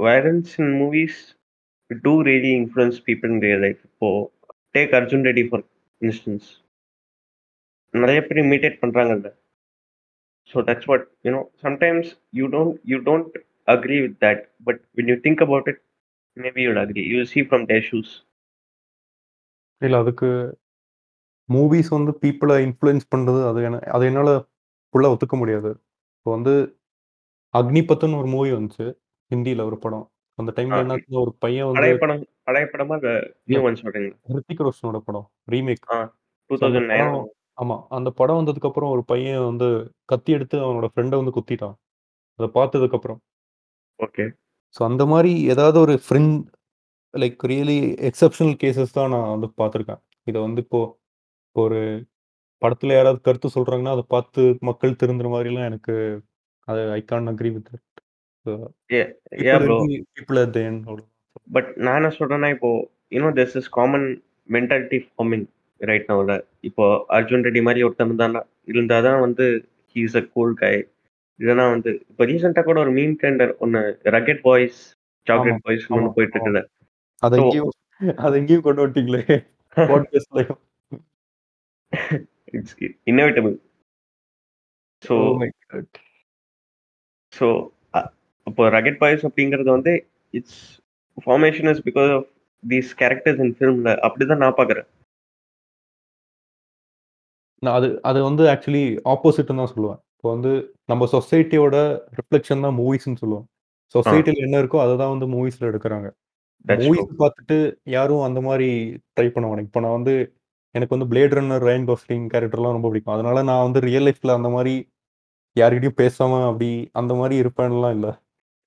violence 0.00 0.52
in 0.60 0.72
movies 0.82 1.20
do 1.90 2.12
really 2.28 2.52
influence 2.60 2.98
people 3.08 3.30
in 3.30 3.42
real 3.46 3.62
life 3.66 3.80
இப்போ 3.88 4.08
take 4.74 4.94
Arjun 5.00 5.26
Reddy 5.30 5.44
for 5.48 5.64
instance 6.00 6.46
நிறைய 7.94 8.20
பேர் 8.26 8.42
imitate 8.44 8.78
பண்ணுறாங்கல்ல 8.82 9.30
so 10.50 10.64
that's 10.68 10.88
what 10.90 11.06
you know 11.26 11.42
sometimes 11.66 12.10
you 12.32 12.46
don't 12.48 12.76
you 12.84 12.98
don't 13.00 13.36
agree 13.68 13.98
with 14.04 14.18
that 14.24 14.42
but 14.64 14.80
when 14.98 15.10
you 15.12 15.16
think 15.26 15.42
about 15.46 15.68
it 15.72 15.82
maybe 16.36 16.62
you'd 16.66 16.80
agree 16.84 17.04
you 17.14 17.20
see 17.32 17.40
from 17.48 17.66
their 17.72 17.86
shoes 17.90 18.12
இல்லை 19.82 19.98
அதுக்கு 19.98 20.28
movies 21.48 21.90
வந்து 21.96 22.12
பீப்புளை 22.22 22.54
influence 22.66 23.06
பண்ணுறது 23.14 23.40
அது 23.48 23.58
என்ன 23.62 23.78
அது 23.96 24.04
என்னால் 24.06 24.32
ஃபுல்லாக 24.94 25.14
ஒத்துக்க 25.14 25.36
முடியாது. 25.36 25.70
இப்போ 26.16 26.30
வந்து 26.30 26.54
அக்னிபத்துன்னு 27.54 28.18
ஒரு 28.20 28.28
மூவி 28.34 28.50
வந்துச்சு. 28.52 28.86
ஹிந்தியில் 29.30 29.66
ஒரு 29.68 29.76
படம். 29.78 30.06
அந்த. 30.38 30.50
டைம்ல 30.56 30.80
என்னாச்சுன்னா 30.82 31.20
ஒரு 31.24 31.32
பையன் 31.42 31.66
வந்து 31.66 31.80
பழைய 31.80 31.96
படம் 32.02 32.22
பழைய 32.48 32.66
படமா 32.72 32.94
அந்த 32.98 33.10
நியூ 33.48 33.60
ஒன் 33.66 33.78
சொல்றீங்களா? 33.80 34.16
ஹிருத்திக் 34.28 34.62
ரோஷனோட 34.66 34.98
படம். 35.06 35.26
ரீமேக். 35.52 35.84
அந்த 35.88 36.10
2009 36.50 36.98
படம் 37.02 37.26
ஆமா. 37.58 37.76
அந்த 37.96 38.08
படம் 38.18 38.38
வந்ததுக்கப்புறம் 38.40 38.90
ஒரு 38.94 39.02
பையன் 39.06 39.46
வந்து 39.50 39.68
கத்தி 40.06 40.30
எடுத்து 40.32 40.56
அவனோட 40.64 40.86
ஃப்ரெண்ட 40.92 41.14
வந்து 41.20 41.34
குத்திட்டான். 41.36 41.76
அத 42.38 42.46
பார்த்ததுக்கப்புறம். 42.56 43.20
ஓகே. 43.98 44.24
ஸோ 44.74 44.82
அந்த 44.88 45.04
மாரி 45.06 45.32
ஏதாவது 45.52 45.78
ஒரு 45.84 45.94
ஃப்ரின் 46.04 46.32
லைக் 47.14 47.40
ரியலி 47.50 47.78
எக்செப்ஷனல் 48.08 48.56
கேஸஸ் 48.62 48.96
தான் 48.98 49.12
நான் 49.14 49.32
வந்து 49.34 49.48
பார்த்துருக்கேன். 49.60 50.00
இத 50.26 50.36
வந்து 50.40 50.62
இப்போ 50.66 50.80
ஒரு 51.56 51.78
படத்துல 52.62 52.94
யாராவது 52.94 53.20
கருத்து 53.22 53.48
சொல்றாங்கன்னா, 53.56 53.94
அத 53.96 54.04
பார்த்து 54.14 54.40
மக்கள் 54.68 54.98
திருந்துற 55.02 55.28
மாரிலாம் 55.34 55.68
எனக்கு 55.70 55.94
அது 56.68 56.82
I 56.94 57.02
can't 57.08 57.30
agree 57.32 57.50
with 57.56 57.72
people. 58.46 58.68
But 61.56 61.76
நான் 61.76 62.00
என்ன 62.00 62.14
சொல்றேன்னா, 62.18 62.54
இப்போ 62.54 62.88
you 63.12 63.20
know 63.20 63.40
this 63.40 63.60
is 63.60 63.70
common 63.70 64.22
mentality 64.48 65.06
forming 65.06 65.46
right 65.80 66.08
நௌல. 66.08 66.42
இப்போ 66.60 67.06
அர்ஜுன் 67.08 67.44
ரெட்டி 67.44 67.62
மாரி 67.62 67.82
ஒருத்தன் 67.82 68.06
இருந்தான்னா 68.06 68.42
இருந்தா 68.64 69.00
தான் 69.00 69.20
வந்து 69.20 69.66
he 69.96 70.06
is 70.06 70.16
a 70.16 70.28
cool 70.34 70.54
guy. 70.62 70.86
இல்லன்னா 71.40 71.70
வந்து 71.70 72.04
இப்போ 72.10 72.24
ரீசென்ட்டா 72.24 72.64
கூட 72.64 72.80
ஒரு 72.80 72.90
மீம் 72.90 73.18
ட்ரெண்டர் 73.22 73.54
ஒண்ணு 73.58 73.98
ரக்கெட் 74.16 74.40
பாய்ஸ், 74.40 74.96
சாக்லேட் 75.26 75.58
ஆமா, 75.58 75.96
ஒண்ணு 75.96 76.16
போயிட்டு. 76.16 76.36
இருக்குல்ல. 76.36 76.62
அத 77.22 77.36
அத 78.24 78.40
எங்கேயும் 78.40 78.66
கொண்டு 78.66 78.82
வந்துட்டீங்களே. 78.82 79.44
It's 82.56 82.76
inevitable. 83.10 83.58
So! 85.02 85.38
So 87.32 87.70
uh 88.46 88.50
இப்போ 88.50 88.64
ரக்கெட் 88.74 88.98
பாய்ஸ் 89.00 89.24
அப்படிங்கிறது 89.28 89.70
வந்து 89.72 89.92
it's 90.34 90.60
formation 91.18 91.70
is 91.72 91.82
because 91.88 92.10
of 92.16 92.26
these 92.62 92.90
characters 93.00 93.40
in 93.44 93.54
ஃபில்ம்ல 93.58 93.92
அப்படிதான் 94.06 94.42
நான் 94.44 94.58
பார்க்குறேன். 94.58 94.86
நான் 97.62 97.76
அது 97.78 97.88
அது 98.04 98.18
வந்து 98.24 98.42
ஆக்சுவலி 98.52 98.82
ஆப்போசிட்ன்னு 99.12 99.62
தான் 99.62 99.72
சொல்லுவேன். 99.72 100.00
இப்போ 100.14 100.28
வந்து 100.34 100.50
நம்ம 100.88 101.06
சொசைட்டியோட 101.12 101.76
ரிஃப்ளெக்ஷன் 102.18 102.64
தான் 102.66 102.76
மூவிஸ்ன்னு 102.78 103.20
சொல்லுவோம். 103.22 103.46
ஆ. 103.46 103.92
சொசைட்டில 103.94 104.42
என்ன 104.46 104.56
இருக்கோ 104.62 104.78
அத 104.84 104.96
தான் 105.02 105.12
வந்து 105.14 105.26
மூவிஸ்ல 105.34 105.68
எடுக்குறாங்க. 105.70 106.08
மூவிஸ் 106.64 107.20
பார்த்துட்டு 107.22 107.56
யாரும் 107.96 108.24
அந்த 108.28 108.40
மாரி 108.48 108.70
ட்ரை 109.16 109.28
பண்ண. 109.30 109.46
இப்போ 109.66 109.80
நான் 109.84 109.96
வந்து 109.98 110.14
எனக்கு 110.74 110.94
வந்து 110.96 111.10
பிளேட் 111.12 111.36
ரன்னர், 111.38 111.64
ரயன் 111.68 111.86
கோஸ்லிங் 111.90 112.26
கேரக்டர்லாம் 112.32 112.76
ரொம்ப 112.76 112.88
பிடிக்கும். 112.90 113.16
அதனால 113.16 113.42
நான் 113.50 113.64
வந்து 113.66 113.80
ரியல் 113.86 114.06
லைஃப்ல 114.08 114.36
அந்த 114.38 114.50
மாரி 114.56 114.74
யார்கிட்டயும் 115.56 116.00
பேசாம 116.00 116.40
அப்படி 116.50 116.70
அந்த 117.00 117.12
மாரி 117.20 117.36
இருப்பேன்லாம் 117.42 117.94
இல்ல. 117.98 118.08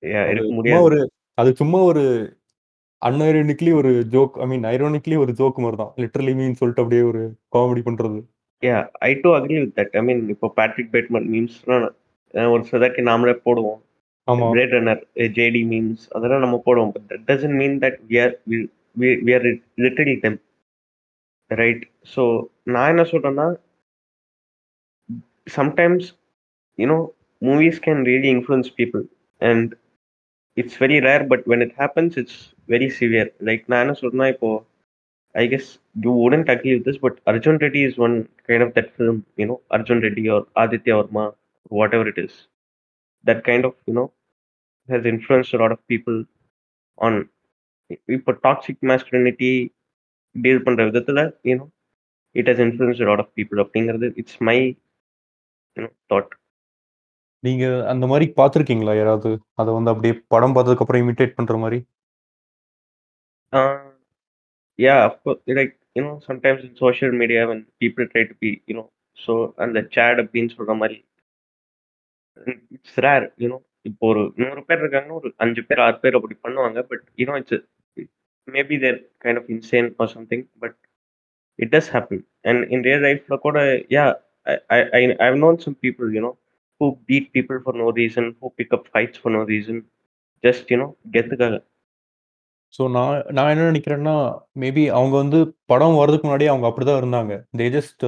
சும்மா 0.02 0.56
முடியாது. 0.58 0.84
ஒரு 0.88 0.98
அது 1.40 1.50
சும்மா 1.60 1.78
ஒரு 1.90 2.02
அன்ஐரோனிக்கலி 3.02 3.72
ஒரு 3.80 3.90
ஜோக் 4.14 4.34
ஐ 4.44 4.46
மீன் 4.50 4.64
ஐரோனிக்கலி 4.72 5.16
ஒரு 5.24 5.32
ஜோக் 5.40 5.60
மாரி 5.64 5.76
தான். 5.82 5.92
லிட்டரலி 6.02 6.32
மீன்னு 6.38 6.58
சொல்லிட்டு 6.60 6.82
அப்படியே 6.82 7.04
ஒரு 7.10 7.22
காமெடி 7.56 7.82
பண்றது. 7.88 8.18
Yeah 8.62 8.78
I 9.08 9.10
do 9.22 9.30
agree 9.36 9.56
with 9.62 9.76
that. 9.78 9.94
I 10.00 10.02
mean 10.08 10.20
இப்போ 10.34 10.48
பேட்ரிக் 10.58 10.92
பேட்மேன் 10.94 11.28
மீம்ஸ்லாம் 11.34 11.86
ஒரு 12.54 12.62
சிலருக்கு 12.70 13.02
நாமளே 13.10 13.34
போடுவோம். 13.46 13.80
ஆமா. 14.28 14.48
பிளேட் 14.54 14.74
ரன்னர், 14.76 15.02
ஜேடி 15.38 15.62
மீம்ஸ் 15.70 16.04
அதெல்லாம் 16.16 16.44
நம்ம 16.44 16.56
போடுவோம். 16.66 16.92
But 16.96 17.06
that 17.12 17.24
doesn't 17.30 17.56
mean 17.60 17.76
that 17.84 17.98
we 18.10 18.18
are 18.24 18.34
we 19.26 19.32
are 19.38 19.46
literally 19.84 20.16
them. 20.26 20.38
Right. 21.50 21.84
So 22.14 22.24
நான் 22.74 22.90
என்ன 22.92 23.04
சொல்றேன்னா 23.12 23.46
sometimes 25.58 26.08
you 26.78 26.86
know 26.94 26.98
movies 27.42 27.80
can 27.86 28.02
really 28.10 28.30
influence 28.36 28.70
people 28.80 29.04
and 29.40 29.70
it's 30.56 30.78
very 30.84 30.98
rare 31.08 31.24
but 31.32 31.44
when 31.52 31.64
it 31.66 31.76
happens 31.82 32.16
it's 32.22 32.40
very 32.72 32.88
severe. 32.98 33.30
Like 33.48 33.64
நான் 33.72 33.84
என்ன 33.86 33.96
சொல்றேன்னா 34.02 34.28
இப்போ 34.34 34.50
I 35.34 35.46
guess 35.46 35.66
you 36.04 36.12
wouldn't 36.12 36.48
agree 36.48 36.72
with 36.76 36.84
this, 36.84 36.98
but 36.98 37.20
Arjun 37.30 37.56
Reddy 37.58 37.82
is 37.84 37.96
one 37.96 38.28
kind 38.48 38.62
of 38.62 38.74
that 38.74 38.88
film, 38.96 39.24
you 39.36 39.46
know, 39.46 39.60
Arjun 39.70 40.00
Reddy 40.00 40.28
or 40.28 40.46
Aditya 40.56 40.94
Varma, 40.94 41.24
whatever 41.70 42.08
it 42.08 42.18
is. 42.18 42.32
That 43.24 43.44
kind 43.44 43.64
of, 43.64 43.74
you 43.88 43.94
know, 43.94 44.12
has 44.88 45.04
influenced 45.04 45.54
a 45.54 45.58
lot 45.58 45.72
of 45.72 45.80
people 45.92 46.16
on 46.98 47.12
இப்போ 48.16 48.32
toxic 48.46 48.82
masculinity 48.92 49.52
deal 50.34 50.64
பண்ற 50.66 50.82
விதத்துல 50.88 51.20
you 51.48 51.56
know 51.58 51.68
it 52.34 52.46
has 52.50 52.58
influenced 52.66 53.02
a 53.06 53.08
lot 53.10 53.22
of 53.24 53.28
people 53.38 53.60
அப்படிங்கிறது 53.64 54.08
it's 54.22 54.40
my 54.48 54.58
you 55.76 55.82
know 55.84 55.92
thought 56.12 56.32
நீங்க 57.44 57.64
அந்த 57.92 58.04
மாரி 58.06 58.26
பார்த்துருக்கீங்களா 58.38 58.94
யாராவது? 58.96 59.30
அத 59.60 59.68
வந்து 59.76 59.92
அப்படியே 59.92 60.14
படம் 60.34 60.54
பார்த்ததுக்கு 60.56 60.84
அப்புறம் 60.84 61.02
இமிட்டேட் 61.04 61.38
பண்ற 61.40 61.56
மாரி? 61.64 61.80
yeah 64.78 64.98
of 65.06 65.14
course 65.22 65.40
like 65.58 65.72
you 65.96 66.02
know 66.04 66.12
sometimes 66.26 66.60
in 66.66 66.72
social 66.82 67.10
media 67.20 67.40
when 67.50 67.58
people 67.82 68.04
try 68.12 68.22
to 68.28 68.34
be 68.42 68.50
you 68.68 68.74
know 68.76 68.84
so 69.18 69.32
அந்த 69.64 69.78
chat 69.94 70.16
அப்படின்னு 70.22 70.52
சொல்ற 70.58 70.74
மாதிரி 70.82 70.96
இட்ஸ் 72.76 72.98
ரேர் 73.06 73.26
யூனோ 73.42 73.58
இப்போ 73.88 74.04
ஒரு 74.12 74.22
நூறு 74.42 74.62
பேர் 74.68 74.80
இருக்காங்கன்னா 74.82 75.16
ஒரு 75.20 75.30
அஞ்சு 75.44 75.62
பேர் 75.68 75.82
ஆறு 75.86 75.98
பேர் 76.04 76.18
அப்படி 76.18 76.36
பண்ணுவாங்க 76.44 76.82
but 76.90 77.04
you know 77.20 77.34
it's 77.40 77.58
maybe 78.48 78.78
they're 78.84 78.98
kind 79.24 79.40
of 79.40 79.50
insane 79.54 79.88
or 80.02 80.12
something 80.16 80.44
but 80.62 80.78
it 81.58 81.72
does 81.74 81.90
happen 81.96 82.22
and 82.50 82.62
in 82.74 82.84
real 82.88 83.04
லைஃப்ல 83.08 83.38
கூட 83.46 83.58
yeah 83.96 84.04
I 84.76 84.80
I 84.98 85.02
I 85.26 85.28
known 85.44 85.60
some 85.66 85.78
people 85.84 86.10
you know 86.80 86.90
who 86.92 86.98
beat 87.08 87.28
people 87.36 87.58
for 87.64 87.78
no 87.82 87.88
reason 88.00 88.28
who 88.42 88.48
pick 88.60 88.74
up 88.78 88.86
fights 88.92 89.20
for 89.22 89.34
no 89.36 89.42
reason 89.52 89.80
just 90.44 90.72
you know 90.72 90.88
கெத்துக்காக 91.14 91.58
so 92.74 92.82
நான் 92.96 93.14
நான் 93.36 93.50
என்ன 93.52 93.62
நினைக்கிறேன்னா, 93.70 94.12
maybe 94.62 94.82
அவங்க 94.96 95.14
வந்து 95.22 95.38
படம் 95.66 95.96
வரதுக்கு 96.00 96.26
முன்னாடியே 96.26 96.50
அவங்க 96.52 96.66
அப்படிதான் 96.68 97.00
இருந்தாங்க. 97.02 97.32
They 97.60 97.66
just 97.76 98.04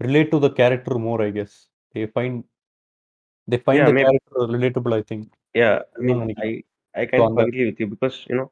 relate 0.00 0.32
to 0.32 0.38
the 0.44 0.48
character 0.58 0.98
more 1.06 1.22
I 1.26 1.30
guess. 1.38 1.54
They 1.94 2.02
find 2.14 2.40
they 3.48 3.56
find 3.62 3.86
the. 3.88 3.92
Character 3.98 4.52
relatable 4.56 4.94
I 4.98 5.02
think. 5.12 5.30
Yeah, 5.54 5.74
I 5.96 6.02
mean, 6.06 6.16
நான் 6.18 6.20
I 6.20 6.24
நினைக்கிறேன். 6.24 6.60
I 6.94 7.04
ஸோ 7.04 7.10
kind 7.10 7.22
of 7.22 7.28
அந்த 7.30 7.42
agree 7.46 7.64
with 7.70 7.80
you 7.82 7.88
because 7.94 8.16
you 8.30 8.36
know 8.38 8.46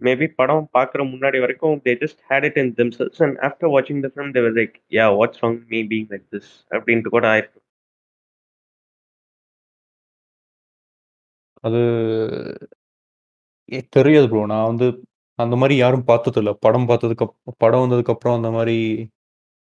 maybe 0.00 0.26
படம் 0.40 0.68
பார்க்குற 0.76 1.00
முன்னாடி 1.12 1.38
வரைக்கும் 1.44 1.80
they 1.86 1.94
just 2.04 2.18
had 2.30 2.44
it 2.44 2.56
in 2.62 2.74
themselves 2.80 3.20
and 3.26 3.38
after 3.48 3.68
watching 3.76 4.00
the 4.04 4.10
film 4.16 4.28
they 4.34 4.42
were 4.46 4.54
like 4.60 4.74
yeah 4.98 5.08
what's 5.20 5.40
wrong 5.42 5.56
with 5.60 5.70
me 5.74 5.82
being 5.94 6.06
like 6.14 6.26
this 6.36 6.46
அப்படின்ட்டு 6.76 7.14
கூட 7.16 7.26
ஆயிருக்கு 7.32 7.58
அது 11.64 11.80
எ 13.68 13.80
தெரியாது 13.96 14.26
ப்ரோ. 14.30 14.42
நான் 14.52 14.68
வந்து 14.70 14.86
அந்த 15.38 15.54
மாரி 15.60 15.74
யாரும் 15.78 16.06
பார்த்ததில்ல. 16.10 16.50
படம் 16.64 16.88
பார்த்ததுக்கு 16.90 17.26
படம் 17.62 17.82
வந்ததுக்கு 17.84 18.14
அப்புறம் 18.14 18.36
அந்த 18.38 18.50
மாரி 18.56 18.76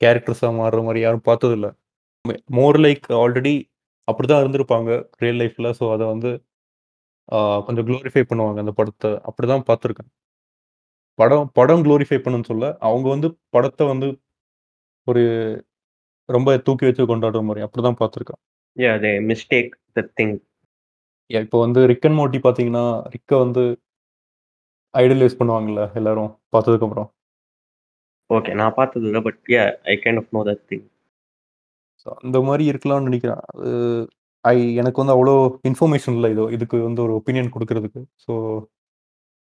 கேரக்டர்ஸா 0.02 0.50
மாறுற 0.60 0.82
மாரி 0.88 1.00
யாரும் 1.06 1.28
பார்த்ததில்ல. 1.30 1.68
மெ 2.26 2.36
மோர் 2.58 2.80
லைக் 2.86 3.08
ஆல்ரெடி 3.22 3.56
அப்படிதான் 4.08 4.42
இருந்திருப்பாங்க 4.44 4.92
ரியல் 5.24 5.42
லைஃப்ல. 5.44 5.70
ஸோ 5.80 5.86
அத 5.96 6.04
வந்து 6.14 6.32
ஆ 7.30 7.38
கொஞ்சம் 7.68 7.88
குளோரிஃபை 7.90 8.24
பண்ணுவாங்க 8.32 8.60
அந்த 8.66 8.76
படத்த. 8.80 9.06
அப்படிதான் 9.30 9.68
பார்த்துருக்கேன். 9.70 10.12
படம் 11.20 11.48
படம் 11.54 11.84
குளோரிஃபை 11.86 12.20
பண்ணுன்னு 12.24 12.50
சொல்ல 12.50 12.66
அவங்க 12.88 13.08
வந்து 13.14 13.28
படத்த 13.56 13.88
வந்து 13.92 14.08
ஒரு 15.08 15.24
ரொம்ப 16.30 16.50
தூக்கி 16.68 16.86
வச்சு 16.88 17.04
கொண்டாடுற 17.12 17.42
மாரி 17.48 17.62
அப்படிதான் 17.68 18.00
பார்த்துருக்கேன். 18.02 18.42
yeah 18.78 18.98
they 18.98 19.14
mistake 19.22 19.70
the 19.96 20.04
thing 20.18 20.32
இப்போ 21.30 21.58
வந்து 21.60 21.80
ரிக் 21.92 22.06
அண்ட் 22.06 22.18
மோர்ட்டி 22.20 22.40
பார்த்தீங்கன்னா, 22.44 22.84
ரிக்க 23.14 23.32
வந்து 23.38 23.64
ஐடலைஸ் 24.94 25.40
பண்ணுவாங்கல்ல 25.40 25.82
எல்லாரும் 26.00 26.32
பார்த்ததுக்கு 26.54 26.88
அப்புறம். 26.88 27.10
ஓகே. 28.30 28.52
நான் 28.62 28.78
பார்த்தது 28.80 29.06
இல்ல. 29.10 29.20
But 29.28 29.40
yeah 29.56 29.64
I 29.86 29.96
kind 30.04 30.20
of 30.22 30.32
know 30.38 30.42
that 30.50 30.64
thing. 30.72 30.86
So 32.06 32.08
அந்த 32.22 32.38
மாரி 32.48 32.64
இருக்கலாம்னு 32.72 33.08
நெனைக்கிறேன். 33.10 33.42
அது 33.54 33.70
ஐ 34.46 34.58
எனக்கு 34.82 35.02
வந்து 35.02 35.16
அவ்வளோ 35.16 35.36
இன்ஃபர்மேஷன் 35.70 36.16
இல்ல. 36.18 36.28
இது 36.34 36.44
இதுக்கு 36.58 36.78
வந்து 36.88 37.02
ஒரு 37.06 37.14
ஒப்பீனியன் 37.20 37.54
குடுக்குறதுக்கு. 37.56 38.02
ஸோ 38.26 38.34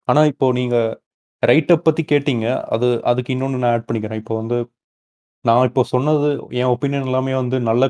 ஆனா 0.08 0.22
இப்போ 0.32 0.48
நீங்க 0.60 0.76
ரைட் 1.44 1.72
அப் 1.76 1.86
பத்தி 1.88 2.04
கேட்டீங்க. 2.12 2.46
அது 2.76 2.88
அதுக்கு 3.12 3.34
இன்னொன்னு 3.36 3.62
நான் 3.64 3.74
ஆட் 3.76 3.88
பண்ணிக்கிறேன். 3.90 4.22
இப்போ 4.24 4.36
வந்து 4.42 4.58
நான் 5.46 5.68
இப்போ 5.70 5.84
சொன்னது 5.94 6.30
என் 6.62 6.72
ஒப்பீனியன் 6.76 7.08
எல்லாமே 7.10 7.34
வந்து 7.42 7.58
நல்ல 7.70 7.84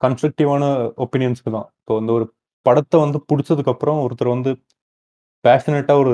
கன்ஸ்ட்ரக்டிவான 0.00 0.64
ஒப்பீனியன்ஸ்க்கு 1.04 1.50
தான். 1.56 1.68
இப்போ 1.80 1.94
வந்து 2.00 2.12
ஒரு 2.18 2.26
படத்த 2.66 2.98
வந்து 3.04 3.18
புடிச்சதுக்கப்புறம் 3.30 4.00
ஒருத்தர் 4.04 4.34
வந்து 4.34 4.50
பேஷனேட்டா 5.44 5.94
ஒரு 6.02 6.12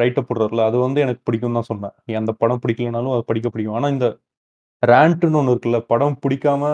ரைட் 0.00 0.18
அப் 0.20 0.28
போடுறார்ல, 0.28 0.62
அது 0.70 0.78
வந்து 0.84 1.00
எனக்கு 1.04 1.22
பிடிக்கும்னு 1.28 1.58
தான் 1.58 1.70
சொன்னேன். 1.70 1.94
அந்த 2.20 2.32
படம் 2.42 2.62
பிடிக்கலனாலும் 2.64 3.14
அத 3.16 3.24
படிக்க 3.30 3.48
பிடிக்கும். 3.50 3.78
ஆனா 3.78 3.88
இந்த 3.96 4.08
ரேண்ட்ன்னு 4.82 5.40
ஒண்ணு 5.40 5.54
இருக்குல்ல, 5.54 5.80
படம் 5.92 6.18
பிடிக்காம 6.24 6.64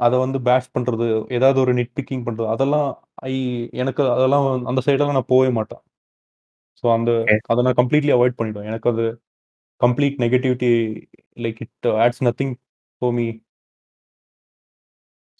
அத 0.00 0.14
வந்து 0.22 0.38
பேஷ் 0.48 0.72
பண்றது, 0.76 1.06
ஏதாவது 1.36 1.58
ஒரு 1.64 1.72
நிட் 1.78 1.94
பிக்கிங் 1.98 2.24
பண்றது, 2.26 2.48
அதெல்லாம் 2.54 2.88
ஐ 3.26 3.34
எனக்கு 3.82 4.02
அதெல்லாம் 4.16 4.46
அந்த 4.70 4.80
சைடெல்லாம் 4.86 5.18
நான் 5.18 5.32
போவே 5.34 5.50
மாட்டேன். 5.58 5.82
ஸோ 6.84 6.88
அந்த. 6.96 7.12
அத 7.52 7.62
நான் 7.66 7.78
கம்ப்ளீட்லி 7.80 8.12
அவாய்ட் 8.16 8.38
பண்ணிடுவேன். 8.38 8.70
எனக்கு 8.72 8.90
அது 8.92 9.06
complete 9.80 10.18
negativity 10.24 10.70
like 11.36 11.60
it 11.66 11.74
adds 12.04 12.24
nothing 12.28 12.54
for 13.02 13.14
me. 13.18 13.28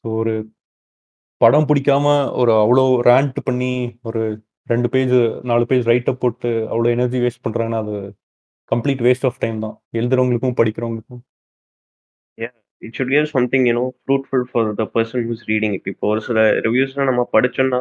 So 0.04 0.10
ஒரு 0.18 0.32
படம் 1.44 1.68
பிடிக்காம 1.70 2.06
ஒரு 2.40 2.52
அவ்வளோ 2.62 2.84
ரேண்ட் 3.10 3.38
பண்ணி 3.48 3.72
ஒரு 4.08 4.22
2 4.72 4.88
பேஜ் 4.94 5.14
4 5.50 5.64
பேஜ் 5.70 5.88
ரைட் 5.90 6.10
அப் 6.12 6.20
போட்டு 6.22 6.50
அவ்வளோ 6.72 6.88
எனர்ஜி 6.96 7.18
வேஸ்ட் 7.24 7.44
பண்றாங்கன்னா, 7.46 7.80
அது 7.84 7.96
கம்ப்ளீட் 8.72 9.02
வேஸ்ட் 9.06 9.26
ஆஃப் 9.28 9.40
டைம் 9.44 9.58
தான். 9.64 9.76
எழுதுறவங்களுக்கும், 9.98 10.58
படிக்கிறவங்களுக்கும். 10.60 11.22
It 12.82 12.94
should 12.96 13.12
give 13.14 13.26
something 13.34 13.66
you 13.68 13.74
know 13.78 13.84
fruitful 14.02 14.46
for 14.48 14.70
the 14.80 14.84
person 14.94 15.22
who 15.26 15.34
is 15.36 15.44
reading 15.52 15.74
it. 15.76 15.86
இப்போ 15.92 16.06
ஒரு 16.12 16.20
சில 16.28 16.40
ரிவ்யூஸ்லாம் 16.66 17.08
நம்ம 17.10 17.22
படிச்சோம்னா, 17.34 17.80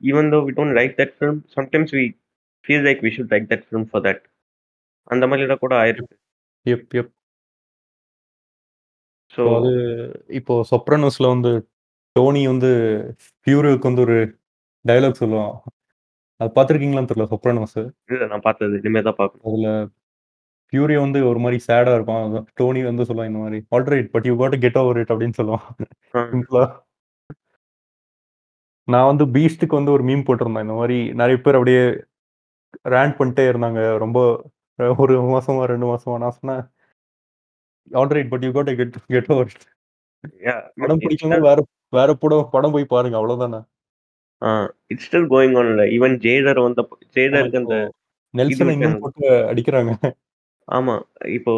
even 0.00 0.30
though 0.34 0.38
we 0.46 0.52
don't 0.58 0.76
like 0.80 0.92
that 1.00 1.14
film, 1.16 1.38
sometimes 1.56 1.92
we 1.98 2.04
feel 2.64 2.84
like 2.88 3.00
we 3.06 3.12
should 3.16 3.32
like 3.34 3.46
that 3.52 3.64
film 3.68 3.86
for 3.90 4.04
that. 4.08 4.22
அந்த 5.10 5.26
மாரிலாம் 5.30 5.62
கூட 5.64 5.74
ஆயிருக்கு. 5.82 6.14
எப் 6.66 6.94
எப். 7.00 7.12
ஸோ 9.32 9.42
அது 9.58 9.70
இப்போ 10.38 10.54
சொப்ரானோஸ்ல 10.70 11.26
வந்து 11.34 11.52
டோனி 12.16 12.40
வந்து 12.46 12.70
ஃபியூரிக்கு 13.42 13.88
வந்து 13.88 14.02
ஒரு 14.06 14.16
டயலாக் 14.84 15.20
சொல்லுவான். 15.20 15.54
அது 16.40 16.50
பார்த்துருக்கீங்களான்னு 16.56 17.10
தெரியல 17.10 17.28
சொப்ரானோஸ். 17.32 17.78
இல்ல 18.10 18.26
நான் 18.32 18.46
பார்த்தது. 18.46 18.74
இனிமே 18.80 19.02
தான் 19.02 19.18
பார்க்கணும். 19.18 19.46
அதுல 19.50 19.68
ஃபியூரி 20.72 20.96
வந்து 21.00 21.20
ஒரு 21.30 21.40
மாரி 21.40 21.58
சேடா 21.68 21.94
இருப்பான். 21.96 22.26
டோனி 22.60 22.82
வந்து 22.84 23.06
சொல்லுவான் 23.08 23.30
இந்த 23.30 23.40
மாரி, 23.44 23.60
"alright 23.76 24.10
but 24.14 24.28
you 24.30 24.36
got 24.40 24.56
get 24.64 24.80
over 24.82 25.00
it" 25.02 25.12
அப்படின்னு 25.14 25.38
சொல்லுவான். 25.40 25.66
நான் 28.88 29.08
வந்து 29.08 29.24
பீஸ்ட்க்கு 29.34 29.78
வந்து 29.78 29.92
ஒரு 29.92 30.04
மீம் 30.04 30.24
போட்டிருந்தேன். 30.26 30.64
இந்த 30.66 30.74
மாரி 30.74 30.98
நெறைய 31.20 31.38
பேர் 31.42 31.58
அப்படியே 31.58 31.82
ராண்ட் 32.92 33.16
பண்ணிட்டே 33.18 33.44
இருந்தாங்க. 33.52 33.80
ரொம்ப 33.98 34.18
ஒரு 34.98 35.14
மாசமா, 35.30 35.62
2 35.66 35.86
மாசமா. 35.92 36.16
நான் 36.18 36.36
சொன்னேன் 36.38 36.62
alright 37.90 38.30
but 38.30 38.44
you 38.46 38.50
got 38.52 38.70
to 38.70 38.76
get 38.76 38.96
get 39.08 39.30
over 39.32 39.52
படம் 40.76 41.00
இட்ஸ் 41.00 41.04
பிடிக்கலனா 41.04 41.36
ஸ்டில் 41.36 41.48
வேற 41.48 41.60
வேற 41.92 42.10
படம் 42.22 42.50
படம் 42.54 42.74
போய் 42.74 42.92
பாருங்க. 42.94 43.16
அவ்வளோதானே. 43.20 43.60
ஆ 44.42 44.50
இட்ஸ் 44.92 45.06
ஸ்டில் 45.08 45.28
கோயிங் 45.32 45.56
ஆன்ல. 45.60 45.82
ஈவன் 45.96 46.14
ஆமா 46.24 46.84
ஜெயிலருக்கு 47.16 47.58
இப்போ 47.58 47.62
அந்த 47.62 47.76
நெல்சன 48.34 48.68
விட்டாங்க. 48.70 48.98
போட்டு 49.04 49.26
அடிக்கிறாங்க. 49.50 49.92
ஆமா. 50.68 50.94
இப்போ 51.38 51.52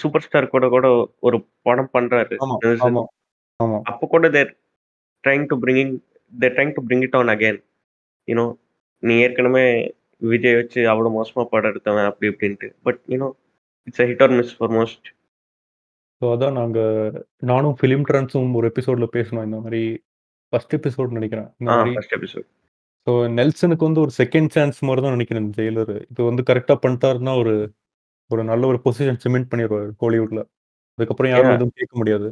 சூப்பர் 0.00 0.24
ஸ்டார் 0.26 0.52
கூட 0.52 0.66
கூட 0.74 0.86
ஒரு 1.26 1.38
படம் 1.68 1.92
பண்றாரு. 1.96 2.36
அப்போ 3.90 4.04
கூட 4.14 4.28
they're 4.36 4.52
trying 5.24 5.46
to 5.50 5.56
bringing 5.64 5.92
they're 6.32 6.54
trying 6.56 6.74
to 6.76 6.82
bring 6.86 7.04
it 7.06 7.18
on 7.20 7.32
again. 7.34 7.60
You 8.28 8.34
know 8.40 8.46
ஏற்கனவே 9.24 9.64
விஜய் 10.32 10.56
வச்சு 10.58 10.80
அவ்வளோ 10.92 11.10
மோசமா 11.18 11.44
படம் 11.52 11.70
எடுத்தவன் 11.72 12.08
அப்படி 12.10 12.30
இப்படின்ட்டு. 12.32 12.68
But 12.86 13.00
you 13.12 13.18
know 13.24 13.30
it's 13.88 14.02
a 14.04 14.06
hit 14.10 14.24
or 14.26 14.34
miss 14.38 14.54
for 14.58 14.72
most. 14.78 15.06
So 16.22 16.26
அதான் 16.34 16.58
நாங்க 16.60 16.80
நானும் 17.50 17.76
ஃபிலிம் 17.78 18.04
ட்ரான்ஸும் 18.08 18.52
ஒரு 18.58 18.66
எபிசோட்ல 18.72 19.06
பேசினோம். 19.14 19.46
இந்த 19.46 19.58
மாரி 19.60 19.80
ஃபர்ஸ்ட் 20.52 20.74
எபிசோட் 20.78 21.14
நெனைக்கிறேன். 21.18 21.48
இந்த 21.60 21.72
எபிசோட். 22.18 22.46
ஸோ 23.06 23.12
நெல்சனுக்கு 23.38 23.86
வந்து 23.88 24.00
ஒரு 24.00 24.12
செகண்ட் 24.18 24.48
சான்ஸ் 24.48 24.78
மாரி 24.88 25.00
தான் 25.02 25.14
நெனைக்கிறேன் 25.16 25.42
இந்த 25.44 25.56
ஜெயிலர். 25.60 25.90
இது 26.10 26.20
வந்து 26.22 26.42
கரெக்ட்டா 26.50 26.74
பண்ணிட்டாருன்னா 26.84 27.38
ஒரு 27.38 27.54
ஒரு 28.30 28.44
நல்ல 28.44 28.66
ஒரு 28.66 28.78
பொசிஷன் 28.84 29.18
சிமெண்ட் 29.24 29.48
பண்ணிருவாரு 29.52 29.88
ஹாலிவுட்ல. 30.02 30.42
அதுக்கப்புறம் 30.98 31.32
யாரும் 31.32 31.54
எதுவும் 31.54 31.74
கேட்க 31.74 31.94
முடியாது. 31.98 32.28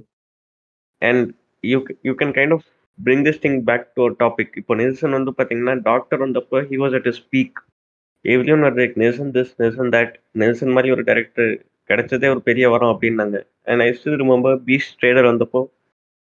And 1.02 1.26
you 1.64 1.80
you 2.02 2.12
can 2.12 2.34
kind 2.38 2.54
of 2.56 2.68
bring 2.98 3.24
this 3.26 3.42
thing 3.46 3.58
back 3.62 3.88
to 3.94 4.02
our 4.02 4.16
topic. 4.16 4.54
இப்போ 4.54 4.74
நெல்சன் 4.74 5.10
வந்து 5.10 5.32
பார்த்தீங்கன்னா, 5.36 5.74
டாக்டர் 5.80 6.22
வந்தப்போ 6.26 6.60
he 6.70 6.78
was 6.84 6.94
at 6.94 7.08
his 7.10 7.24
peak. 7.30 7.58
Like 8.80 8.94
Nelson 8.96 9.32
this, 9.32 9.52
Nelson 9.56 9.92
that. 9.96 10.14
Nelson 10.30 10.72
மாரி 10.72 10.90
ஒரு 10.90 11.02
டைரக்டர் 11.02 11.52
கிடைச்சதே 11.90 12.28
ஒரு 12.34 12.42
பெரிய 12.48 12.64
வரம் 12.74 12.92
அப்படின்னாங்க. 12.94 13.36
And 13.70 13.82
I 13.86 13.88
still 13.98 14.18
remember 14.22 14.56
Beast 14.68 14.96
trailer 15.00 15.30
வந்தப்போ 15.30 15.62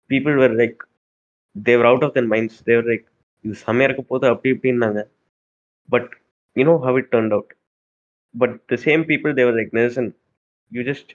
people 0.10 0.38
were 0.42 0.56
like 0.62 0.80
they were 1.56 1.90
out 1.92 2.06
of 2.08 2.16
their 2.18 2.30
minds. 2.34 2.60
They were 2.70 2.90
like 2.92 3.06
இது 3.46 3.56
செம்மையா 3.66 3.88
இருக்க 3.88 4.04
போகுது 4.10 4.28
அப்படி 4.34 4.52
இப்படின்னாங்க. 4.56 5.02
But 5.90 6.12
you 6.56 6.64
know 6.72 6.76
how 6.88 6.98
it 7.02 7.12
turned 7.16 7.36
out. 7.38 7.52
But 8.36 8.56
the 8.72 8.78
same 8.86 9.04
people 9.12 9.34
they were 9.40 9.58
like 9.60 9.74
Nelson 9.80 10.12
you 10.72 10.84
just 10.92 11.12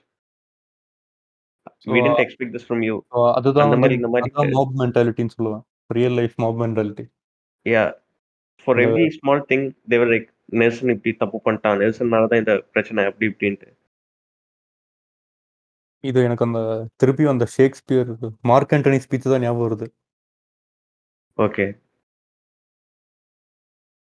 அதுதான் 3.37 3.71
mob 4.57 4.73
மென்டாலிட்டின்னு 4.81 5.35
சொல்லுவேன். 5.37 5.63
Real 5.97 6.17
life 6.19 6.35
mob 6.43 6.59
mentality. 6.61 7.05
Yeah 7.65 7.83
for 8.63 8.79
every 8.85 9.05
small 9.17 9.43
thing 9.51 9.65
they were 9.91 10.11
like 10.13 10.29
Nelson 10.61 10.93
இப்படி 10.95 11.11
தப்பு 11.21 11.37
பண்ணிட்டான். 11.45 11.79
நெல்சன்னால 11.83 12.29
தான் 12.31 12.41
இந்த 12.43 12.55
பிரச்சனை 12.73 13.05
அப்படி 13.09 13.27
இப்படின்ட்டு. 13.31 13.69
இது 16.03 16.19
எனக்கு 16.27 16.45
அந்த 16.47 16.59
திருப்பியும் 17.01 17.33
அந்த 17.33 17.45
ஷேக்ஸ்பியர் 17.55 18.09
மார்க் 18.51 18.73
ஆண்டனி 18.75 18.99
ஸ்பீச் 19.05 19.31
தான் 19.31 19.43
ஞாபகம் 19.45 19.65
வருது. 19.67 19.87
Okay. 21.37 21.65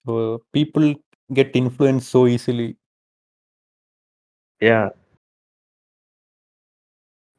So 0.06 0.14
people 0.56 0.88
get 1.30 1.56
influence 1.62 2.08
so 2.14 2.22
easily. 2.36 2.68
Yeah. 4.62 4.80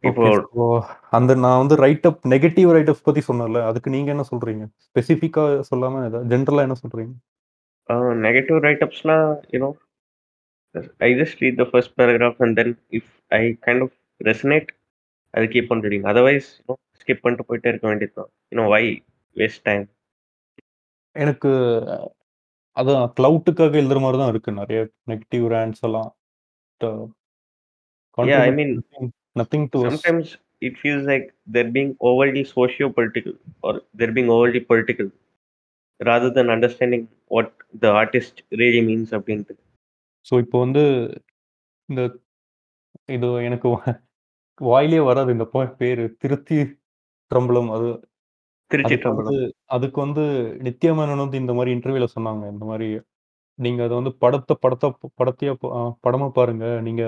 இப்போ. 0.04 0.24
ஸோ 0.48 0.64
அந்த 1.18 1.34
நான் 1.44 1.60
வந்து 1.62 1.76
write 1.84 2.06
up 2.10 2.20
negative 2.34 2.68
write 2.76 2.90
ups 2.92 3.06
பத்தி 3.08 3.22
சொன்னேன்ல. 3.28 3.60
அதுக்கு 3.70 3.88
நீங்க 3.94 4.10
என்ன 4.14 4.24
சொல்றீங்க? 4.32 4.64
ஸ்பெசிஃபிக்கா 4.88 5.44
சொல்லாம 5.70 6.02
ஏதா 6.08 6.20
ஜெனரலா 6.32 6.64
என்ன 6.68 6.76
சொல்றீங்க? 6.82 7.14
Negative 8.26 8.58
write 8.66 8.84
அப்ஸ்னா 8.86 9.16
you 9.54 9.60
know 9.64 9.70
I 11.06 11.10
just 11.20 11.40
read 11.44 11.60
the 11.62 11.66
first 11.70 11.94
paragraph 12.00 12.40
and 12.46 12.56
then 12.60 12.74
if 12.98 13.10
I 13.30 13.42
kind 13.66 13.84
of 13.86 13.94
resonate 14.28 14.70
அது 15.34 15.46
keep 15.54 15.70
on 15.74 15.82
reading. 15.86 16.06
Otherwise 16.12 16.48
skip 17.00 17.22
பண்ணிட்டு 17.24 17.46
போயிட்டே 17.48 17.70
இருக்க 17.72 17.86
வேண்டியது 17.90 18.14
தான். 18.20 18.30
No 18.58 18.64
why 18.74 18.84
waste 19.36 19.64
time. 19.68 19.84
எனக்கு 21.16 21.50
அதான் 22.76 23.04
க்ளவுட்டுக்காக 23.18 23.78
எழுதுற 23.82 24.00
மாரி 24.04 24.16
தான் 24.22 24.32
இருக்கு. 24.32 24.50
நெறைய 24.60 24.80
நெகட்டிவ் 25.12 25.44
ரேண்ட்ஸ் 25.56 25.84
எல்லாம். 25.88 26.10
I 28.48 28.50
mean 28.58 28.74
nothing 29.40 29.68
to 29.74 29.80
us. 29.84 29.92
sometimes 29.92 30.28
it 30.66 30.74
feels 30.82 31.02
like 31.10 31.24
they're 31.52 31.72
being 31.76 31.90
overly 32.08 32.42
socio-political 32.52 33.34
or 33.64 33.72
they're 33.96 34.14
being 34.18 34.30
overly 34.34 34.60
political 34.70 35.08
rather 36.00 36.30
than 36.36 36.46
understanding 36.54 37.02
what 37.34 37.48
the 37.82 37.90
artist 38.02 38.34
really 38.62 38.82
means 38.88 39.08
அப்படின்ட்டு. 39.18 39.54
So 40.26 40.34
இப்போ 40.44 40.56
வந்து 40.64 40.84
இந்த 41.88 42.02
இது 43.16 43.28
எனக்கு 43.48 43.68
வாயிலே 44.60 45.00
வராது 45.08 45.30
இந்த 45.36 45.46
பேரு. 45.80 46.04
திருத்தி 46.22 46.58
ட்ரம்பலம் 47.30 47.70
அது 47.76 47.88
திருச்சி 48.70 48.94
அதுக்கு 48.94 49.08
வந்து 49.10 49.34
டம்பளம். 49.34 49.52
அதுக்கு 49.76 49.98
வந்து 50.04 50.22
நித்யா 50.66 50.92
மேனன் 50.98 51.22
வந்து 51.24 51.40
இந்த 51.42 51.52
மாரி 51.58 51.70
இன்டர்வியூல 51.76 52.06
சொன்னாங்க. 52.14 52.44
இந்த 52.54 52.64
மாரி 52.70 52.88
நீங்க 53.58 53.80
அத 53.86 53.92
வந்து 54.00 54.12
படத்த 54.22 54.54
படத்த 54.64 54.86
படத்தையா 55.20 55.52
படமா 56.06 56.28
பாருங்க. 56.38 56.66
நீங்க 56.88 57.02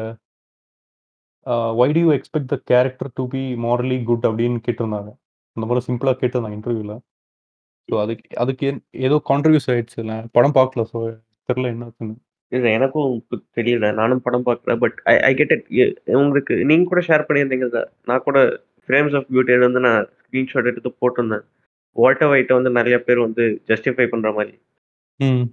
why 1.80 1.88
do 1.96 2.00
you 2.06 2.10
expect 2.16 2.52
the 2.52 2.56
character 2.70 3.10
to 3.16 3.24
be 3.34 3.42
morally 3.66 3.98
good 4.08 4.26
அப்படின்னு 4.28 4.58
கேட்டிருந்தாங்க. 4.66 5.10
அந்த 5.56 5.66
மாரி 5.68 5.82
சிம்பிளா 5.88 6.12
கேட்டிருந்தாங்க 6.20 6.58
இன்டர்வியூல. 6.58 6.94
ஸோ 7.88 7.96
அதுக்கு 8.04 8.28
அதுக்கு 8.42 8.66
ஏதோ 9.06 9.16
கான்ட்ரிபியூஸ் 9.30 9.68
ஆயிடுச்சுல்ல. 9.74 10.14
படம் 10.36 10.56
பார்க்கல. 10.58 10.82
ஸோ 10.92 10.98
தெரியல 11.48 11.68
என்ன. 11.74 11.86
இல்ல 12.52 12.68
எனக்கும் 12.70 13.10
தெரியல. 13.56 13.86
நானும் 13.92 14.22
படம் 14.22 14.46
பார்க்கல. 14.46 14.74
But 14.78 14.96
I 15.04 15.14
I 15.20 15.34
get 15.34 15.52
it. 15.52 15.66
உங்களுக்கு 16.20 16.54
நீங்க 16.64 16.84
கூட 16.84 17.00
ஷேர் 17.00 17.26
பண்ணியிருந்தீங்க 17.28 17.66
இத. 17.66 17.80
நான் 18.04 18.24
கூட 18.26 18.38
ஃப்ரேம்ஸ் 18.84 19.16
ஆஃப் 19.16 19.28
பியூட்டில 19.32 19.58
வந்து 19.58 19.80
நான் 19.80 20.02
ஸ்கிரீன்ஷாட் 20.20 20.70
எடுத்து 20.72 20.90
போட்டிருந்தேன். 21.00 21.44
வால்டர் 21.96 22.30
ஒயிட்ட 22.30 22.52
வந்து 22.52 22.70
நெறைய 22.70 22.98
பேர் 22.98 23.18
வந்து 23.18 23.44
ஜஸ்டிஃபை 23.68 24.06
பண்ற 24.08 24.32
மாரி. 24.32 24.54
ம். 25.20 25.44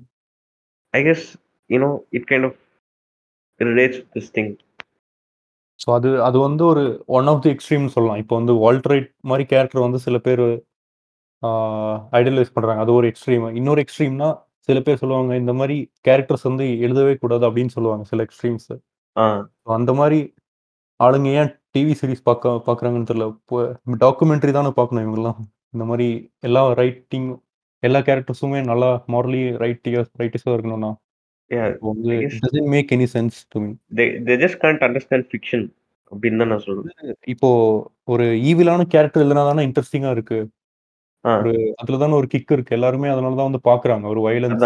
I 0.94 1.02
guess 1.04 1.26
you 1.70 1.80
know 1.80 1.92
it 2.10 2.28
kind 2.32 2.46
of 2.46 2.60
relates 3.60 4.02
this 4.14 4.32
thing. 4.36 4.52
So 5.80 5.90
அது 5.90 6.10
அது 6.24 6.38
வந்து 6.40 6.66
ஒரு 6.66 6.84
ஒன் 7.06 7.28
ஆஃப் 7.28 7.42
தி 7.42 7.50
எக்ஸ்ட்ரீம்னு 7.50 7.94
சொல்லலாம். 7.96 8.18
இப்போ 8.18 8.36
வந்து 8.36 8.54
வால்டர் 8.54 8.92
ரைட் 8.92 9.10
மாரி 9.22 9.46
கேரக்டர் 9.46 9.86
வந்து 9.88 10.00
சில 10.00 10.18
பேரு 10.18 10.46
ஆ 11.44 11.50
ஐடலைஸ் 12.12 12.54
பண்றாங்க. 12.54 12.82
அது 12.82 12.94
ஒரு 12.94 13.08
எக்ஸ்ட்ரீம். 13.08 13.56
இன்னொரு 13.56 13.86
எக்ஸ்ட்ரீம்னா, 13.86 14.30
சில 14.68 14.80
பேர் 14.86 15.02
சொல்லுவாங்க, 15.02 15.32
இந்த 15.42 15.54
மாரி 15.60 15.78
கேரக்டர்ஸ் 16.08 16.48
வந்து 16.50 16.66
எழுதவே 16.86 17.14
கூடாது 17.24 17.44
அப்படின்னு 17.50 17.76
சொல்லுவாங்க 17.78 18.06
சில 18.12 18.26
எக்ஸ்ட்ரீம்ஸ். 18.28 18.70
அந்த 19.78 19.94
மாரி 20.00 20.20
ஆளுங்க 21.00 21.30
ஏன் 21.40 21.52
டிவி 21.76 21.94
சீரிஸ் 22.00 22.28
பாக்க 22.30 22.52
பாக்குறாங்கன்னு 22.68 23.10
தெரியல. 23.10 23.28
இப்போ 23.40 23.58
டாக்குமெண்ட்ரி 24.06 24.52
தானே 24.58 24.72
பார்க்கணும் 24.80 25.06
இவங்கலாம். 25.08 25.40
இந்த 25.76 25.86
மாரி 25.90 26.10
எல்லா 26.48 26.62
ரைட்டிங் 26.82 27.30
எல்லா 27.84 28.00
கேரக்டர்ஸுமே 28.10 28.60
நல்லா 28.70 28.90
மாரலி 29.14 29.42
ரைட்டியர்ஸ் 29.64 30.12
ரைட்டர்ஸா 30.22 30.54
இருக்கணும்னா, 30.56 30.92
make 32.74 32.94
any 32.96 33.08
sense 33.16 33.38
to 33.52 33.58
me. 33.64 33.72
They 34.28 34.36
just 34.44 34.60
can't 34.64 34.86
understand 34.88 35.28
fiction 35.32 35.66
அப்படின்னு 36.12 36.40
தான் 36.42 36.52
நான் 36.54 36.64
சொல்லுவேன். 36.68 37.16
இப்போ 37.34 37.50
ஒரு 38.14 38.26
ஈவிலான 38.50 38.86
கேரக்டர் 38.94 39.24
எழுதுனா 39.24 39.44
தானே 39.50 39.66
இன்ட்ரஸ்டிங்கா 39.68 40.12
இருக்கு. 40.18 40.40
ஒரு 41.34 41.52
அதுல 41.82 41.98
தானே 42.02 42.16
ஒரு 42.20 42.28
கிக் 42.34 42.54
இருக்கு. 42.56 42.76
எல்லாருமே 42.78 43.08
அதனால 43.14 43.38
தான் 43.40 43.50
வந்து 43.50 43.64
பார்க்குறாங்க. 43.70 44.06
ஒரு 44.14 44.22
வயலன்ஸ். 44.28 44.66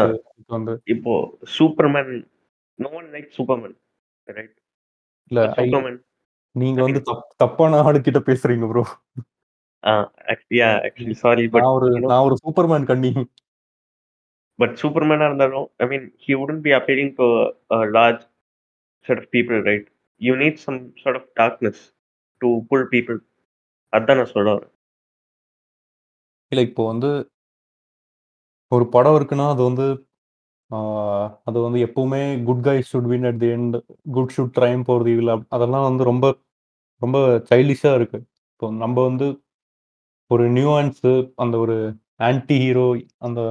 வந்து 0.56 0.74
இப்போ 0.93 1.13
Superman 1.58 2.12
no 2.80 2.89
one 3.00 3.10
like 3.15 3.30
Superman. 3.38 3.76
Right? 4.28 4.56
இல்ல 5.32 5.41
சூப்பர்மேன் 5.58 6.00
நீங்க 6.56 6.80
வந்து 6.86 7.02
தப்பான 7.43 7.82
ஆளுகிட்ட 7.88 8.22
பேசுறீங்க 8.30 8.67
ப்ரோ. 8.72 8.84
சாரி 11.24 11.43
பட் 11.54 11.63
நான் 11.65 11.76
ஒரு 11.78 11.89
நான் 12.12 12.26
ஒரு 12.28 12.36
சூப்பர்மேன் 12.43 12.89
கண்ணி. 12.91 13.12
பட் 14.60 14.74
சூப்பர்மேனா 14.82 15.28
இருந்தாலும் 15.30 15.67
I 15.84 15.86
mean 15.91 16.08
he 16.26 16.34
wouldn't 16.39 16.63
be 16.65 16.72
appealing 16.80 17.13
to 17.19 17.28
large 17.98 18.24
set 19.06 19.22
of 19.24 19.30
people 19.36 19.62
right? 19.69 19.88
You 20.22 20.34
need 20.43 20.60
some 20.65 20.80
sort 21.04 21.19
of 21.22 21.30
darkness 21.41 21.82
to 22.41 22.50
pull 22.72 22.88
people. 22.95 23.19
அதான் 23.93 24.19
நான் 24.22 24.34
சொல்ல 24.36 24.50
வரேன். 24.58 24.74
இல்ல 26.51 26.62
இப்போ 26.69 26.83
வந்து 26.91 27.09
ஒரு 28.71 28.85
படம் 28.95 29.17
இருக்குன்னா, 29.19 29.47
அது 29.55 29.62
வந்து 29.69 29.85
ஆ 30.71 30.79
அது 31.49 31.57
வந்து 31.65 31.79
எப்பவுமே 31.85 32.19
good 32.47 32.63
guys 32.67 32.89
should 32.91 33.07
win 33.12 33.27
at 33.29 33.39
the 33.43 33.47
end. 33.55 33.75
Good 34.15 34.33
should 34.35 34.53
triumph 34.57 34.81
over 34.91 35.05
the 35.07 35.13
evil 35.15 35.31
அதெல்லாம் 35.55 35.85
வந்து 35.89 36.03
ரொம்ப 36.09 36.25
ரொம்ப 37.01 37.17
சைல்டிஷா 37.49 37.91
இருக்கு. 37.99 38.19
இப்போ 38.51 38.67
நம்ப 38.83 38.99
வந்து 39.09 39.27
ஒரு 40.31 40.45
நியூயான்ஸு 40.57 41.12
அந்த 41.43 41.55
ஒரு 41.63 41.77
ஆன்டி 42.27 42.57
ஹீரோ 42.63 42.85
அந்த 43.27 43.41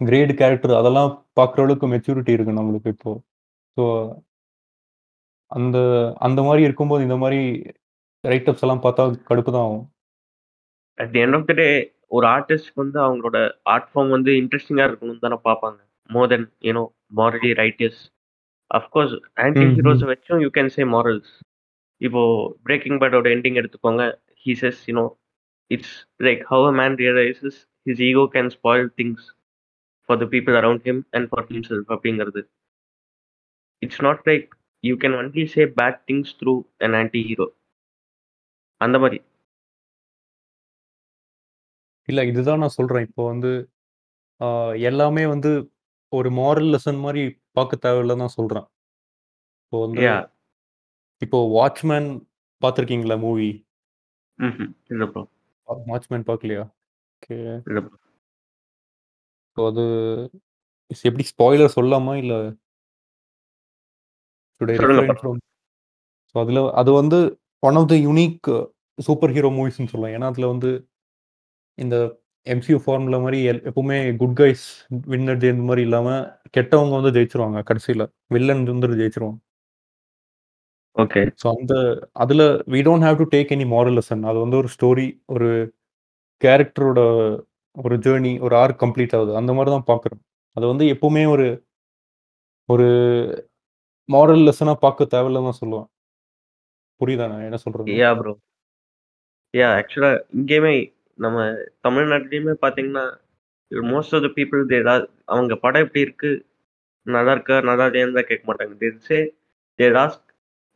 கிரேட் 0.00 0.32
கேரக்டர் 0.40 0.74
அதெல்லாம் 0.80 1.10
பார்க்குற 1.38 1.64
அளவுக்கு 1.66 1.86
மெச்சூரிட்டி 1.94 2.32
இருக்கு 2.36 2.58
நம்மளுக்கு 2.58 2.90
இப்போ. 2.96 3.12
ஸோ 3.76 3.84
அந்த 5.58 5.78
அந்த 6.26 6.40
மாரி 6.48 6.62
இருக்கும்போது 6.68 7.02
இந்த 7.08 7.16
மாரி 7.22 7.40
ரைட்டப்ஸ் 8.24 8.64
எல்லாம் 8.66 8.84
பார்த்தா 8.86 9.04
கடுப்பு 9.30 9.50
தான் 9.56 9.66
ஆகும். 9.68 9.86
At 10.98 11.12
the 11.14 11.20
end 11.24 11.36
of 11.38 11.48
the 11.50 11.56
day 11.62 11.68
ஒரு 12.10 12.26
ஆர்டிஸ்ட்க்கு 12.36 12.82
வந்து 12.82 12.98
அவங்களோட 13.06 13.38
ஆர்ட் 13.72 13.88
ஃபார்ம் 13.90 14.10
வந்து 14.16 14.30
இன்ட்ரஸ்டிங்கா 14.40 14.84
இருக்கணும்னு 14.88 15.24
தானே 15.24 15.38
பார்ப்பாங்க. 15.48 15.78
More 16.10 16.30
than 16.32 16.46
you 16.66 16.72
know 16.78 16.84
morally 17.20 17.50
righteous. 17.62 18.00
Of course 18.70 19.14
anti 19.44 19.64
heroes. 19.76 20.02
வச்சும் 20.12 20.40
யூ 20.44 20.48
கேன் 20.56 20.72
சே 20.76 20.84
மாரல்ஸ். 20.94 21.32
இப்போ 22.00 22.22
பிரேக்கிங் 22.66 22.98
பேடோட 23.02 23.28
எண்டிங் 23.36 23.58
எடுத்துக்கோங்க. 23.60 24.04
He 24.44 24.54
says 24.62 24.80
you 24.88 24.94
know 25.00 25.06
it's 25.70 25.96
like 26.26 26.42
how 26.52 26.64
a 26.70 26.72
man 26.80 26.96
realises 27.04 27.58
his 27.88 28.02
ego 28.08 28.24
can 28.36 28.52
spoil 28.56 28.88
things 29.00 29.26
for 30.08 30.20
the 30.22 30.26
people 30.34 30.56
around 30.60 30.84
him 30.88 31.02
and 31.16 31.28
for 31.30 31.46
himself 31.50 31.90
அப்படிங்கிறது. 31.94 32.42
It's 33.82 34.02
not 34.06 34.22
like 34.30 34.46
you 34.84 34.94
can 35.02 35.16
only 35.20 35.44
say 35.54 35.64
bad 35.80 35.98
things 36.10 36.34
through 36.40 36.54
an 36.86 36.96
anti 37.00 37.22
hero. 37.28 37.48
அந்த 38.80 38.96
மாரி. 39.04 39.18
இல்ல 42.08 42.20
இதுதான் 42.24 42.62
நான் 42.62 42.76
சொல்றேன். 42.78 43.06
இப்போ 43.08 43.22
வந்து 43.26 43.50
ஆ 44.40 44.48
எல்லாமே 44.80 45.24
வந்து 45.26 45.50
ஒரு 46.12 46.28
மாரல் 46.30 46.70
லெசன் 46.74 47.00
மாரி 47.00 47.22
பார்க்க 47.52 47.84
தேவையில்லன்னு 47.84 48.24
தான் 48.24 48.36
சொல்றேன். 48.36 48.66
இப்போ 49.62 49.78
வந்து. 49.86 50.04
இப்போ 51.22 51.38
வாட்ச்மேன் 51.56 52.08
பார்த்துருக்கீங்களா 52.62 53.16
மூவி? 53.18 53.48
ம்ஹ்ம். 54.38 54.70
இல்ல 54.88 55.06
ப்ரோ. 55.06 55.22
வாட்ச்மேன் 55.86 56.28
பார்க்கலையா? 56.28 56.64
ஓகே. 57.16 57.36
இல்ல 57.66 57.80
ப்ரோ. 57.80 57.96
ஸோ 59.56 59.62
அது 59.66 59.84
எப்படி 61.00 61.24
ஸ்பாயிலர் 61.32 61.76
சொல்லலாமா? 61.76 62.14
இல்ல 62.14 62.34
சொல்லுங்க 64.60 65.14
ஸோ 66.30 66.36
அதுல 66.40 66.60
அது 66.72 66.90
வந்து 66.92 67.18
one 67.62 67.76
of 67.76 67.90
the 67.92 67.96
unique 68.06 68.48
super 68.98 69.32
hero 69.32 69.50
மூவிஸ்ன்னு 69.50 69.90
சொல்லலாம். 69.92 70.14
ஏன்னா, 70.16 70.26
அதுல 70.26 70.46
வந்து 70.46 70.70
இந்த 71.78 71.96
எம்சியூ 72.46 72.78
ஃபார்முலா 72.84 73.18
எல் 73.50 73.62
எப்பவுமே 73.70 73.98
good 74.22 74.36
guys 74.40 74.64
win 75.12 75.30
at 75.32 75.42
the 75.42 75.48
end 75.52 75.64
மாரி 75.68 75.82
இல்லாம, 75.88 76.08
கெட்டவங்க 76.56 76.94
வந்து 77.00 77.12
ஜெயிச்சுருவாங்க 77.16 77.60
கடைசில. 77.70 78.04
வில்லன் 78.34 78.64
வந்து 78.72 79.00
ஜெயிச்சுருவான். 79.02 79.38
ஓகே. 80.96 81.20
ஸோ 81.42 81.46
அந்த 81.56 81.74
அதுல 82.12 82.42
we 82.74 82.80
don't 82.86 83.06
have 83.06 83.18
to 83.20 83.26
take 83.34 83.52
any 83.56 83.66
moral 83.74 83.96
lesson. 83.98 84.22
அது 84.30 84.38
வந்து 84.38 84.56
ஒரு 84.56 84.68
ஸ்டோரி, 84.76 85.06
ஒரு 85.26 85.48
கேரக்டரோட 86.42 87.00
ஒரு 87.76 87.96
ஜர்னி, 88.04 88.32
ஒரு 88.40 88.54
ஆர்க் 88.56 88.82
கம்ப்ளீட் 88.84 89.14
ஆகுது. 89.16 89.32
அந்த 89.40 89.50
மாரி 89.52 89.70
தான் 89.70 89.88
பார்க்குறோம். 89.90 90.22
அது 90.56 90.64
வந்து 90.66 90.84
எப்பவுமே 90.94 91.22
ஒரு 91.34 91.46
ஒரு 92.68 92.86
மாரல் 94.08 94.44
லெசனா 94.48 94.74
பார்க்க 94.84 95.12
தேவையில்லன்னு 95.14 95.50
தான் 95.50 95.60
சொல்லுவேன். 95.62 95.88
புரியுதா 97.00 97.26
நான் 97.32 97.46
என்ன 97.48 97.58
சொல்றேன்னு? 97.64 97.96
யா 98.02 98.10
ப்ரோ. 98.20 98.32
யா 99.54 99.68
ஆக்சுவலா 99.80 100.10
இங்கேயுமே 100.38 100.74
நம்ம 101.18 101.38
தமிழ்நாட்டிலையுமே 101.86 102.54
பார்த்தீங்கன்னா, 102.64 103.04
most 103.92 104.14
of 104.14 104.24
the 104.26 104.30
people 104.36 104.62
they 104.66 104.78
அவங்க 105.26 105.54
படம் 105.56 105.84
எப்படி 105.84 106.00
இருக்கு? 106.00 106.30
நல்லா 107.06 107.32
இருக்கா? 107.32 107.56
நல்லா 107.60 107.84
இல்லையான்னு 107.86 108.18
தான் 108.18 108.30
கேட்க 108.30 108.44
மாட்டாங்க. 108.50 108.74
தே 108.82 108.88
சே 109.08 109.18
தே 109.78 109.86
ஆஸ்க் 110.04 110.24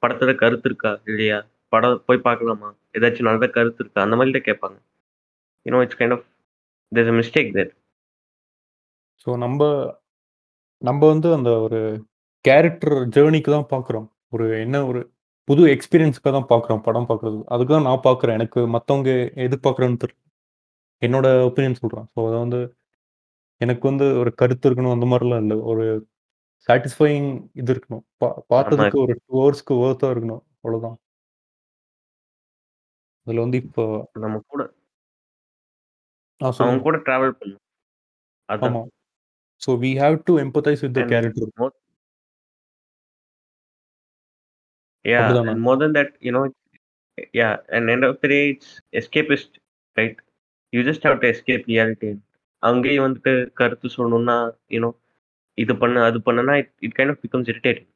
படத்துல 0.03 0.33
கருத்து 0.35 0.69
இருக்கா? 0.71 0.93
இல்லையா? 1.05 1.39
படம் 1.73 2.03
போய் 2.07 2.27
பார்க்கலாமா? 2.29 2.71
ஏதாச்சும் 2.95 3.29
நல்ல 3.31 3.47
கருத்து 3.49 3.83
இருக்கா? 3.85 4.01
அந்த 4.07 4.17
மாதிரி 4.17 4.35
தான் 4.39 4.49
கேட்பாங்க. 4.49 4.79
You know 5.67 5.81
it's 5.83 5.99
kind 6.01 6.15
of 6.17 6.27
there's 6.93 7.13
a 7.15 7.17
mistake 7.21 7.53
there. 7.57 7.71
So 9.27 9.37
நம்ம 9.37 9.61
நம்ம 10.83 11.01
வந்து 11.07 11.29
அந்த 11.35 11.51
ஒரு 11.67 11.81
கேரக்டர் 12.45 12.97
ஜேர்னிக்கு 13.17 13.51
தான் 13.51 13.71
பார்க்குறோம். 13.75 14.07
ஒரு 14.31 14.47
என்ன 14.65 14.77
ஒரு 14.87 15.01
புது 15.49 15.63
எக்ஸ்பீரியன்ஸுக்காக 15.75 16.33
தான் 16.33 16.51
பார்க்குறோம் 16.53 16.83
படம் 16.83 17.09
பார்க்குறது. 17.11 17.39
அதுக்கு 17.47 17.73
தான் 17.73 17.89
நான் 17.89 18.07
பார்க்குறேன். 18.09 18.37
எனக்கு 18.39 18.61
மத்தவங்க 18.77 19.11
எதிர்பார்க்குறேன்னு 19.47 19.63
பார்க்குறாங்கன்னு 19.65 20.03
தெரியல. 20.05 20.19
என்னோட 21.03 21.27
ஒப்பீனியன் 21.49 21.81
சொல்றேன். 21.83 22.07
ஸோ 22.15 22.21
அத 22.29 22.37
வந்து 22.45 22.61
எனக்கு 23.61 23.85
வந்து 23.91 24.07
ஒரு 24.21 24.31
கருத்து 24.41 24.67
இருக்கணும் 24.69 24.95
அந்த 24.95 25.07
மாரிலாம் 25.13 25.43
இல்ல. 25.45 25.55
ஒரு 25.71 25.85
சாட்டிஸ்ஃபையிங் 26.69 27.29
இது 27.61 27.71
இருக்கணும். 27.75 28.05
பா 28.23 28.29
பார்த்ததுக்கு 28.53 28.99
ஒரு 29.05 29.15
2 29.17 29.35
ஹவர்ஸ்க்கு 29.37 29.81
வொர்த்தா 29.81 30.11
இருக்கணும். 30.15 30.43
அவ்வளோதான். 30.63 30.97
அதுல 33.27 33.45
வந்து 33.45 33.59
இப்போ 33.65 33.85
நம்ம 34.25 34.39
கூட 34.53 34.63
அவங்க. 36.41 36.83
கூட 36.87 36.99
டிராவல் 37.07 37.37
பண்ணணும். 37.41 37.65
அதான். 38.49 38.71
ஆமா. 38.71 38.83
So 39.63 39.71
we 39.83 39.91
have 40.03 40.17
to 40.29 40.35
empathise 40.45 40.83
with 40.85 40.97
the 40.99 41.05
character. 41.13 41.51
அப்படிதானே? 45.05 45.53
And 45.53 45.65
more 45.67 45.81
than 45.83 45.97
that 45.99 46.13
you 46.27 46.33
know 46.37 46.43
yeah 47.41 47.49
and 47.77 47.91
end 47.95 48.07
of 48.09 48.21
the 48.25 48.29
day 48.35 48.41
it's 48.53 48.73
escapist 49.01 49.55
right? 49.97 50.19
You 50.73 50.81
just 50.89 51.07
have 51.07 51.21
to 51.23 51.29
escape 51.33 51.67
reality. 51.73 52.11
அங்கேயும் 52.63 53.05
வந்துட்டு 53.07 53.33
கருத்து 53.61 53.89
சொல்லணும்னா, 53.97 54.37
யூ 54.75 54.81
நோ 54.85 54.91
இது 55.59 55.73
பண்ணு, 55.83 55.99
அது 56.09 56.19
பண்ணுனா 56.29 56.55
it 56.87 56.97
kind 56.99 57.13
of 57.15 57.23
becomes 57.25 57.51
irritating. 57.53 57.89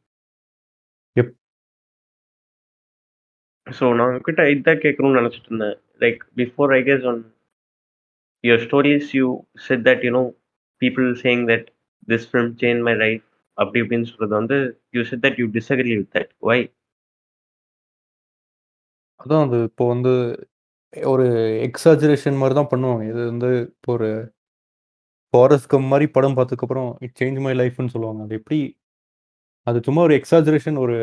So 3.67 3.85
நான் 3.99 4.09
உங்ககிட்ட 4.09 4.43
இதான் 4.55 4.83
கேட்கணும்னு 4.83 5.19
நினைச்சிட்டு 5.21 5.49
இருந்தேன். 5.51 5.77
Like 6.03 6.21
before 6.41 6.73
I 6.77 6.81
guess 6.89 7.07
on 7.11 7.21
your 8.45 8.63
stories 8.67 9.09
you 9.19 9.27
said 9.67 9.85
that 9.89 10.05
you 10.07 10.11
know 10.19 10.23
people 10.83 11.07
saying 11.23 11.43
that 11.51 11.67
this 12.11 12.27
film 12.31 12.53
change 12.63 12.83
my 12.89 12.95
life 13.05 13.25
அப்படி 13.59 13.81
இப்படின்னு 13.83 14.09
சொல்றது 14.11 14.35
வந்து 14.41 14.59
you 14.97 15.03
said 15.11 15.25
that 15.25 15.39
you 15.43 15.47
disagree 15.57 15.95
with 16.01 16.13
that. 16.17 16.31
Why? 16.49 16.59
அதான் 19.21 19.45
அது 19.47 19.59
இப்போ 19.71 19.85
வந்து 19.95 20.13
ஒரு 21.13 21.25
எக்ஸாஜரேஷன் 21.69 22.39
மாரி 22.41 22.55
தான் 22.55 22.73
பண்ணுவாங்க. 22.73 23.03
இது 23.13 23.21
வந்து 23.33 23.49
இப்போ 23.75 23.93
ஒரு 23.93 24.09
ஃபாரஸ்ட் 25.35 25.71
கம்ப் 25.73 25.91
மாரி 25.93 26.07
படம் 26.17 26.37
பார்த்ததுக்கப்புறம் 26.39 26.91
இட் 27.07 27.17
சேஞ்ச் 27.21 27.39
மை 27.47 27.55
லைஃப்ன்னு 27.63 27.95
சொல்லுவாங்க. 27.95 28.23
அது 28.27 28.35
எப்படி 28.41 28.59
அது 29.67 29.79
சும்மா 29.87 30.03
ஒரு 30.03 30.15
எக்ஸாஜரேஷன் 30.21 30.79
ஒரு 30.85 30.97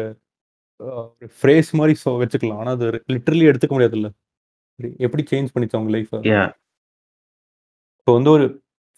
ஒரு 0.80 1.28
ஃப்ரேஸ் 1.40 1.70
மாரி 1.80 1.94
சொ 2.04 2.12
வச்சுக்கலாம். 2.22 2.60
ஆனா 2.62 2.72
அது 2.72 2.86
லிட்டரலி 3.14 3.46
எடுத்துக்க 3.52 3.74
முடியாதுல்ல. 3.76 4.10
எப்படி 5.06 5.24
சேஞ்ச் 5.32 5.54
பண்ணிச்சு 5.54 5.78
அவங்க 5.78 5.92
லைஃப்ப? 5.98 6.20
யா. 6.34 6.44
இப்போ 8.00 8.14
வந்து 8.18 8.32
ஒரு 8.32 8.46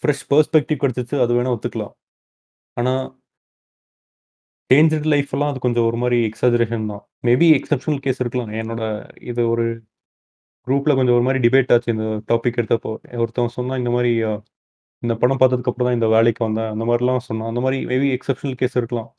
ஃப்ரெஷ் 0.03 0.25
பெர்ஸ்பெக்டிவ் 0.31 0.81
கிடைச்சுச்சு 0.83 1.15
அது 1.23 1.33
வேணா 1.37 1.53
ஒத்துக்கலாம். 1.55 1.93
ஆனா 2.77 2.93
சேஞ்சுடு 4.71 5.09
லைஃப்லாம் 5.13 5.51
அது 5.51 5.59
கொஞ்சம் 5.59 5.87
ஒரு 5.89 5.97
மாரி 5.97 6.17
எக்ஸாஜரேஷன் 6.29 6.87
தான். 6.91 7.03
மேபி 7.27 7.47
எக்செப்ஷனல் 7.59 8.01
கேஸ் 8.05 8.21
இருக்கலாம். 8.23 8.51
என்னோட 8.61 8.83
இது 9.31 9.41
ஒரு 9.49 9.65
குரூப்ல 10.67 10.95
கொஞ்சம் 10.97 11.15
ஒரு 11.17 11.25
மாதிரி 11.27 11.41
டிபேட் 11.45 11.71
ஆச்சு 11.75 11.93
இந்த 11.95 12.05
டாபிக் 12.31 12.59
எடுத்தப்போ. 12.61 12.91
ஒருத்தவன் 13.23 13.55
சொன்னால் 13.57 13.81
இந்த 13.81 13.91
மாதிரி 13.95 14.11
இந்த 15.03 15.13
படம் 15.21 15.39
பார்த்ததுக்கு 15.41 15.69
அப்புறம் 15.71 15.87
தான் 15.89 15.97
இந்த 15.99 16.07
வேலைக்கு 16.15 16.41
வந்தேன். 16.47 16.71
அந்த 16.73 16.85
மாதிரிலாம் 16.89 17.25
சொன்னான். 17.29 17.49
அந்த 17.51 17.61
மாதிரி 17.65 17.79
மேபி 17.91 18.07
எக்ஸப்ஷனல் 18.17 18.57
கேஸ் 18.61 18.77
இருக்கலாம். 18.81 19.09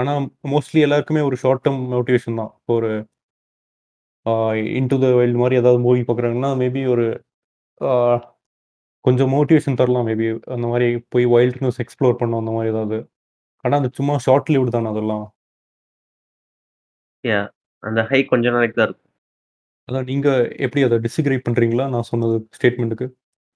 ஆனா 0.00 0.12
மோஸ்ட்லி 0.54 0.80
எல்லாருக்குமே 0.86 1.22
ஒரு 1.30 1.36
ஷார்ட் 1.44 1.64
டேர்ம் 1.66 1.80
மோட்டிவேஷன் 1.94 2.40
தான். 2.42 2.52
ஒரு 2.76 2.90
இன்டு 4.78 4.96
த 5.02 5.08
வைல்டு 5.18 5.40
மாதிரி 5.42 5.58
ஏதாவது 5.60 5.80
மூவி 5.86 6.02
பார்க்குறாங்கன்னா, 6.08 6.50
மேபி 6.62 6.82
ஒரு 6.94 7.06
கொஞ்சம் 9.04 9.32
மோட்டிவேஷன் 9.34 9.78
தரலாம் 9.80 10.06
மேபி. 10.08 10.26
அந்த 10.54 10.66
மாதிரி 10.72 10.88
போய் 11.14 11.26
வைல்ட்னஸ் 11.34 11.80
எக்ஸ்ப்ளோர் 11.84 12.18
பண்ணோம் 12.20 12.42
அந்த 12.42 12.54
மாதிரி 12.56 12.72
ஏதாவது. 12.74 12.98
ஆனால் 13.64 13.80
அது 13.82 13.90
சும்மா 14.00 14.16
ஷார்ட் 14.26 14.52
லிவ்டு 14.54 14.76
தானே 14.76 14.90
அதெல்லாம். 14.94 15.26
அந்த 17.82 18.00
ஹை 18.10 18.20
கொஞ்ச 18.32 18.46
நாளைக்கு 18.54 18.76
தான் 18.78 18.88
இருக்கும். 18.88 19.07
அதான் 19.88 20.08
நீங்க 20.10 20.28
எப்படி 20.64 20.82
அதை 20.86 20.96
டிஸ்அக்ரி 21.04 21.36
பண்றீங்களா? 21.46 21.84
நான் 21.94 22.08
சொன்னது 22.10 22.36
ஸ்டேட்மெண்ட்டுக்கு 22.56 23.06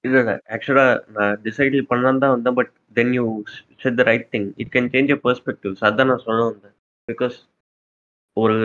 இல்ல, 0.05 0.16
இல்ல. 0.22 0.33
ஆக்சுவலா 0.55 0.85
நான் 1.16 1.35
டிசைடில் 1.45 1.89
பண்ணலாம் 1.91 2.22
தான் 2.22 2.33
வந்தேன். 2.35 2.57
But 2.59 2.70
then 2.97 3.12
you 3.16 3.24
said 3.83 3.99
the 3.99 4.05
right 4.09 4.26
thing. 4.35 4.49
It 4.62 4.72
can 4.74 4.89
change 4.95 5.11
a 5.16 5.18
perspectives. 5.26 5.83
அதான் 5.89 6.11
நான் 6.12 6.24
சொல்ல 6.24 6.41
வந்தேன். 6.49 6.74
பிகாஸ் 7.09 7.37
ஒரு 8.37 8.57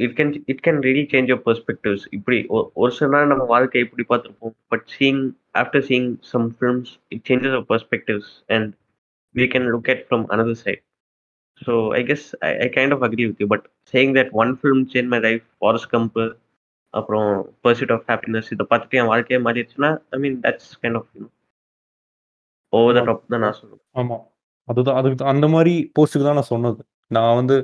it 0.00 0.16
can 0.18 0.32
it 0.52 0.62
can 0.66 0.80
really 0.86 1.04
change 1.12 1.30
a 1.36 1.38
perspectives. 1.46 2.04
இப்படி 2.16 2.38
ஒரு 2.82 2.92
சில 2.98 3.08
நாள் 3.14 3.30
நம்ம 3.32 3.44
வாழ்க்கை 3.54 3.82
இப்படி 3.86 4.04
பார்த்துருப்போம். 4.10 4.56
But 4.72 4.86
seeing 4.96 5.22
after 5.62 5.86
seeing 5.90 6.08
some 6.32 6.48
films 6.56 6.92
it 7.14 7.24
changes 7.30 7.56
a 7.60 7.64
perspectives 7.70 8.32
and 8.56 8.68
we 9.34 9.46
can 9.54 9.68
look 9.74 9.90
at 9.94 10.04
from 10.08 10.26
another 10.34 10.60
side. 10.64 10.82
So 11.60 11.74
I 11.98 12.02
guess 12.10 12.26
I 12.48 12.52
I 12.64 12.68
kind 12.76 12.94
of 12.96 13.04
agree 13.08 13.26
with 13.28 13.40
you. 13.44 13.48
But 13.54 13.64
saying 13.94 14.12
that 14.18 14.32
one 14.42 14.52
film 14.60 14.82
change 14.94 15.10
my 15.14 15.20
life, 15.28 15.44
Forrest 15.60 15.90
Gump 15.94 16.26
அப்புறம் 16.96 17.28
pursuit 17.64 17.94
of 17.96 18.06
happiness 18.08 18.52
இத 18.52 18.64
பார்த்துட்டு 18.70 19.00
என் 19.00 19.12
வாழ்க்கையே 19.12 19.40
மாறிடுச்சுன்னா, 19.46 19.92
I 20.12 20.20
mean 20.20 20.38
that's 20.44 20.72
kind 20.80 20.98
of 21.00 21.10
over 22.72 22.96
the 22.96 23.00
ஆமா. 23.00 23.06
Top 23.08 23.30
தான் 23.32 23.44
நான் 23.44 23.56
சொல்லுவேன். 23.58 23.82
ஆமா. 23.94 24.16
அதுதான் 24.68 24.98
அதுக்கு 25.00 25.30
அந்த 25.32 25.46
மாரி 25.48 25.74
போஸ்ட்டுக்கு 25.96 26.26
தான் 26.28 26.38
நான் 26.38 26.52
சொன்னது. 26.52 26.80
நான் 27.10 27.36
வந்து 27.36 27.56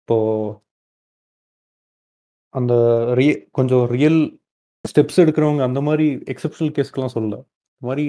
இப்போ 0.00 0.16
அந்த 2.54 2.72
ரி 3.18 3.26
கொஞ்சம் 3.56 3.84
ரியல் 3.92 4.18
ஸ்டெப்ஸ் 4.84 5.20
எடுக்கிறவங்க 5.22 5.62
அந்த 5.68 5.80
மாரி 5.86 6.06
எக்செப்ஷனல் 6.32 6.72
கேஸ்க்குலாம் 6.76 7.14
சொல்லல. 7.14 7.36
இந்த 7.80 7.88
மாரி 7.88 8.04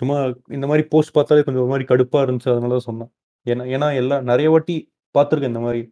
சும்மா 0.00 0.16
இந்த 0.56 0.66
மாரி 0.70 0.82
போஸ்ட் 0.92 1.14
பார்த்தாலே 1.16 1.44
கொஞ்சம் 1.46 1.62
ஒரு 1.64 1.72
மாரி 1.72 1.84
கடுப்பா 1.90 2.20
இருந்துச்சு. 2.24 2.50
அதனால 2.54 2.74
தான் 2.76 2.88
சொன்னேன். 2.88 3.10
ஏன்னா 3.46 3.64
ஏன்னா 3.74 3.88
எல்லா 4.00 4.16
நெறைய 4.30 4.48
வாட்டி 4.54 4.76
பார்த்துருக்கேன் 5.14 5.52
இந்த 5.54 5.62
மாரி. 5.66 5.82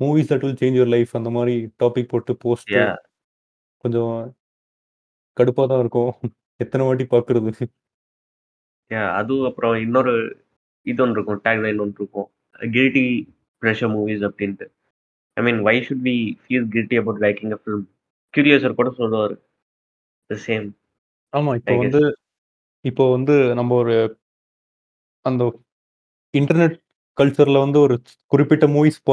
Movies 0.00 0.30
that 0.30 0.44
will 0.44 0.60
change 0.60 0.78
your 0.78 0.92
life 0.96 1.12
அந்த 1.20 1.30
மாரி 1.36 1.54
டாபிக் 1.82 2.10
போட்டு 2.12 2.32
போஸ்ட்டு 2.44 2.78
யாஹ்! 2.78 2.96
கொஞ்சம் 3.86 4.14
கடுப்பா 5.36 5.64
தான் 5.66 5.82
இருக்கும். 5.82 6.12
எத்தன 6.60 6.86
வாட்டி 6.86 7.04
பார்க்குறது? 7.10 7.50
யாஹ்! 8.90 9.12
அதுவும் 9.18 9.48
அப்புறம் 9.50 9.76
இன்னொரு 9.84 10.12
இது 10.86 11.02
ஒண்ணு 11.04 11.16
இருக்கும். 11.16 11.40
டேக்லைன் 11.46 11.82
ஒண்ணு 11.84 12.00
இருக்கும். 12.00 12.28
கில்டி 12.74 13.06
ப்ளஷர் 13.62 13.92
மூவிஸ் 13.94 14.24
அப்படின்ட்டு. 14.28 14.66
I 15.36 15.42
mean 15.46 15.60
why 15.66 15.76
should 15.86 16.04
we 16.04 16.14
feel 16.42 16.68
guilty 16.74 16.98
about 17.02 17.22
liking 17.24 17.54
a 17.56 17.60
film? 17.62 17.86
கியூரியஸர் 18.34 18.78
கூட 18.80 18.90
சொல்லுவாரு. 19.00 19.36
The 20.30 20.38
same. 20.46 20.68
ஆமா. 21.32 21.52
இப்போ 21.60 21.74
வந்து. 21.82 22.02
இப்போ 22.84 23.04
வந்து 23.14 23.34
நம்ம 23.58 23.74
ஒரு 23.82 23.94
அந்த 25.24 25.44
இன்டர்நெட் 26.34 26.76
கல்ச்சர்ல 27.18 27.58
வந்து 27.64 27.78
ஒரு 27.80 27.94
குறிப்பிட்ட 28.32 28.66
மூவிஸ் 28.68 29.00
ப 29.04 29.12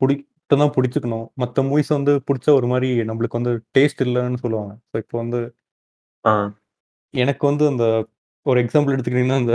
புடி 0.00 0.16
மட்டும் 0.44 0.62
தான் 0.62 0.74
புடிச்சுக்கணும். 0.74 1.26
மத்த 1.42 1.62
மூவிஸ் 1.62 1.90
வந்து 1.96 2.12
புடிச்சா 2.28 2.50
ஒரு 2.56 2.66
மாரி 2.66 2.88
நம்மளுக்கு 3.10 3.38
வந்து 3.38 3.52
டேஸ்ட் 3.76 4.00
இல்லன்னு 4.04 4.40
சொல்லுவாங்க. 4.42 4.72
ஸோ 4.90 4.94
இப்போ 4.98 5.16
வந்து. 5.22 5.38
எனக்கு 7.14 7.44
வந்து 7.46 7.64
அந்த 7.70 7.84
ஒரு 8.46 8.58
எக்ஸாம்பிள் 8.62 8.94
எடுத்துக்கிட்டீங்கன்னா, 8.94 9.38
இந்த 9.42 9.54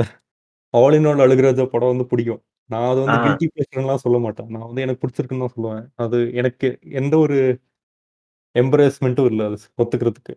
ஆல் 0.73 0.95
இன் 0.97 1.07
ஆல் 1.07 1.23
அழகுராஜா 1.25 1.65
படம் 1.65 1.91
வந்து 1.93 2.05
பிடிக்கும். 2.11 2.41
நான் 2.69 2.87
அத 2.89 2.97
வந்து 2.99 3.17
ஆ. 3.19 3.23
கில்டி 3.25 3.47
ப்ளஷர்ன்லாம் 3.53 4.03
சொல்ல 4.03 4.17
மாட்டேன். 4.19 4.49
நான் 4.49 4.67
வந்து 4.67 4.83
எனக்கு 4.85 5.01
பிடிச்சிருக்குன்னு 5.03 5.45
தான் 5.45 5.55
சொல்லுவேன். 5.55 5.83
அது 5.97 6.17
எனக்கு 6.33 6.67
எந்த 7.01 7.13
ஒரு 7.17 7.37
எம்பரேஸ்மென்ட்டும் 8.55 9.29
இல்ல 9.31 9.45
அது 9.49 9.59
ஒத்துக்கிறதுக்கு. 9.81 10.35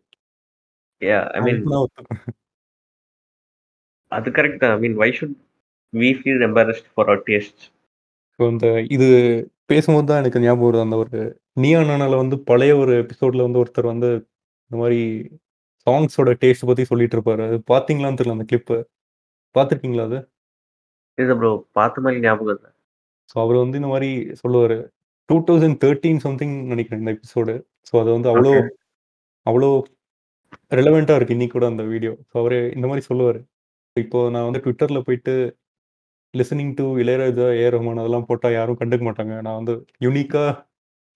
அது 4.12 4.28
correct. 4.30 4.64
I 4.68 4.78
mean 4.78 4.96
why 4.96 5.10
should 5.18 5.36
we 5.92 6.10
feel 6.18 6.44
embarrassed 6.48 6.88
for 6.92 7.10
our 7.10 7.24
tastes? 7.26 7.64
So 8.40 8.42
இந்த 8.52 8.66
இது 8.90 9.08
பேசும்போது 9.72 10.06
தான் 10.08 10.20
எனக்கு 10.22 10.42
ஞாபகம் 10.44 10.68
வருது. 10.68 10.86
அந்த 10.86 10.96
ஒரு 11.02 11.18
நியான் 11.56 11.90
நானால 11.90 12.16
வந்து 12.22 12.36
பழைய 12.50 12.72
ஒரு 12.78 12.94
எபிசோட்ல 13.02 13.46
வந்து 13.46 13.60
ஒருத்தர் 13.62 13.92
வந்து 13.92 14.10
இந்த 14.70 14.76
மாரி 14.82 15.00
சாங்ஸோட 15.86 16.30
டேஸ்ட் 16.42 16.68
பத்தி 16.68 16.84
சொல்லிட்டு 16.90 17.16
இருப்பாரு. 17.16 17.42
அது 17.48 17.58
பார்த்தீங்களான்னு 17.72 18.18
தெரியல 18.20 18.36
அந்த 18.38 18.46
கிளிப்பு. 18.50 18.76
பார்த்துருக்கீங்களா 19.54 20.06
அது? 20.08 20.18
இல்ல 21.18 21.32
ப்ரோ. 21.40 21.50
பார்த்த 21.72 22.04
மாரி 22.04 22.18
ஞாபகம் 22.22 22.54
இல்ல. 22.56 22.66
ஸோ 23.30 23.36
அவரு 23.44 23.58
வந்து 23.64 23.78
இந்த 23.80 23.90
மாரி 23.92 24.10
சொல்லுவாரு. 24.42 24.78
2013 25.28 26.20
சம்திங் 26.26 26.54
நெனைக்கிறேன் 26.70 27.02
இந்த 27.02 27.12
எபிசோடு. 27.16 27.54
ஸோ 27.88 27.94
அது 28.02 28.10
வந்து 28.16 28.30
அவ்ளோ 28.32 28.52
ஓகே. 28.52 28.62
அவ்ளோ 29.46 29.70
ரெலவென்ட்டா 30.78 31.14
இருக்கு 31.16 31.36
இன்னைக்கு 31.36 31.56
கூட 31.56 31.66
அந்த 31.72 31.84
வீடியோ. 31.92 32.14
ஸோ 32.30 32.36
அவரு 32.42 32.58
இந்த 32.76 32.86
மாரி 32.90 33.02
சொல்லுவாரு. 33.10 33.40
இப்போ 33.96 34.18
நான் 34.34 34.46
வந்து 34.48 34.62
Twitterல 34.64 35.00
போயிட்டு 35.06 35.34
லிசனிங் 36.34 36.74
டூ 36.78 36.84
இளையராஜா, 37.02 37.46
ஏ 37.62 37.64
ரஹ்மான் 37.74 38.00
அதெல்லாம் 38.02 38.28
போட்டால் 38.28 38.54
யாரும் 38.58 38.78
கண்டுக்க 38.80 39.04
மாட்டாங்க. 39.08 39.34
நான் 39.46 39.58
வந்து 39.60 39.74
யூனிக்காக 40.04 40.52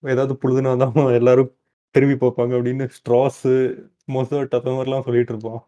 ஏதாவது 0.03 0.33
புழுதுனா 0.41 0.71
தான் 0.83 0.97
எல்லாரும் 1.19 1.51
திரும்பி 1.95 2.15
பார்ப்பாங்க 2.23 2.53
அப்படின்னு 2.57 2.85
ஸ்ட்ராஸு, 2.97 3.53
மொசர்ட் 4.15 4.57
அந்த 4.59 4.69
மாதிரிலாம் 4.75 5.05
சொல்லிட்டு 5.07 5.33
இருப்போம் 5.33 5.61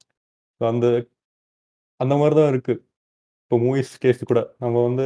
அந்த 0.62 0.88
அந்த 2.04 2.14
மாதிரி 2.22 2.36
தான் 2.40 2.52
இருக்கு. 2.54 2.74
இப்போ 3.46 3.58
மூவிஸ் 3.66 3.94
டேஸ்ட் 4.04 4.30
கூட. 4.32 4.42
நம்ம 4.64 4.78
வந்து 4.88 5.06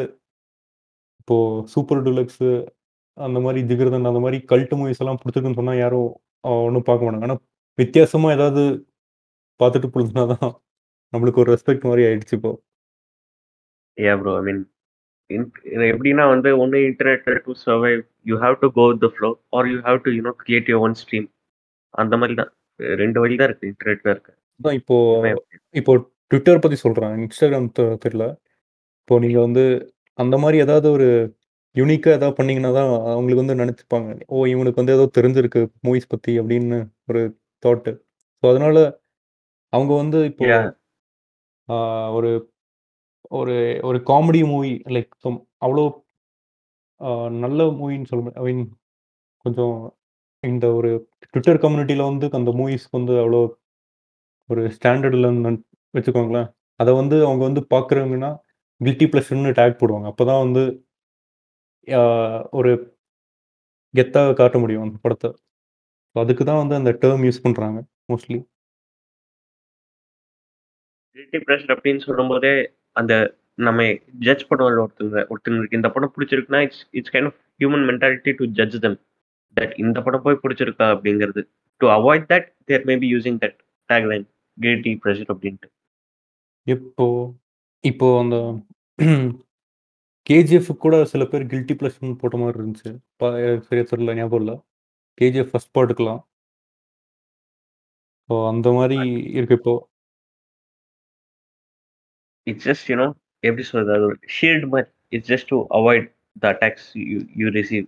இப்போ 1.22 1.36
சூப்பர் 1.74 2.04
டூலக்ஸு 2.08 2.50
அந்த 3.18 3.40
மாதிரி 3.46 3.60
ஜிகர்தண்டா 3.70 4.12
அந்த 4.14 4.22
மாதிரி 4.26 4.38
கல்ட்டு 4.52 4.78
மூவிஸ் 4.80 5.02
எல்லாம் 5.04 5.20
பிடிச்சிருக்குன்னு 5.22 5.60
சொன்னால் 5.62 5.82
யாரும் 5.84 6.10
ஒன்றும் 6.68 6.88
பார்க்க 6.90 7.06
மாட்டாங்க. 7.08 7.28
ஆனால் 7.30 7.42
வித்தியாசமா 7.82 8.30
ஏதாவது 8.38 8.64
பார்த்துட்டு 9.60 9.90
புழுதுனா 9.96 10.24
தான் 10.34 10.54
நம்மளுக்கு 11.14 11.42
ஒரு 11.44 11.52
ரெஸ்பெக்ட் 11.56 11.90
மாதிரி 11.92 12.04
ஆயிடுச்சு 12.10 12.36
இப்போ. 12.40 12.52
Yeah 13.98 14.20
bro. 14.22 14.34
ஐ 14.40 14.44
மீன் 14.48 14.62
எப்படின்னா 15.90 16.26
வந்து 16.34 16.50
ஒண்ணு 16.64 16.80
internet 16.90 17.44
to 17.46 17.54
survive 17.66 18.02
you 18.26 18.36
have 18.44 18.56
to 18.62 18.68
go 18.78 18.86
with 18.90 19.04
the 19.06 19.10
flow 19.16 19.30
or 19.58 19.68
you 19.72 19.78
have 19.88 20.00
to 20.06 20.12
you 20.18 20.22
know 20.28 20.34
create 20.42 20.70
your 20.72 20.84
own 20.86 20.98
stream. 21.02 21.28
அந்த 21.94 22.16
மாரி 22.18 22.36
தான். 22.42 22.52
2 22.98 23.22
வழி 23.24 23.36
தான் 23.40 23.50
இருக்கு 23.50 23.70
இன்டர்நெட்ல 23.72 24.14
இருக்க. 24.16 24.30
அதான் 24.60 24.78
இப்போ? 24.80 24.96
இப்போ 25.76 25.94
Twitter 26.32 26.56
பத்தி 26.58 26.78
சொல்றேன். 26.84 27.16
தெ 27.78 27.84
தெரியல. 28.04 28.26
இப்போ 29.00 29.16
நீங்க 29.24 29.40
வந்து 29.46 29.64
அந்த 30.20 30.36
மாரி 30.44 30.58
ஏதாவது 30.66 30.88
ஒரு 30.98 31.08
யூனிக்கா 31.76 32.10
ஏதாவது 32.18 32.38
பண்ணீங்கன்னா 32.40 32.72
தான் 32.78 32.90
அவங்களுக்கு 33.12 33.44
வந்து 33.44 33.60
நெனச்சுப்பாங்க. 33.62 34.10
ஓ! 34.28 34.46
இவனுக்கு 34.54 34.82
வந்து 34.82 34.96
ஏதோ 34.98 35.06
தெரிஞ்சிருக்கு 35.18 35.62
மூவிஸ் 35.88 36.12
பத்தி 36.14 36.34
அப்படின்னு 36.42 36.80
ஒரு 37.10 37.22
தாட்டு. 37.64 37.92
ஸோ 38.44 38.48
அதனால 38.52 38.78
அவங்க 39.74 39.94
வந்து 40.02 40.20
இப்போ 40.32 40.46
ஒரு 42.18 42.30
ஒரு 43.40 43.56
ஒரு 43.88 43.98
காமெடி 44.10 44.42
மூவி 44.52 44.72
லைக் 44.96 45.12
அவ்வளோ 45.66 45.86
நல்ல 47.44 47.64
மூவின்னு 47.80 48.10
சொல்ல 48.12 48.32
ஐ 48.40 48.44
மீன் 48.48 48.64
கொஞ்சம் 49.46 49.78
இந்த 50.44 50.66
ஒரு 50.78 50.92
ட்விட்டர் 51.32 51.62
கம்யூனிட்டியில் 51.64 52.10
வந்து 52.10 52.26
அந்த 52.40 52.52
மூவிஸ்க்கு 52.60 53.00
வந்து 53.00 53.14
அவ்வளோ 53.24 53.42
ஒரு 54.50 54.62
ஸ்டாண்டர்டில் 54.76 55.28
வச்சுக்கோங்களேன். 55.94 56.50
அதை 56.80 56.92
வந்து 57.00 57.16
அவங்க 57.28 57.44
வந்து 57.50 57.62
பார்க்குறவங்கன்னா, 57.74 58.32
கில்ட்டி 58.82 59.06
ப்ளஸ்ன்னு 59.12 59.54
டேக் 59.60 59.80
போடுவாங்க. 59.82 60.08
அப்பதான் 60.12 60.44
வந்து 60.46 60.64
ஒரு 62.60 62.72
கெத்தாக 63.94 64.36
காட்ட 64.40 64.58
முடியும் 64.64 64.86
அந்த 64.86 64.98
படத்த. 65.06 65.32
அதுக்கு 66.16 66.44
தான் 66.50 66.62
வந்து 66.62 66.76
அந்த 66.80 66.92
டேர்ம் 67.02 67.26
யூஸ் 67.28 67.44
பண்ணுறாங்க 67.46 67.80
மோஸ்ட்லி. 68.12 68.40
கில்ட்டி 71.18 71.40
ப்ளஷர் 71.46 71.74
அப்படின்னு 71.76 72.02
சொல்லும்போதே, 72.08 72.54
அந்த 72.96 73.14
நம்ம 73.68 73.82
ஜட்ஜ் 74.26 74.46
பண்ணுவோம்ல 74.50 74.84
ஒருத்தங்க 74.86 75.18
ஒருத்தங்களுக்கு 75.32 75.80
இந்த 75.80 75.90
படம் 75.96 76.14
பிடிச்சிருக்குன்னா, 76.16 76.62
it's 76.68 76.84
it's 77.00 77.14
kind 77.16 77.30
of 77.32 77.38
human 77.62 77.86
mentality 77.90 78.32
to 78.40 78.46
judge 78.60 78.78
them. 78.86 78.98
That 79.58 79.74
இந்த 79.84 79.98
படம் 80.06 80.26
போய் 80.26 80.42
பிடிச்சிருக்கா 80.44 80.86
அப்படிங்கிறது. 80.96 81.42
To 81.82 81.88
avoid 81.98 82.26
that 82.34 82.48
they 82.70 82.86
may 82.90 82.96
be 83.04 83.10
using 83.16 83.40
that 83.44 83.58
tagline 83.90 84.26
guilty 84.58 84.94
pleasure 85.04 85.32
அப்படின்ட்டு. 85.34 85.70
இப்போ 86.68 87.06
இப்போ 87.84 88.08
அந்த 88.24 88.36
கேஜிஎஃப் 90.28 90.70
கூட 90.84 90.96
சில 91.14 91.24
பேர் 91.32 91.50
கில்டி 91.54 91.74
ப்ளஷர்ன்னு 91.80 92.20
போட்ட 92.22 92.36
மாரி 92.42 92.58
இருந்துச்சு. 92.60 92.92
சரியா 93.68 93.86
தெரியல 93.92 94.14
ஞாபகம் 94.20 94.42
இல்ல. 94.44 94.54
KGF 95.22 95.52
first 95.54 95.74
பார்ட்டுக்கலாம். 95.78 96.22
ஸோ 98.30 98.36
அந்த 98.52 98.68
மாரி 98.78 99.00
இருக்கு 99.38 99.58
இப்போ. 99.60 99.74
இட்ஸ் 102.48 102.68
ஜஸ்ட் 102.70 102.90
யூ 102.92 102.96
நோ 103.02 103.08
எப்படி 103.44 103.64
சொல்றது? 103.70 104.06
ஒரு 104.08 104.18
ஷீல்ட் 104.38 104.68
மாரி. 104.74 104.88
It's 105.12 105.32
just 105.34 105.50
to 105.54 105.60
avoid 105.80 106.08
the 106.36 106.50
attacks 106.50 106.84
you 106.96 107.20
you 107.36 107.48
receive 107.52 107.86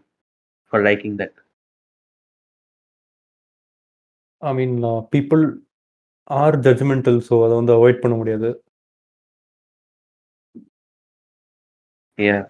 for 0.73 0.79
liking 0.81 1.13
that? 1.17 1.33
I 4.41 4.51
mean 4.59 4.75
people 5.13 5.43
are 6.37 6.57
judgmental 6.67 7.19
so 7.27 7.35
அதை 7.45 7.55
வந்து 7.61 7.75
அவாய்ட் 7.77 8.03
பண்ண 8.03 8.15
முடியாது 8.21 8.49
Yeah. 12.17 12.43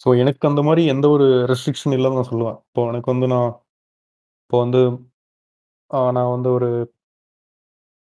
ஸோ 0.00 0.08
எனக்கு 0.22 0.48
அந்த 0.50 0.60
மாதிரி 0.66 0.82
எந்த 0.92 1.06
ஒரு 1.14 1.26
ரெஸ்ட்ரிக்ஷன் 1.50 1.94
இல்லைன்னு 1.96 2.18
நான் 2.18 2.30
சொல்லுவேன் 2.30 2.58
இப்போ 2.64 2.82
எனக்கு 2.90 3.08
வந்து 3.12 3.26
நான் 3.34 3.50
இப்போ 4.42 4.56
வந்து 4.64 4.80
ஆ, 5.90 5.98
நான் 6.16 6.32
வந்து 6.34 6.48
ஒரு 6.56 6.68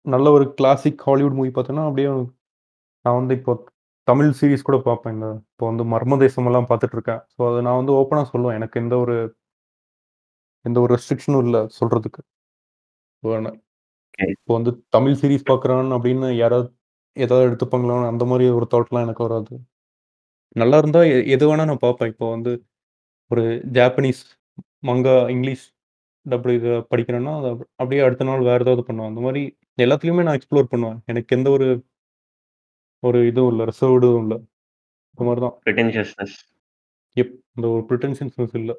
நல்ல 0.05 0.27
ஒரு 0.35 0.45
கிளாசிக் 0.57 1.03
ஹாலிவுட் 1.07 1.37
மூவி 1.37 1.51
பார்த்தேன்னா 1.53 1.85
அப்படியே 1.87 2.09
நான் 3.05 3.17
வந்து 3.19 3.33
இப்போ 3.39 3.53
தமிழ் 4.07 4.29
சீரிஸ் 4.39 4.67
கூட 4.67 4.77
பார்ப்பேன். 4.87 5.13
இந்த 5.15 5.27
இப்போ 5.45 5.65
வந்து 5.69 5.83
மர்ம 5.93 6.17
தேசம் 6.23 6.47
எல்லாம் 6.49 6.67
பார்த்துட்டு 6.69 6.95
இருக்கேன் 6.97 7.21
ஸோ 7.33 7.41
அதை 7.49 7.59
நான் 7.67 7.79
வந்து 7.79 7.93
ஓப்பனாக 7.99 8.27
சொல்லுவேன். 8.33 8.57
எனக்கு 8.59 8.77
எந்த 8.83 8.95
ஒரு 9.03 9.15
எந்த 10.65 10.77
ஒரு 10.83 10.91
ரெஸ்ட்ரிக்ஷனும் 10.95 11.43
இல்லை 11.47 11.61
சொல்கிறதுக்கு 11.79 12.21
Okay. 13.23 14.27
இப்போ 14.33 14.53
வந்து 14.57 14.71
தமிழ் 14.95 15.15
சீரிஸ் 15.19 15.47
பார்க்குறான் 15.47 15.89
அப்படின்னு 15.95 16.27
யாராவது 16.35 16.67
ஏதாவது 17.17 17.47
எடுத்துப்பாங்களான்னு 17.47 18.09
அந்த 18.11 18.23
மாதிரி 18.29 18.45
ஒரு 18.57 18.65
தாட்லாம் 18.73 19.05
எனக்கு 19.05 19.23
வராது. 19.25 19.53
நல்லா 20.55 20.77
இருந்தால் 20.81 21.05
எது 21.35 21.45
வேணால் 21.49 21.69
நான் 21.71 21.83
பார்ப்பேன். 21.85 22.11
இப்போ 22.13 22.25
வந்து 22.35 22.51
ஒரு 23.31 23.43
ஜாப்பனீஸ் 23.77 24.21
மங்கா 24.89 25.15
இங்கிலீஷ் 25.33 25.65
டபுள் 26.29 26.53
இதை 26.59 26.71
படிக்கிறேன்னா 26.91 27.33
அதை 27.39 27.49
அப்படியே 27.75 28.01
அடுத்த 28.01 28.23
நாள் 28.23 28.47
வேறு 28.49 28.63
ஏதாவது 28.65 28.83
பண்ணுவேன். 28.83 29.11
அந்த 29.11 29.21
மாதிரி 29.25 29.41
எல்லாத்துலேயுமே 29.81 30.23
நான் 30.27 30.39
எக்ஸ்ப்ளோர் 30.39 30.71
பண்ணுவேன். 30.73 30.99
எனக்கு 31.05 31.35
எந்த 31.37 31.49
ஒரு 31.49 31.67
ஒரு 33.03 33.19
இதுவும் 33.27 33.51
இல்லை 33.51 33.65
ரிசர்வ்டும் 33.71 34.21
இல்லை. 34.23 34.37
இந்த 35.17 35.23
மாதிரி 35.27 35.41
தான். 35.45 35.55
Pretentiousness. 35.65 36.33
எப் 37.15 37.33
இந்த 37.55 37.65
ஒரு 37.73 37.83
ப்ரிட்டன்ஷன்ஸ் 37.89 38.55
இல்லை. 38.61 38.75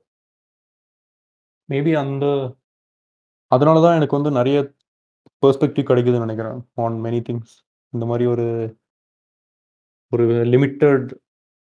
மேபி 1.69 1.93
அந்த 2.05 2.25
அதனால 3.53 3.81
தான் 3.81 3.97
எனக்கு 3.99 4.19
வந்து 4.19 4.31
நிறைய 4.31 4.59
பெர்ஸ்பெக்டிவ் 5.43 5.89
கிடைக்குதுன்னு 5.91 6.25
நினைக்கிறேன் 6.27 6.59
ஆன் 6.75 6.97
மெனி 7.05 7.21
திங்ஸ் 7.29 7.55
இந்த 7.93 8.05
மாதிரி 8.07 8.25
ஒரு 8.35 8.47
ஒரு 10.13 10.25
லிமிட்டட் 10.53 11.07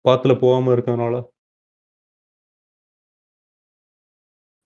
பாத்தில் 0.05 0.41
போகாமல் 0.41 0.73
இருக்கிறதுனால. 0.75 1.15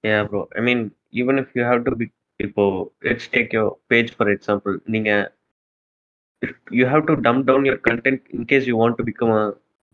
Yeah, 0.04 0.24
bro. 0.24 0.48
I 0.56 0.60
mean, 0.60 0.80
even 1.12 1.38
if 1.38 1.48
you 1.54 1.64
have 1.64 1.82
to 1.86 1.94
be 1.94 2.06
இப்போ 2.40 2.64
let's 3.02 3.26
take 3.34 3.50
your 3.56 3.68
page 3.90 4.08
for 4.16 4.26
example. 4.32 4.74
நீங்க 4.94 5.10
if 6.42 6.50
you 6.78 6.86
have 6.86 7.04
to 7.08 7.14
dumb 7.26 7.38
down 7.48 7.62
your 7.64 7.78
content 7.86 8.20
in 8.36 8.42
case 8.50 8.64
you 8.70 8.76
want 8.76 8.94
to 8.98 9.04
become 9.04 9.30
a 9.36 9.46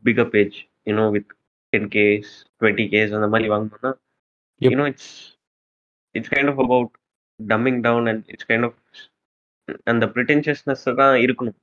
bigger 0.05 0.26
page, 0.26 0.57
you 0.89 0.95
know, 0.99 1.07
with 1.14 1.28
10Ks, 1.72 2.28
20Ks 2.61 3.11
அந்த 3.18 3.28
மாதிரி 3.35 3.49
வாங்கணும்னா, 3.53 3.93
Yep. 4.61 4.70
you 4.72 4.78
know, 4.78 4.89
it's 4.93 5.07
it's 6.14 6.30
kind 6.35 6.49
of 6.53 6.59
about 6.64 6.89
dumbing 7.41 7.78
down 7.87 8.03
and 8.11 8.20
it's 8.35 8.47
kind 8.51 8.64
of 8.68 8.74
அந்த 9.91 10.05
pretentiousness 10.14 10.83
தான் 11.01 11.14
இருக்கணும் 11.26 11.59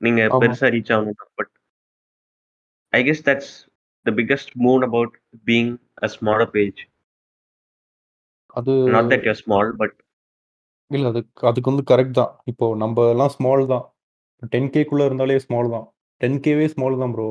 நீங்க 0.00 0.20
ஆமா. 0.26 0.40
பெருசா 0.42 0.68
reach 0.74 0.92
ஆகணும்னா 0.96 1.26
but 1.38 1.52
I 2.92 3.00
guess 3.08 3.24
that's 3.28 3.52
the 4.06 4.12
biggest 4.20 4.52
moon 4.66 4.84
about 4.88 5.14
being 5.50 5.72
a 6.06 6.10
smaller 6.16 6.52
page 6.58 6.80
அது 8.59 8.73
not 8.95 9.09
that 9.13 9.25
you're 9.29 9.39
small 9.43 9.71
but 9.81 9.95
இல்லை 10.91 11.07
அதுக்கு 11.11 11.47
அதுக்கு 11.49 11.71
வந்து 11.71 11.85
கரெக்ட் 11.91 12.19
தான். 12.19 12.31
இப்போ 12.51 12.65
நம்ம 12.83 13.05
எல்லாம் 13.13 13.33
ஸ்மால் 13.35 13.63
தான் 13.73 13.85
டென் 14.53 14.69
கேக்குள்ளே 14.75 15.05
இருந்தாலே 15.09 15.39
ஸ்மால் 15.45 15.73
தான். 15.75 15.85
டென் 16.21 16.39
கேவே 16.45 16.65
ஸ்மால் 16.73 17.01
தான் 17.03 17.13
ப்ரோ 17.15 17.27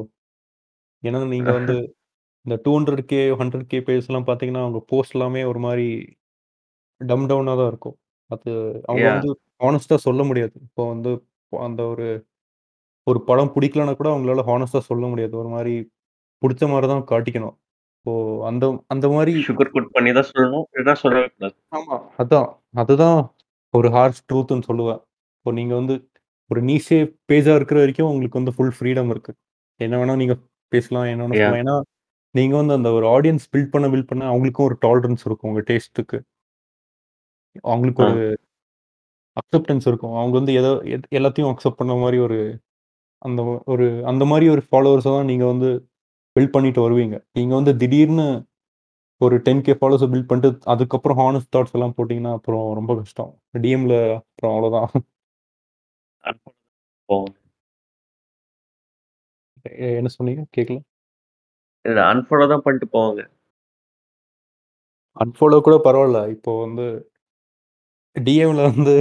ஏன்னா 1.03 1.18
நீங்கள் 1.33 1.57
வந்து 1.59 1.76
இந்த 2.47 2.57
two 2.64 2.70
hundred 2.76 3.03
K 3.11 3.20
hundred 3.41 3.66
K 3.72 3.79
பேஜ்லாம் 3.89 4.26
பார்த்தீங்கன்னா 4.29 4.62
அவங்க 4.66 4.81
போஸ்ட் 4.93 5.14
எல்லாமே 5.16 5.41
ஒரு 5.51 5.61
மாதிரி 5.66 5.87
டம் 7.01 7.26
டவுனாக 7.31 7.57
தான் 7.61 7.70
இருக்கும். 7.72 7.97
அது 8.31 8.51
அவங்க. 8.89 9.09
வந்து 9.14 9.31
ஹானஸ்ட்டாக 9.64 10.01
சொல்ல 10.07 10.22
முடியாது. 10.31 10.55
இப்போ 10.68 10.83
வந்து 10.93 11.11
அந்த 11.53 11.83
ஒரு 11.93 12.07
ஒரு 13.07 13.20
படம் 13.29 13.53
பிடிக்கலன்னா 13.55 13.95
கூட 14.01 14.09
அவங்களால 14.12 14.43
ஹானஸ்ட்டாக 14.51 14.89
சொல்ல 14.91 15.05
முடியாது. 15.12 15.35
ஒரு 15.43 15.51
மாதிரி 15.57 15.74
பிடிச்ச 16.43 16.64
மாதிரி 16.72 16.89
தான் 16.93 17.05
காட்டிக்கணும். 17.12 17.57
இப்போ 17.99 18.47
அந்த 18.47 18.85
அந்த 18.87 19.09
மாதிரி 19.09 19.45
சுகர் 19.49 19.71
குட் 19.71 19.91
பண்ணி 19.91 20.13
தான் 20.13 20.25
சொல்லணும். 20.35 20.63
இல்லைன்னா 20.73 20.95
சொல்லவே 20.95 21.27
கூடாது. 21.27 21.57
ஆமாம் 21.69 22.11
அதான். 22.19 22.57
அதுதான் 22.73 23.35
ஒரு 23.71 23.89
ஹார்ஷ் 23.89 24.23
ட்ரூத்துன்னு 24.33 24.63
சொல்லுவேன். 24.69 25.03
இப்போ 25.39 25.53
நீங்கள் 25.53 25.77
வந்து 25.77 26.11
ஒரு 26.49 26.63
நீஷே 26.63 27.17
பேஜாக 27.33 27.55
இருக்கிற 27.55 27.81
வரைக்கும் 27.81 28.07
உங்களுக்கு 28.07 28.43
வந்து 28.43 28.55
ஃபுல் 28.55 28.73
ஃப்ரீடம் 28.81 29.09
இருக்கு. 29.09 29.35
என்ன 29.77 30.05
வேணால் 30.05 30.17
நீங்கள் 30.17 30.39
பேசலாம் 30.69 31.05
என்ன 31.05 31.29
வேணா. 31.29 31.37
சொல்லலாம் 31.37 31.83
ஏன்னா 31.83 31.83
நீங்கள் 32.31 32.59
வந்து 32.59 32.75
அந்த 32.75 32.93
ஒரு 32.93 33.07
ஆடியன்ஸ் 33.07 33.57
பில்ட் 33.57 33.71
பண்ண 33.71 33.89
பில்ட் 33.89 34.07
பண்ண 34.07 34.35
அவங்களுக்கும் 34.35 34.61
ஒரு 34.61 34.79
டாலரன்ஸ் 34.87 35.25
இருக்கும் 35.25 35.51
உங்கள் 35.51 35.65
டேஸ்ட்டுக்கு 35.65 36.21
அவங்களுக்கு 37.61 38.05
ஒரு 38.05 38.41
அக்செப்டன்ஸ் 39.37 39.87
இருக்கும். 39.87 40.13
அவங்க 40.13 40.31
வந்து 40.31 40.53
எதோ 40.53 40.73
எத்- 40.73 41.11
எல்லாத்தையும் 41.11 41.55
அக்செப்ட் 41.55 41.77
பண்ண 41.77 41.95
மாதிரி 41.95 42.19
ஒரு 42.19 42.61
அந்த 43.19 43.63
ஒரு 43.67 44.07
அந்த 44.07 44.25
மாதிரி 44.25 44.49
ஒரு 44.49 44.63
ஃபாலோவர்ஸை 44.71 45.03
தான் 45.03 45.25
நீங்கள் 45.25 45.47
வந்து 45.47 45.88
பில்ட் 46.39 46.55
பண்ணிட்டு 46.57 46.80
வருவீங்க. 46.86 47.16
நீங்கள் 47.39 47.59
வந்து 47.61 47.74
திடீர்னு 47.82 48.26
ஒரு 49.20 49.36
டென் 49.47 49.62
கே 49.66 49.72
ஃபாலோவர்ஸை 49.78 50.09
பில்ட் 50.12 50.28
பண்ணிட்டு 50.30 50.70
அதுக்கப்புறம் 50.72 51.18
ஹானஸ்ட் 51.22 51.53
தாட்ஸ் 51.57 51.74
எல்லாம் 51.76 51.95
போட்டிங்கன்னா 51.99 52.32
அப்புறம் 52.39 52.66
ரொம்ப 52.80 52.93
கஷ்டம். 53.01 53.32
டிஎம்ல 53.64 53.95
அப்புறம் 54.18 54.53
அவ்வளோதான் 54.57 54.91
என்ன 59.99 60.11
சொன்னீங்க? 60.16 60.43
கேட்கல 60.57 60.78
இல்லை 61.84 62.03
அன்ஃபாலோ 62.12 62.47
தான் 62.53 62.64
பண்ணிட்டு 62.66 62.89
போவாங்க. 62.95 63.20
அன்ஃபாலோ 65.16 65.59
கூட 65.66 65.76
பரவாயில்ல. 65.86 66.20
இப்போ 66.34 66.51
வந்து 66.64 66.86
டிஎம்ல 68.16 68.62
வந்து 68.70 68.95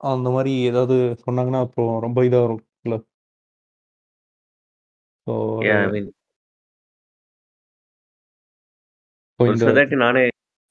அந்த 0.00 0.28
மாதிரி 0.36 0.52
ஏதாவது 0.70 0.96
சொன்னாங்கன்னா 1.24 1.60
அப்புறம் 1.66 1.92
ரொம்ப 2.06 2.18
இதாக 2.28 2.46
இருக்கும்ல. 2.48 2.96
ஸோ 3.00 3.13
Yeah, 5.26 5.80
I 5.82 5.92
mean, 5.92 6.06
இப்போ 9.30 9.44
ஒரு 9.44 9.52
இந்த 9.52 9.62
சிலதாட்டி 9.62 9.96
நானே 10.02 10.22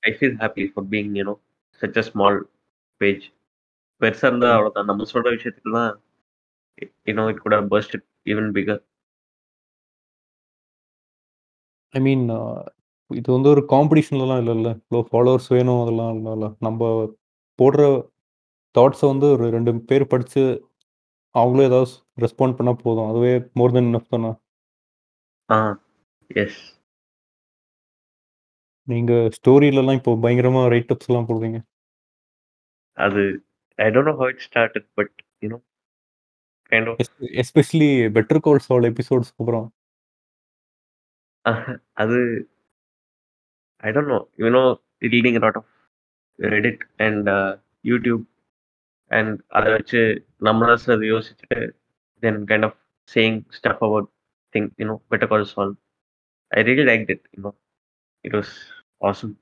I 0.03 0.11
feel 0.17 0.35
happy 0.41 0.63
for 0.71 0.85
being 0.91 1.09
you know 1.19 1.33
such 1.81 1.97
a 2.01 2.03
small 2.09 2.37
page 3.01 3.23
பெருசா 4.01 4.27
இருந்தா 4.29 4.49
அவ்வளவுதான் 4.55 4.87
நம்ம 4.89 5.07
சொல்ற 5.11 5.31
விஷயத்துக்குலாம் 5.35 5.91
யூனோ 7.09 7.25
இட் 7.31 7.41
கூட 7.45 7.57
first 7.73 7.95
even 8.31 8.49
figure 8.57 8.81
I 11.93 12.01
mean 12.01 12.23
இது 13.11 13.27
வந்து 13.35 13.49
ஒரு 13.53 13.63
காம்படிஷன்லலாம் 13.73 14.41
இல்லைல்ல 14.43 14.69
இவ்வளோ 14.77 15.01
ஃபாலோவர்ஸ் 15.09 15.49
வேணும் 15.55 15.81
அதெல்லாம் 15.83 16.13
இல்லைல்ல 16.13 16.49
நம்ம 16.67 16.91
போடுற 17.59 17.81
தாட்ஸை 18.75 19.07
வந்து 19.11 19.27
ஒரு 19.35 19.47
ரெண்டு 19.55 19.73
பேர் 19.89 20.11
படித்து 20.13 20.43
அவங்களும் 21.35 21.67
ஏதாவது 21.69 21.91
ரெஸ்பாண்ட் 22.23 22.57
பண்ணால் 22.57 22.81
போதும். 22.83 23.09
அதுவே 23.11 23.31
மோர் 23.59 23.75
தென் 23.75 23.89
இனஃப் 23.91 24.11
தானே? 24.13 24.31
ஆ 25.49 25.57
எஸ் 26.29 26.61
நீங்கள் 28.87 29.29
ஸ்டோரியிலலாம் 29.37 29.97
இப்போ 29.99 30.11
பயங்கரமாக 30.23 30.71
ரைட்டப்ஸ்லாம் 30.73 31.27
போடுவீங்க. 31.29 31.59
அது 32.97 33.21
I 33.79 33.87
don't 33.93 34.09
know 34.09 34.15
how 34.21 34.31
it 34.33 34.43
started 34.47 34.87
but 34.99 35.13
you know 35.43 35.59
kind 36.71 36.89
of 36.91 36.99
especially 37.43 37.89
Better 38.17 38.41
Call 38.47 38.69
Saul 38.73 38.89
எபிசோட்ஸ்க்கு 38.91 39.41
அப்புறம். 39.43 39.67
அது 42.01 42.17
I 43.83 43.91
don't 43.95 44.11
know 44.13 44.19
you know 44.43 44.63
reading 45.13 45.39
lot 45.45 45.57
of 45.61 45.71
Reddit 46.39 46.83
and 47.05 47.29
YouTube 47.85 48.23
and 49.11 49.33
அதை 49.57 49.69
வச்சு 49.75 50.01
நம்மளா 50.47 50.75
சிலது 50.83 51.07
யோசிச்சுட்டு 51.13 51.59
then 52.23 52.39
kind 52.51 52.67
of 52.69 52.77
saying 53.09 53.39
stuff 53.57 53.83
about 53.87 54.09
thing 54.53 54.69
you know 54.81 54.95
Better 55.11 55.31
Call 55.33 55.47
Saul 55.53 55.77
I 56.51 56.63
really 56.69 56.85
like 56.91 57.05
it 57.15 57.25
you know 57.37 57.51
it 58.25 58.35
was 58.39 58.53
awesome 59.09 59.33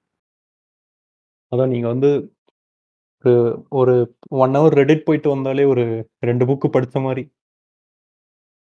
அதான் 1.51 1.74
நீங்கள் 1.74 1.93
வந்து 1.93 2.12
ஒரு 3.80 3.93
one 4.43 4.55
hour 4.57 4.76
Reddit 4.80 5.07
போயிட்டு 5.07 5.30
வந்தாலே 5.34 5.64
ஒரு 5.72 5.84
ரெண்டு 6.28 6.43
புக்கு 6.49 6.68
படித்த 6.76 6.99
மாதிரி. 6.99 7.24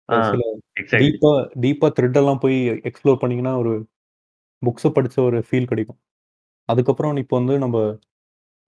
எக்ஸாக்ட்லி 0.08 0.98
டீப்பாக 1.02 1.38
டீப்பாக 1.64 1.90
த்ரெட்டெல்லாம் 1.96 2.42
போய் 2.44 2.58
எக்ஸ்ப்ளோர் 2.88 3.20
பண்ணிங்கன்னா 3.22 3.52
ஒரு 3.62 3.72
புக்ஸை 4.62 4.90
படித்த 4.96 5.16
ஒரு 5.28 5.38
ஃபீல் 5.48 5.70
கிடைக்கும். 5.70 6.00
அதுக்கப்புறம் 6.68 7.20
இப்போ 7.22 7.34
வந்து 7.40 7.54
நம்ம 7.64 7.78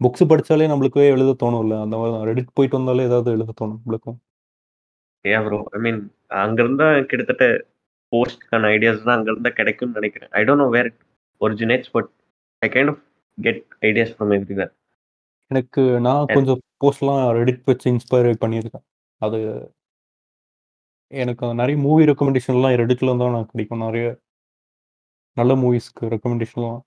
புக்ஸ் 0.01 0.31
படித்தாலே 0.31 0.69
நம்மளுக்கே 0.73 1.05
எழுத 1.17 1.33
தோணும்ல. 1.43 1.75
அந்த 1.85 1.97
மாதிரி 2.01 2.29
ரெடிட் 2.31 2.57
போயிட்டு 2.59 2.79
வந்தாலே 2.79 3.07
ஏதாவது 3.11 3.35
எழுத 3.37 3.55
தோணும் 3.61 3.81
நம்மளுக்கும். 3.81 4.19
ஏ 5.25 5.35
ப்ரோ 5.47 5.59
ஐ 5.77 5.81
மீன் 5.87 6.01
அங்கிருந்தா 6.43 6.89
கிட்டத்தட்ட 7.11 7.45
போஸ்ட்கான 8.13 8.71
ஐடியாஸ் 8.77 9.07
தான் 9.07 9.17
அங்கிருந்தா 9.17 9.53
கிடைக்கும்னு 9.53 9.99
நினைக்கிறேன் 10.01 10.31
I 10.33 10.43
don't 10.45 10.65
know 10.65 10.69
where 10.77 10.89
it 10.91 11.01
originates 11.41 11.93
but 11.93 12.11
I 12.63 12.69
kind 12.69 12.93
of 12.95 13.03
get 13.39 13.61
ideas 13.83 14.15
from 14.15 14.33
everywhere 14.39 14.73
எனக்கு 15.51 15.83
நான் 16.07 16.27
கொஞ்சம் 16.27 16.61
போஸ்ட்லாம் 16.83 17.23
ரெடிட் 17.39 17.65
வச்சு 17.67 17.87
இன்ஸ்பயர் 17.93 18.43
பண்ணியிருக்கேன். 18.45 18.85
அது 19.21 19.39
எனக்கு 21.13 21.47
நெறைய 21.61 21.79
மூவி 21.79 22.03
ரெக்கமெண்டேஷன்லாம் 22.11 22.79
ரெடிட்ல 22.83 23.17
தான் 23.23 23.35
நான் 23.37 23.51
கிடைக்கும். 23.51 23.83
நெறைய 23.87 24.07
நல்ல 25.37 25.53
மூவிஸ்க்கு 25.55 26.11
ரெக்கமெண்டேஷன்லாம். 26.15 26.81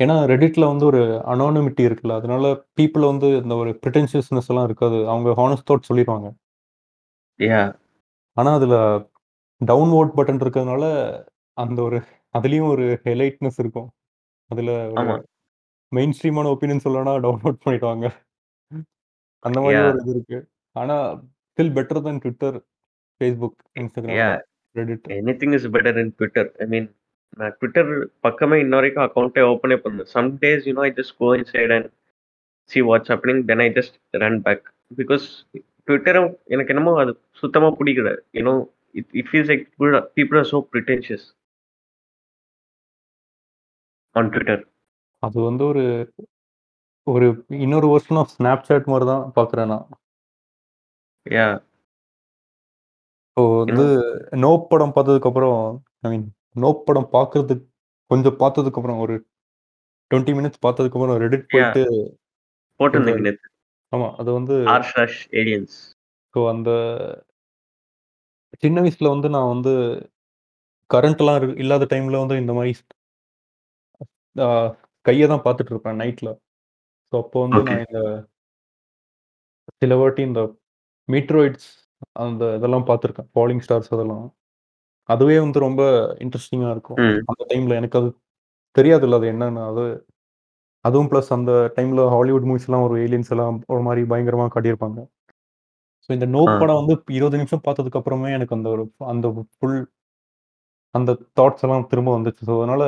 ஏன்னா 0.00 0.16
ரெடிட்ல 0.32 0.64
வந்து 0.70 0.84
ஒரு 0.86 1.00
அனானிமிட்டி 1.32 1.82
இருக்குல்ல. 1.88 2.16
அதனால 2.20 2.46
பீப்பிள் 2.78 3.10
வந்து 3.10 3.28
இந்த 3.42 3.54
ஒரு 3.54 3.70
பிரிட்டென்ஷியஸ்னஸ் 3.82 4.50
எல்லாம் 4.50 4.66
இருக்காது. 4.70 4.98
அவங்க 5.12 5.30
ஹானஸ்ட் 5.40 5.68
தாட் 5.70 5.88
சொல்லிருவாங்க. 5.90 6.28
யாஹ்! 7.40 7.72
ஆனா 8.36 8.52
அதுல 9.60 9.72
டவுன்வோட் 9.72 10.10
பட்டன் 10.16 10.40
இருக்கிறதுனால, 10.42 10.84
அந்த 11.56 11.82
ஒரு 11.82 11.98
அதுலயும் 12.34 12.68
ஒரு 12.68 13.00
ஹைலைட்னஸ் 13.04 13.58
இருக்கும். 13.58 13.88
அதுல. 14.50 14.70
மெயின் 15.92 16.12
ஸ்ட்ரீமான 16.12 16.50
ஒப்பீனியன் 16.54 16.84
சொல்லணும்னா 16.84 17.14
டவுன்லோட் 17.24 17.62
பண்ணிடுவாங்க. 17.64 18.06
அந்த 19.42 19.58
யாஹ்! 19.66 19.88
ஒரு 19.88 20.00
இது 20.00 20.10
இருக்கு. 20.10 20.38
ஆனா 20.76 20.96
still 21.50 21.74
better 21.76 22.02
than 22.02 22.20
Facebook, 23.20 23.54
Instagram, 23.80 24.14
yeah! 24.18 24.40
Reddit. 24.76 25.04
Anything 25.18 25.54
is 25.54 25.66
better 25.66 25.94
than 25.94 26.14
Twitter. 26.18 26.44
ஐ 26.58 26.66
மீன் 26.66 26.88
நான் 27.38 27.54
Twitter 27.60 27.84
பக்கமே 28.20 28.60
இன்ன 28.60 28.74
வரைக்கும் 28.74 29.04
அக்கவுண்டே 29.04 29.42
ஓப்பனே 29.52 29.76
பண்ணல. 29.84 30.04
Some 30.14 30.38
days 30.42 30.66
you 30.68 30.72
know 30.72 30.80
I 30.80 30.92
just 30.98 31.16
go 31.18 31.28
inside 31.36 31.74
and 31.76 31.88
see 32.70 32.80
what's 32.82 33.10
happening. 33.12 33.44
Then 33.50 33.58
I 33.58 33.68
just 33.78 33.96
run 34.24 34.42
back. 34.42 34.66
Because 34.96 35.26
Twitterம் 35.88 36.30
எனக்கு 36.44 36.72
என்னமோ 36.74 36.92
அது 37.02 37.12
சுத்தமா 37.40 37.68
புடிக்கல. 37.80 38.10
You 38.32 38.42
it 38.96 39.28
feels 39.28 39.50
like 39.50 39.64
people 39.70 39.96
people 40.16 40.38
are 40.38 40.50
so 40.52 40.60
pretentious. 40.72 41.26
On 44.16 44.30
Twitter. 44.30 44.58
அது 45.22 45.38
வந்து 45.46 45.64
ஒரு 45.66 45.84
ஒரு 47.06 47.26
இன்னொரு 47.60 47.88
வெர்ஷன் 47.92 48.20
ஆஃப் 48.22 48.34
Snapchat 48.34 48.86
மாரி 48.92 49.06
தான் 49.10 49.24
பார்க்குறேன் 49.36 49.70
நான். 49.72 49.86
யூ 53.36 53.44
வந்து 53.62 53.84
நோ 54.34 54.44
நோப் 54.44 54.68
படம் 54.70 54.92
பார்த்ததுக்கப்புறம் 54.94 55.58
ஐ 56.02 56.10
மீன் 56.12 56.26
நோப் 56.56 56.84
படம் 56.86 57.08
பார்க்கறதுக்கு 57.12 57.66
கொஞ்சம் 58.10 58.38
பார்த்ததுக்கப்புறம் 58.40 59.00
ஒரு 59.04 59.14
20 60.10 60.32
மினிட்ஸ் 60.38 60.62
பார்த்ததுக்கப்புறம் 60.62 61.14
யாஹ்! 61.52 61.52
போயிட்டு 61.54 61.82
போட்டிருந்தீங்க 62.80 63.18
கொஞ்சம் 63.18 63.28
நேத்து. 63.28 63.48
ஆமா. 63.92 64.08
அது 64.20 64.30
வந்து. 64.32 64.56
ஸோ 66.34 66.40
அந்த 66.50 66.70
சின்ன 68.62 68.76
வயசுல 68.82 69.10
வந்து 69.14 69.28
நான் 69.34 69.52
வந்து 69.54 69.72
கரண்ட்லாம் 70.90 71.38
இரு 71.40 71.48
இல்லாத 71.62 71.88
டைம்ல 71.92 72.20
வந்து 72.22 72.36
இந்த 72.42 72.52
ஆ 74.36 74.48
கைய 75.06 75.26
தான் 75.32 75.44
பார்த்துட்டு 75.44 75.72
இருப்பேன் 75.74 76.00
நைட்ல. 76.02 76.28
ஸோ 77.12 77.16
அப்போ 77.24 77.38
வந்து. 77.46 77.60
நான் 77.68 77.84
இந்த 77.86 78.00
சில 79.82 79.94
வாட்டி 80.00 80.22
இந்த 80.22 80.40
மீட்டராய்ட்ஸ் 81.08 81.68
அந்த 82.24 82.44
இதெல்லாம் 82.58 82.86
பார்த்துருக்கேன். 82.88 83.28
ஃபாலிங் 83.34 83.62
ஸ்டார்ஸ் 83.66 83.92
அதெல்லாம். 83.96 84.26
அதுவே 85.08 85.36
வந்து 85.44 85.58
ரொம்ப 85.66 85.82
இன்ட்ரஸ்டிங்கா 86.24 86.70
இருக்கும். 86.74 87.00
அந்த 87.30 87.42
டைம்ல 87.50 87.78
எனக்கு 87.80 87.98
அது 88.00 88.10
தெரியாதுல்ல 88.76 89.18
அது 89.20 89.28
என்னன்னு. 89.34 89.62
அது 89.72 89.84
அதுவும் 90.84 91.10
பிளஸ் 91.12 91.30
அந்த 91.36 91.52
டைம்ல 91.76 92.02
ஹாலிவுட் 92.14 92.48
மூவிஸ்லாம் 92.50 92.86
ஒரு 92.88 92.96
ஏலியன்ஸ் 93.04 93.32
எல்லாம் 93.34 93.56
ஒரு 93.74 93.82
மாரி 93.88 94.02
பயங்கரமா 94.12 94.46
காட்டியிருப்பாங்க. 94.54 95.00
ஸோ 96.08 96.14
இந்த 96.16 96.26
ஆ. 96.44 96.54
படம் 96.60 96.80
வந்து 96.80 96.94
20 97.16 97.38
நிமிஷம் 97.40 97.64
பார்த்ததுக்கு 97.64 98.00
அப்புறமே 98.00 98.30
எனக்கு 98.32 98.56
அந்த 98.56 98.68
ஒரு 98.74 98.82
அந்த 99.12 99.26
ஃபுல் 99.54 99.78
அந்த 100.94 101.10
தாட்ஸ் 101.38 101.64
எல்லாம் 101.66 101.88
திரும்ப 101.90 102.10
வந்துச்சு. 102.16 102.42
ஸோ 102.48 102.54
அதனால 102.60 102.82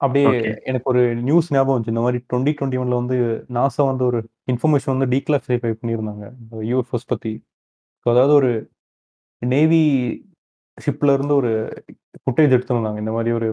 அப்படியே. 0.00 0.30
எனக்கு 0.66 0.88
ஒரு 0.92 1.02
நியூஸ் 1.22 1.48
ஞாபகம் 1.54 1.74
வந்துச்சு. 1.74 1.94
இந்த 1.94 2.04
மாரி 2.06 2.18
2021ல 2.24 2.98
வந்து 3.00 3.16
நாசா 3.56 3.82
வந்து 3.90 4.04
ஒரு 4.10 4.18
இன்ஃபர்மேஷன் 4.52 4.94
வந்து 4.94 5.08
டீகிளாசிஃபை 5.14 5.58
பண்ணியிருந்தாங்க. 5.74 6.24
இந்த 6.42 6.62
யூஎஃப்ஓஸ் 6.70 7.10
பத்தி. 7.12 7.32
ஸோ 8.06 8.12
அதாவது 8.14 8.34
ஒரு 8.40 8.50
நேவி 9.42 9.82
ஷிப்ல 10.78 11.14
இருந்து 11.16 11.34
ஒரு 11.36 11.52
ஃபுட்டேஜ் 12.22 12.54
எடுத்திருந்தாங்க. 12.56 13.00
இந்த 13.04 13.14
மாரி 13.16 13.32
ஒரு 13.38 13.48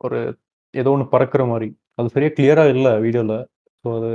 ஒரு 0.00 0.18
ஏதோ 0.74 0.90
ஒண்ணு 0.94 1.06
பறக்கிற 1.12 1.42
மாரி. 1.46 1.68
அது 1.98 2.12
சரியா 2.14 2.32
கிளியரா 2.36 2.64
இல்ல 2.74 2.88
வீடியோல. 3.04 3.34
ஸோ 3.84 3.90
அது 3.98 4.10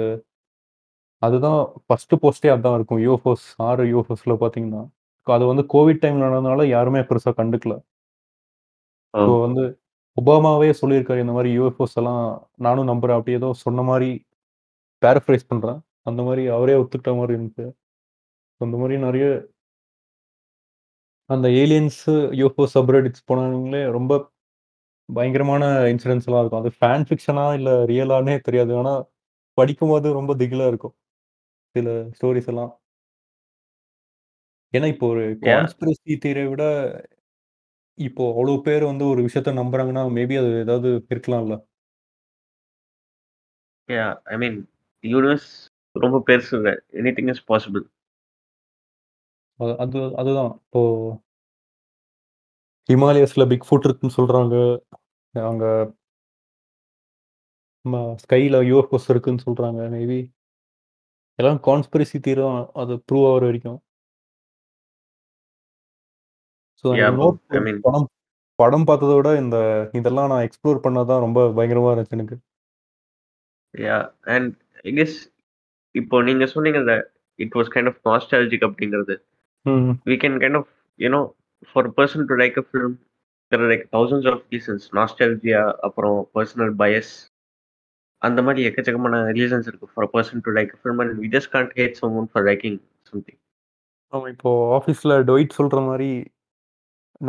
அதுதான் 1.25 1.59
ஃபர்ஸ்ட் 1.87 2.13
போஸ்ட்டே 2.23 2.49
அதான் 2.55 2.75
இருக்கும். 2.79 3.01
யூஎஃப்ஓஸ் 3.07 3.45
6 3.69 3.85
யூஎஃப்ஓஸ்ல 3.93 4.33
பார்த்தீங்கன்னா. 4.43 4.81
அது 5.27 5.45
வந்து 5.51 5.63
கோவிட் 5.73 6.01
டைம்ல 6.03 6.23
நடந்ததுனால 6.27 6.63
யாருமே 6.75 7.01
பெருசா 7.09 7.31
கண்டுக்கல. 7.39 7.75
ஸோ 9.13 9.31
வந்து 9.45 9.63
ஒபாமாவே 10.17 10.69
சொல்லியிருக்காரு. 10.81 11.23
இந்த 11.25 11.33
மாரி 11.37 11.49
யூஎஃப்ஓஸ் 11.59 11.95
எல்லாம் 12.01 12.23
நானும் 12.65 12.89
நம்புறேன். 12.91 13.17
அப்படி 13.19 13.35
ஏதோ 13.39 13.49
சொன்ன 13.65 13.83
மாரி 13.91 14.09
பேரஃப்ரைஸ் 15.01 15.49
பண்றேன். 15.51 15.79
அந்த 16.09 16.21
மாரி 16.27 16.43
அவரே 16.57 16.75
ஒத்துக்கிட்ட 16.81 17.13
மாரி 17.19 17.33
இருந்துச்சு. 17.37 17.65
அந்த 18.61 18.75
மாரி 18.81 18.95
நெறைய 19.07 19.25
அந்த 21.29 21.47
ஏலியன்ஸ், 21.61 22.01
யூஎஃப்ஓ 22.39 22.65
சப்ரெடிட்ஸ் 22.75 23.27
போனவங்களே 23.29 23.81
ரொம்ப 23.97 24.13
பயங்கரமான 25.09 25.63
இன்சிடென்ட்ஸ்லாம் 25.93 26.41
இருக்கும். 26.43 26.63
அது 26.63 26.71
ஃபேன் 26.79 27.05
ஃபிக்ஷனா 27.09 27.45
இல்ல 27.59 27.71
ரியலான்னே 27.91 28.35
தெரியாது. 28.47 28.73
ஆனா 28.81 28.93
படிக்கும்போது 29.57 30.07
ரொம்ப 30.19 30.31
திகிலா 30.41 30.67
இருக்கும். 30.73 30.95
சில 31.75 31.87
ஸ்டோரீஸ் 32.15 32.49
எல்லாம். 32.51 32.73
ஏன்னா 34.73 34.87
இப்போ 34.93 35.07
ஒரு 35.13 35.23
யாஹ்! 35.43 35.67
கான்ஸ்பிரசி 35.67 36.13
தியரிய 36.21 36.45
விட 36.51 36.63
இப்போ 37.97 38.23
அவ்வளோ 38.31 38.53
பேர் 38.65 38.83
வந்து 38.89 39.05
ஒரு 39.11 39.21
விஷயத்த 39.27 39.51
நம்புறாங்கன்னா, 39.57 40.03
மேபி 40.15 40.35
அது 40.41 40.51
ஏதாவது 40.63 40.89
இருக்கலாம்ல. 41.09 41.55
ஐ 44.27 44.37
மீன் 44.41 44.57
யூனிவர்ஸ் 45.03 45.49
ரொம்ப 45.95 46.17
பெருசுங்க. 46.27 46.69
Anything 46.99 47.31
is 47.33 47.43
possible. 47.49 47.83
அ 49.59 49.65
அது 49.83 49.99
அதுதான். 50.17 50.51
இப்போ 50.63 50.81
ஹிமாலயஸ்ல 52.89 53.43
பிக் 53.51 53.65
ஃபுட் 53.67 53.85
இருக்குன்னு 53.87 54.17
சொல்றாங்க. 54.17 54.55
அங்க 55.35 55.65
ம 57.85 57.93
ஸ்கைல 58.21 58.57
யூஎஃப்ஓஸ் 58.65 59.07
இருக்குன்னு 59.09 59.45
சொல்றாங்க. 59.45 59.79
மேபி 59.93 60.19
எல்லாம் 61.39 61.59
கான்ஸ்பிரசி 61.67 62.17
தான். 62.25 62.59
அது 62.81 62.93
ப்ரூவ் 63.07 63.25
ஆகுற 63.29 63.43
வரைக்கும். 63.49 63.79
ஸோ 66.83 66.87
படம் 67.87 68.07
படம் 68.59 68.87
பார்த்தத 68.89 69.11
விட 69.17 69.29
இந்த 69.43 69.57
இதெல்லாம் 69.99 70.31
நான் 70.31 70.45
எக்ஸ்ப்ளோர் 70.47 70.83
பண்ணது 70.85 71.09
தான் 71.11 71.23
ரொம்ப 71.25 71.39
பயங்கரமா 71.57 71.91
இருந்துச்சு 71.91 72.17
எனக்கு. 72.17 72.35
யாஹ்! 73.73 74.07
அண்ட் 74.33 74.51
ஐ 74.85 74.91
கெஸ் 74.99 75.15
இப்போ 75.95 76.15
நீங்க 76.27 76.45
சொன்னீங்கல்ல, 76.53 76.93
it 77.39 77.55
was 77.57 77.71
kind 77.73 77.89
of 77.91 77.99
nostalgic 78.09 78.65
அப்படிங்கிறது. 78.67 79.15
We 80.09 80.17
can 80.23 80.37
kind 80.43 80.59
of 80.61 80.69
you 80.99 81.09
know 81.09 81.21
for 81.71 81.89
person 81.97 82.27
to 82.29 82.37
like 82.43 82.57
a 82.61 82.65
film 82.69 82.95
there 83.51 83.65
like 83.71 83.85
thousands 83.95 84.29
of 84.33 84.43
reasons. 84.53 84.85
Nostalgia 84.99 85.63
அப்புறம் 85.87 86.19
பெர்சனல் 86.35 86.73
பயஸ் 86.83 87.13
அந்த 88.23 88.39
மாரி 88.45 88.61
எக்கச்சக்கமான 88.67 89.15
ரீசன்ஸ் 89.37 89.67
இருக்கு 89.69 89.87
for 89.93 90.09
person 90.13 90.43
to 90.45 90.51
like 90.57 90.71
film 90.81 91.01
and 91.03 91.15
we 91.23 91.29
just 91.35 91.51
can't 91.55 91.73
hate 91.79 91.97
someone 92.01 92.29
for 92.31 92.45
liking 92.49 92.77
something. 93.09 93.39
ஆமா. 94.13 94.27
இப்போ 94.33 94.51
ஆஃபீஸ்ல 94.77 95.13
Dwight 95.29 95.57
சொல்ற 95.57 95.79
மாரி 95.89 96.11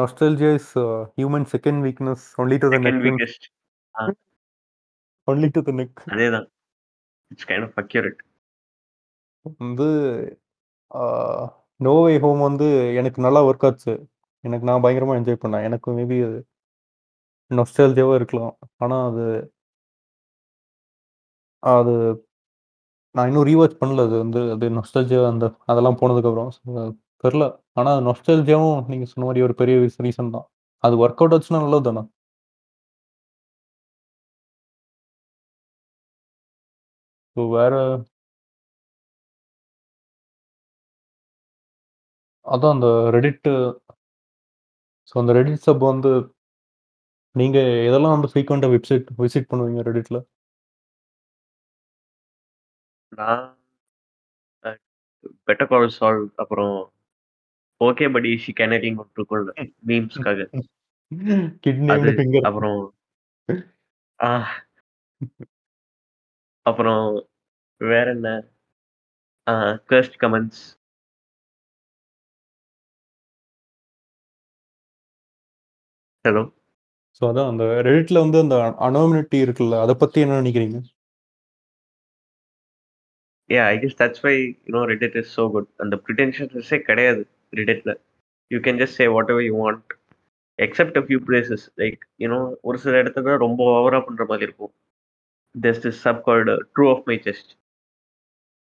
nostalgia 0.01 0.53
is 0.61 0.72
human 1.18 1.47
second 1.55 1.80
weakness 1.86 2.24
only 2.42 2.57
to 2.62 2.68
the 2.74 2.78
neck 2.86 3.03
weakest. 3.07 3.45
Only 5.28 5.49
to 5.55 5.62
the 5.68 5.72
neck. 5.80 6.01
அதேதான். 6.14 6.47
It's 7.30 7.49
kind 7.51 7.66
of 7.68 7.78
accurate. 7.82 8.18
வந்து 9.62 9.88
ah 10.90 11.03
no 11.80 11.95
வே 12.05 12.12
home 12.24 12.42
வந்து 12.49 12.66
எனக்கு 13.01 13.18
நல்லா 13.26 13.40
ஒர்க் 13.49 13.66
ஆச்சு. 13.68 13.95
எனக்கு 14.45 14.68
நான் 14.68 14.84
பயங்கரமா 14.84 15.16
என்ஜாய் 15.20 15.42
பண்ணேன். 15.45 15.66
எனக்கு 15.68 15.88
மேபி 15.99 16.18
அது 16.28 16.38
நாஸ்டால்ஜியாவா 17.51 18.14
இருக்கலாம். 18.20 18.55
ஆனா 18.84 18.97
அது 19.11 19.24
அது 21.64 21.94
நான் 23.14 23.28
இன்னும் 23.30 23.46
ரீவாச் 23.48 23.78
பண்ணல. 23.80 24.04
அது 24.08 24.16
வந்து 24.24 24.40
அது 24.54 24.66
நொஸ்டல்ஜியா 24.78 25.20
அந்த 25.32 25.46
அதெல்லாம் 25.72 25.98
போனதுக்கப்புறம். 26.02 26.50
தெரில 27.24 27.44
ஆனால் 27.80 28.00
நொஸ்டல்ஜியாவும் 28.08 28.80
நீங்கள் 28.92 29.10
சொன்ன 29.12 29.26
மாதிரி 29.28 29.44
ஒரு 29.48 29.54
பெரிய 29.62 29.76
ரீசன் 30.06 30.34
தான். 30.36 30.46
அது 30.84 30.94
ஒர்க் 31.04 31.22
அவுட் 31.22 31.34
ஆச்சுன்னா 31.36 31.62
நல்லது 31.64 31.86
தானே. 31.90 32.02
ஸோ 37.36 37.42
வேற 37.56 37.74
அதான் 42.46 42.74
அந்த 42.76 42.86
ரெடிட்டு 43.16 43.52
ஸோ 45.10 45.14
அந்த 45.22 45.32
ரெடிட் 45.38 45.64
சப் 45.66 45.84
வந்து 45.90 46.10
நீங்கள் 47.34 47.70
எதெல்லாம் 47.88 48.14
வந்து 48.16 48.30
ஃப்ரீக்வெண்ட்டாக 48.32 48.74
வெப்சைட் 48.74 49.06
விசிட் 49.22 49.50
பண்ணுவீங்க 49.50 49.82
ரெடிட்டில் 49.88 50.20
நான் 53.18 53.44
அ 54.64 54.70
பெட்டர் 55.48 55.70
கால் 55.70 55.88
சால் 55.98 56.22
அப்புறம் 56.42 56.76
ஓகே 57.80 58.06
படி 58.14 58.30
ஷி 58.44 58.52
கேனடின்னு 58.60 59.02
ஒண்ணு 59.02 59.16
இருக்கும்ல 59.18 59.52
மீம்ஸ்க்காக. 59.88 60.40
கிட் 61.64 61.82
அது 61.86 61.86
நேம்டு 61.88 62.14
ஃபிங்கர். 62.18 62.46
அப்புறம் 62.50 62.80
ஆ. 64.20 64.30
அப்புறம் 66.66 67.04
வேற 67.80 68.06
என்ன? 68.10 68.28
ஆ 69.46 69.54
கர்ஸ்ட் 69.90 70.18
கமெண்ட்ஸ். 70.22 70.62
ஹலோ. 76.24 76.42
ஸோ 77.18 77.28
அதான் 77.28 77.50
அந்த 77.50 77.64
ரெடிட்ல 77.86 78.18
வந்து 78.22 78.38
அந்த 78.44 78.56
அனானிமிட்டி 78.86 79.38
இருக்குல்ல, 79.44 79.74
அத 79.84 79.92
பத்தி 79.96 80.18
என்ன 80.20 80.40
நினைக்கிறீங்க? 80.40 80.78
Yeah, 83.49 83.66
I 83.66 83.78
guess 83.78 83.95
that's 83.99 84.22
why, 84.22 84.34
you 84.66 84.72
know, 84.74 84.84
Reddit 84.86 85.16
is 85.16 85.28
so 85.30 85.51
good. 85.53 85.66
அந்த 85.76 86.03
pretentiousness-ஏ 86.09 86.78
கிடையாது 86.80 87.26
Redditல. 87.51 87.95
You 88.51 88.61
can 88.61 88.76
just 88.78 88.95
say 88.99 89.07
whatever 89.07 89.40
you 89.40 89.55
want. 89.55 89.82
Except 90.62 90.97
a 90.97 91.03
few 91.03 91.20
places. 91.28 91.70
Like, 91.76 91.99
you 92.18 92.28
know, 92.28 92.55
ஒரு 92.61 92.78
சில 92.78 93.03
இடத்துல 93.03 93.36
ரொம்ப 93.36 93.61
ஓவரா 93.74 94.05
பண்ற 94.05 94.24
மாதிரி 94.24 94.47
இருக்கும். 94.47 94.72
There's 95.62 95.84
this 95.84 96.09
sub 96.09 96.22
called 96.26 96.49
uh, 96.49 96.59
True 96.74 96.90
of 96.90 97.01
My 97.05 97.18
Chest. 97.18 97.57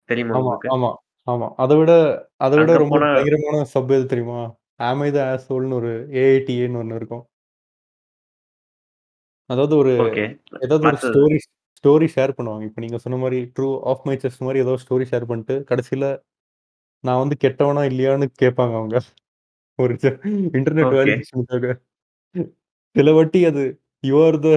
தெரியுமா 0.04 0.58
ஆமா? 0.76 0.94
ஆமா. 1.26 1.54
அத 1.56 1.76
விட 1.76 1.92
அத 2.36 2.56
விட 2.56 2.76
ரொம்ப 2.76 2.98
பயங்கரமான 2.98 3.64
சப் 3.64 3.92
எது 3.92 4.06
தெரியுமா? 4.06 4.54
ஆம் 4.76 5.00
ஐ 5.00 5.10
த 5.10 5.20
ஆஸ்ஹோல்னு 5.32 5.72
ஒரு 5.72 6.06
ஏஐடிஏன்னு 6.10 6.80
ஒண்ணு 6.82 6.94
இருக்கும். 6.94 7.28
அதாவது 9.46 9.76
ஒரு. 9.76 9.92
ஏதாவது 10.60 10.86
ஒரு. 10.86 10.96
ஸ்டோரி 10.96 11.38
ஸ்டோரி 11.84 12.06
ஷேர் 12.12 12.32
பண்ணுவாங்க. 12.36 12.64
இப்ப 12.68 12.80
நீங்க 12.82 12.98
சொன்ன 13.04 13.16
மாரி 13.22 13.38
ட்ரூ 13.56 13.68
ஆஃப் 13.90 14.04
மை 14.08 14.14
செஸ்ட் 14.22 14.44
மாரி 14.46 14.58
ஏதோ 14.62 14.74
ஸ்டோரி 14.82 15.06
ஷேர் 15.10 15.28
பண்ணிட்டு, 15.30 15.54
கடைசில 15.70 16.04
நான் 17.04 17.22
வந்து 17.22 17.36
கெட்டவனா 17.44 17.82
இல்லையான்னு 17.90 18.26
கேட்பாங்க 18.42 18.74
அவங்க. 18.80 18.96
ஒரு 19.78 19.94
இன்டர்நெட். 20.58 20.92
வேலிடேஷனுக்காக. 20.96 21.68
சில 22.96 23.10
வாட்டி 23.16 23.40
அது 23.50 23.64
you 24.04 24.16
are 24.24 24.38
the 24.44 24.50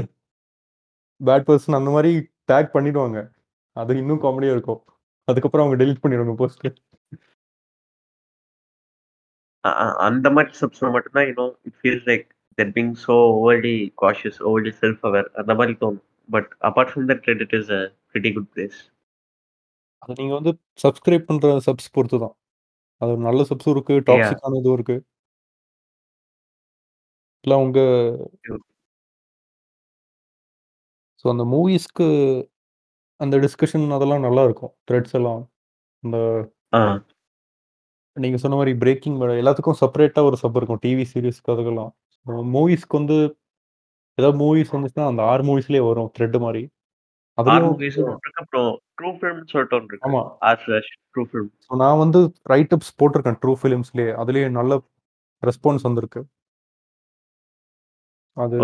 bad 1.21 1.45
person 1.47 1.77
அந்த 1.77 1.89
மாரி 1.91 2.11
டேக் 2.49 2.73
பண்ணிடுவாங்க. 2.75 3.19
அது 3.75 3.93
இன்னும் 4.01 4.23
காமெடியா 4.25 4.53
இருக்கும். 4.55 4.81
அதுக்கப்புறம் 5.27 5.65
அவங்க 5.65 5.79
டெலீட் 5.83 6.03
பண்ணிடுவாங்க 6.03 6.35
போஸ்ட். 6.41 6.65
அ 9.63 9.69
அ 9.75 9.95
அந்த 10.07 10.27
மாரி 10.35 10.51
சப்ஸ்ல 10.59 10.87
மட்டும் 10.93 11.15
தான், 11.17 11.27
you 11.27 11.35
know, 11.37 11.45
it 11.67 11.77
feels 11.79 12.07
like 12.09 12.25
that 12.57 12.73
being 12.75 12.93
so 13.03 13.15
overly 13.35 13.73
cautious, 14.03 14.39
overly 14.47 14.73
self 14.81 15.03
aware 15.09 15.29
அந்த 15.41 15.53
மாரி 15.59 15.75
தோணும். 15.81 16.03
But 16.29 16.49
apart 16.61 16.91
from 16.91 17.07
that 17.11 17.25
Reddit 17.29 17.53
is 17.59 17.71
a 17.71 17.81
pretty 18.11 18.31
good 18.35 18.49
place. 18.53 18.77
அது 20.03 20.13
நீங்க 20.19 20.33
வந்து 20.33 20.51
சப்ஸ்கிரைப் 20.83 21.27
பண்ற 21.29 21.51
சப்ஸ் 21.67 21.93
பொறுத்து 21.93 22.17
தான். 22.25 22.35
அது 23.01 23.13
நல்ல 23.27 23.41
சப்ஸும் 23.49 23.73
இருக்கு. 23.75 23.95
டாக்ஸிக்கான 24.09 24.59
இதுவும் 24.61 24.77
இருக்கு. 24.79 24.97
இல்ல 27.45 27.55
உங்க. 27.57 27.79
ஸோ 31.25 31.29
அந்த 31.31 31.43
மூவிஸ்க்கு 31.51 32.07
அந்த 33.19 33.35
டிஸ்கஷன் 33.37 33.85
அதெல்லாம் 33.91 34.25
நல்லா 34.27 34.43
இருக்கும். 34.43 34.73
த்ரெட்ஸ் 34.87 35.15
எல்லாம். 35.15 35.41
இந்த. 36.03 36.17
நீங்க 38.17 38.37
சொன்ன 38.37 38.55
மாரி 38.55 38.73
பிரேக்கிங் 38.75 39.15
எல்லாத்துக்கும் 39.35 39.79
செப்பரேட்டா 39.81 40.21
ஒரு 40.23 40.37
சப் 40.37 40.57
இருக்கும். 40.57 40.81
டிவி 40.83 41.05
சீரிஸ்க்கு 41.11 41.53
அதுக்கெல்லாம். 41.53 41.91
மூவிஸ்க்கு 42.53 42.97
வந்து 42.97 43.17
ஏதாவது 44.17 44.37
மூவிஸ் 44.41 44.73
வந்துச்சுன்னா, 44.75 45.07
அந்த 45.11 45.21
6 45.31 45.43
மூவிஸ்லயே 45.47 45.83
வரும் 45.87 46.11
த்ரெட் 46.17 46.37
மாரி. 46.45 46.63
6 47.37 47.41
அதுலயும் 47.41 47.71
மூவிஸ்னு 47.71 48.05
ஒண்ணு 48.05 48.19
இருக்கு. 48.25 48.41
அப்புறம் 48.43 48.69
ட்ரூ 48.99 49.09
ஃபிலிம்னு 49.17 49.49
சொல்லிட்டு 49.53 49.77
ஒண்ணு 49.77 49.89
இருக்கு. 49.91 50.05
ஆமா. 50.09 50.21
R 50.49 50.61
slash 50.63 50.91
True 51.13 51.23
Film. 51.29 51.49
So 51.65 51.79
நான் 51.83 52.01
வந்து 52.03 52.19
ரைட் 52.53 52.75
அப்ஸ் 52.77 52.95
போட்டிருக்கேன் 53.01 53.39
ட்ரூ 53.43 53.53
ஃபிலிம்ஸ்லயே. 53.61 54.11
அதுலயே 54.23 54.49
நல்ல 54.59 54.79
ரெஸ்பான்ஸ் 55.43 55.87
வந்திருக்கு. 55.87 56.21
அது 58.37 58.55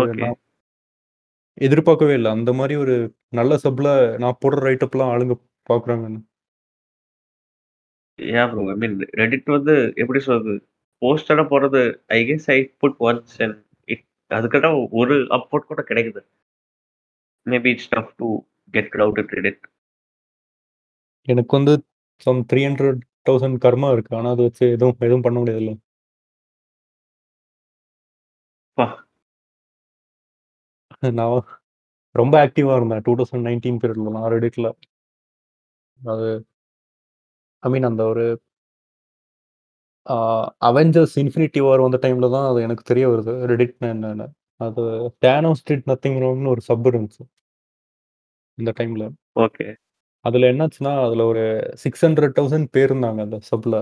எதிர்பார்க்கவே 1.58 2.14
இல்ல. 2.18 2.28
அந்த 2.36 2.50
மாரி 2.58 2.74
ஒரு 2.82 2.94
நல்ல 3.38 3.54
சப்ல 3.64 3.88
நான் 4.22 4.38
போடுற 4.42 4.60
ரைட் 4.68 4.84
அப்லாம் 4.86 5.10
ஆளுங்க 5.14 5.34
ப்ரோ. 5.66 5.76
ஐ 8.72 8.76
மீன் 8.82 8.96
Reddit 9.20 9.44
வந்து 9.56 9.74
எப்படி 10.02 10.20
சொல்றது? 10.26 10.54
போஸ்டடா 11.02 11.44
போடுறது 11.52 11.82
I 12.16 12.18
guess 12.28 12.48
I 12.54 12.58
put 12.82 12.98
once 13.08 13.36
and 13.44 13.56
அதுக்கான 14.32 14.70
ஒரு 15.00 15.16
அப்வோர்ட் 15.36 15.70
கூட 15.70 15.82
கிடைக்குது. 15.88 16.22
Maybe 17.46 17.70
it's 17.70 17.90
tough 17.90 18.12
to 18.18 18.28
get 18.74 18.90
crowded 18.94 19.32
Reddit. 19.36 19.58
எனக்கு 21.28 21.52
வந்து 21.56 21.72
சம் 22.26 22.40
300,000 22.46 23.00
கர்மா 23.64 23.88
இருக்கு. 23.92 24.12
ஆனா 24.16 24.30
அத 24.30 24.42
வச்சு 24.42 24.64
எதுவும் 24.74 24.98
எதுவும் 25.00 25.24
பண்ண 25.24 25.36
முடியாதுல்ல. 25.40 25.72
அப்பா! 28.78 28.86
நான் 31.12 31.34
ரொம்ப 32.14 32.34
ஆக்டிவா 32.44 32.74
இருந்தேன். 32.78 33.04
2019 33.04 33.80
பீரியட்லலாம் 33.82 34.30
Redditல. 34.34 34.68
அது 36.00 36.44
ஐ 37.62 37.68
மீன் 37.72 37.88
அந்த 37.88 38.02
ஒரு 38.04 38.24
அவெஞ்சர்ஸ் 40.62 41.14
இன்ஃபினிட்டி 41.22 41.60
வார் 41.60 41.80
வந்த 41.80 41.98
டைம்ல 42.02 42.28
தான் 42.30 42.48
அது 42.50 42.60
எனக்கு 42.62 42.84
தெரிய 42.84 43.06
வருது. 43.08 43.34
Redditனா 43.50 43.90
என்னன்னு. 43.94 44.26
அது 44.60 44.82
தேனோஸ் 45.24 45.64
டிட் 45.70 45.86
நத்திங் 45.92 46.18
ராங்ன்னு 46.24 46.52
ஒரு 46.54 46.62
சப் 46.62 46.86
இருந்துச்சு. 46.90 47.22
இந்த 48.58 48.70
டைம்ல. 48.78 49.04
ஓகே. 49.36 49.66
அதுல 50.24 50.48
என்னாச்சுன்னா, 50.52 50.92
அதுல 51.06 51.24
ஒரு 51.26 51.44
600,000 51.84 52.36
பேர் 52.74 52.90
இருந்தாங்க 52.90 53.20
அந்த 53.26 53.38
சப்ல. 53.50 53.76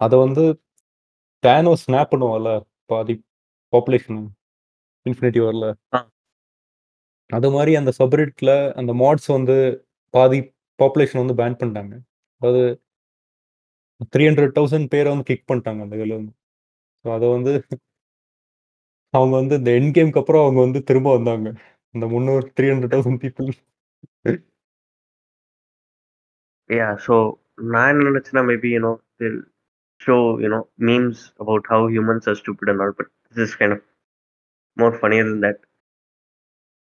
அத 0.00 0.14
வந்து 0.18 0.44
தேனோஸ் 1.42 1.84
ஸ்னாப் 1.86 2.12
பண்ணுவான்ல, 2.14 2.52
பாதி 2.90 3.16
பாப்புலேஷன் 3.72 4.22
இன்ஃபினிட்டி 5.06 5.40
வார்ல. 5.46 5.66
அது 7.30 7.48
மாரி 7.50 7.72
அந்த 7.76 7.90
சப்ரெடிட்ல 7.98 8.50
அந்த 8.74 8.92
மாட்ஸ் 8.94 9.28
வந்து 9.30 9.56
பாதி 10.14 10.38
பாப்புலேஷன் 10.78 11.22
வந்து 11.22 11.36
பேன் 11.40 11.58
பண்ணிட்டாங்க. 11.60 11.94
அதாவது 12.42 12.62
300,000 14.12 14.86
பேர 14.92 15.06
வந்து 15.12 15.28
கிக் 15.30 15.48
பண்ணிட்டாங்க 15.50 15.82
அந்த 15.86 15.96
இதுல 15.98 16.14
இருந்து. 16.16 16.32
ஸோ 17.04 17.08
அத 17.16 17.24
வந்து 17.36 17.52
அவங்க 19.14 19.34
வந்து 19.40 19.54
இந்த 19.60 19.70
எண்ட் 19.78 19.94
கேம்க்கு 19.96 20.20
அப்புறம் 20.22 20.44
அவங்க 20.44 20.60
வந்து 20.66 20.80
திரும்ப 20.88 21.08
வந்தாங்க. 21.16 21.48
இந்த 21.94 22.06
300 22.12 22.46
300,000 22.58 23.18
பீப்பிள். 23.24 23.50
யா 26.70 26.88
ஸோ 27.06 27.14
நான் 27.72 27.90
என்ன 27.92 28.06
நினைச்சேன்னா 28.10 28.42
maybe 28.50 28.68
you 28.74 28.80
know 28.86 28.92
till 29.20 29.40
show 30.00 30.14
you 30.42 30.48
know 30.54 30.60
memes 30.88 31.22
about 31.42 31.68
how 31.72 31.84
humans 31.94 32.28
are 32.30 32.38
stupid 32.40 32.70
and 32.72 32.82
all 32.84 32.96
but 32.98 33.10
this 33.28 33.44
is 33.46 33.56
kind 33.60 33.74
of 33.76 33.84
more 34.76 34.96
funnier 35.00 35.28
than 35.28 35.42
that. 35.46 35.60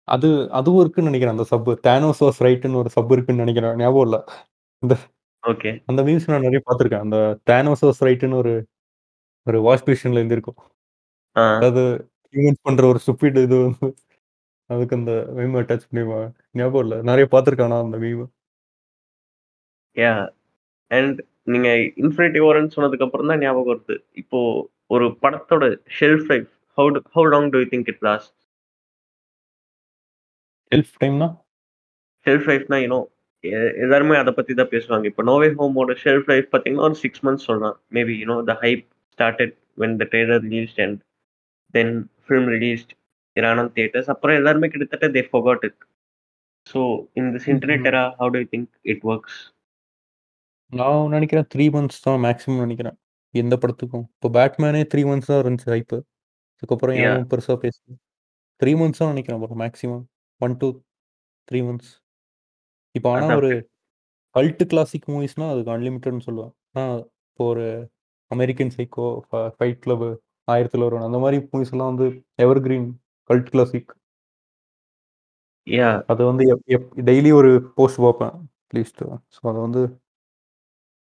அது 0.09 0.28
அதுவும் 0.59 0.82
இருக்குன்னு 0.82 1.09
நெனைக்கிறேன் 1.11 1.36
அந்த 1.36 1.46
சப். 1.52 1.70
தேனோஸ் 1.86 2.22
வாஸ் 2.24 2.40
ரைட்ன்னு 2.46 2.80
ஒரு 2.82 2.90
சப் 2.96 3.12
இருக்குன்னு 3.14 3.42
நெனைக்கிறேன். 3.44 3.76
ஞாபகம் 3.82 4.07
இல்ல. 4.09 4.18
இந்த 4.82 4.94
ஓகே. 5.47 5.82
அந்த 5.86 6.03
மீம்ஸ் 6.03 6.28
நான் 6.28 6.40
நெறைய 6.40 6.61
பார்த்துருக்கேன். 6.66 6.99
அந்த 6.99 7.18
தேனோஸ் 7.51 7.84
வாஸ் 7.84 8.01
ரைட்ன்னு 8.01 8.34
ஒரு 8.34 8.55
ஒரு 9.47 9.61
வாஷ் 9.62 9.84
பேஷன்ல 9.88 10.20
எழுதியிருக்கும். 10.22 10.59
ஆ. 11.36 11.57
அதாவது 11.57 11.82
ஹியூமன்ஸ் 12.32 12.62
பண்ற 12.62 12.86
ஒரு 12.86 12.99
ஸ்டூபிட் 13.07 13.42
இது 13.42 13.57
வந்து 13.57 13.88
அதுக்கு 14.70 14.97
அந்த 14.97 15.12
மீம் 15.36 15.59
அட்டாச் 15.61 15.86
பண்ணிருப்பாங்க. 15.90 16.28
ஞாபகம் 16.53 16.80
இல்ல. 16.80 17.03
நெறைய 17.03 17.26
பார்த்துருக்கேன் 17.30 17.62
ஆனா 17.62 17.80
அந்த 17.80 17.99
மீம். 17.99 18.24
யா 19.97 20.14
அண்ட் 20.90 21.20
நீங்க 21.42 21.68
இன்ஃபினிட்டி 21.99 22.40
வார்ன்னு 22.47 22.70
சொன்னதுக்கு 22.76 23.03
அப்புறம் 23.03 23.26
தான் 23.26 23.38
ஞாபகம் 23.38 23.76
வருது. 23.76 23.97
இப்போ 24.12 24.40
ஒரு 24.86 25.07
படத்தோட 25.22 25.64
shelf 26.01 26.26
life 26.26 26.51
how 26.78 26.92
do 26.92 27.01
how 27.11 27.26
long 27.26 27.51
do 27.51 27.59
you 27.59 27.64
think 27.64 27.86
it 27.86 28.03
lasts? 28.03 28.32
Self 30.72 30.94
டைம்னா? 31.01 31.28
ஷெல்ஃப் 32.26 32.47
லைஃப்னா 32.51 32.80
யூ 32.80 32.86
நோ 32.86 32.99
எல்லாருமே 33.84 34.14
அத 34.22 34.30
பத்தி 34.38 34.53
தான் 34.61 34.70
பேசுவாங்க. 34.74 35.07
இப்போ 35.11 35.22
நோவே 35.30 35.49
ஹோமோட 35.59 35.94
ஷெல்ஃப் 36.05 36.28
லைஃப் 36.32 36.49
பார்த்தீங்கன்னா, 36.53 36.86
ஒரு 36.88 36.99
6 37.03 37.18
மந்த்ஸ் 37.26 37.47
சொல்லலாம். 37.49 37.76
Maybe 37.97 38.14
you 38.20 38.26
know 38.32 38.38
the 38.51 38.55
hype 38.64 38.84
started 39.16 39.55
when 39.82 39.97
the 40.03 40.07
trailer 40.12 40.42
released 40.47 40.80
and 40.84 40.99
then 41.76 41.92
film 42.26 42.49
released 42.57 42.92
on 43.36 43.74
theatres. 43.76 44.09
அப்புறம் 44.14 44.38
எல்லாருமே 44.40 44.68
கிட்டத்தட்ட 44.72 45.09
they 45.16 45.22
forgot 45.32 45.64
it. 45.68 45.80
So 46.66 46.80
in 47.20 47.28
this 47.34 47.49
internet. 47.53 47.84
Era 47.90 48.05
how 48.20 48.32
do 48.36 48.42
think 48.55 48.70
it 48.92 49.05
works? 49.11 49.38
நான் 50.72 51.12
நெனைக்கிறேன் 51.14 51.49
3 51.55 51.66
months 51.74 52.01
தான் 52.07 52.18
maximum 52.26 52.62
நெனைக்கிறேன். 52.64 52.97
எந்த 53.34 53.55
படத்துக்கும். 53.62 54.07
இப்போ 54.16 54.28
பேட்மேனே 54.36 54.80
3 54.92 55.05
மந்த்ஸ் 55.09 55.30
தான் 55.30 55.40
இருந்துச்சு 55.42 55.68
ஹைப்பு. 55.74 55.99
அதுக்கப்புறம் 56.57 56.97
யா. 56.97 57.05
எவனும் 57.07 57.30
பெருசா 57.32 57.55
பேசல. 57.64 57.94
3 58.61 58.74
மந்த்ஸ் 58.80 59.01
தான் 59.03 59.12
நெனைக்கிறேன் 59.12 59.40
ப்ரோ 59.42 59.59
மேக்ஸிமம். 59.64 60.05
1 60.40 60.55
two 60.62 60.68
3 61.49 61.62
months. 61.68 61.92
இப்போ 62.97 63.09
ஆனா 63.14 63.22
அதான் 63.22 63.40
ஒரு 63.40 63.51
கல்ட் 64.34 64.64
கிளாசிக் 64.70 65.09
மூவிஸ்னா 65.14 65.47
அதுக்கு 65.53 65.74
அன்லிமிட்டட்ன்னு 65.74 66.26
சொல்லுவேன். 66.28 66.53
ஆனா 66.72 66.84
இப்போ 67.30 67.44
ஒரு 67.53 67.66
அமெரிக்கன் 68.30 68.74
சைக்கோ, 68.76 69.07
ஃப 69.26 69.42
ஃபைட் 69.57 69.80
கிளப், 69.84 70.07
1001 70.49 71.07
அந்த 71.09 71.18
மாரி 71.24 71.38
மூவிஸ் 71.47 71.72
எல்லாம் 71.74 71.92
வந்து 71.92 72.09
எவர்கிரீன் 72.44 72.88
கல்ட் 73.30 73.51
கிளாசிக். 73.55 73.92
யா. 75.66 75.88
அது 76.12 76.22
வந்து 76.30 76.44
டெய்லி 77.09 77.30
ஒரு 77.40 77.49
போஸ்ட் 77.78 78.03
பார்ப்பேன். 78.05 78.34
அட்லீஸ்ட். 78.64 79.03
ஸோ 79.36 79.40
அது 79.51 79.59
வந்து 79.66 79.82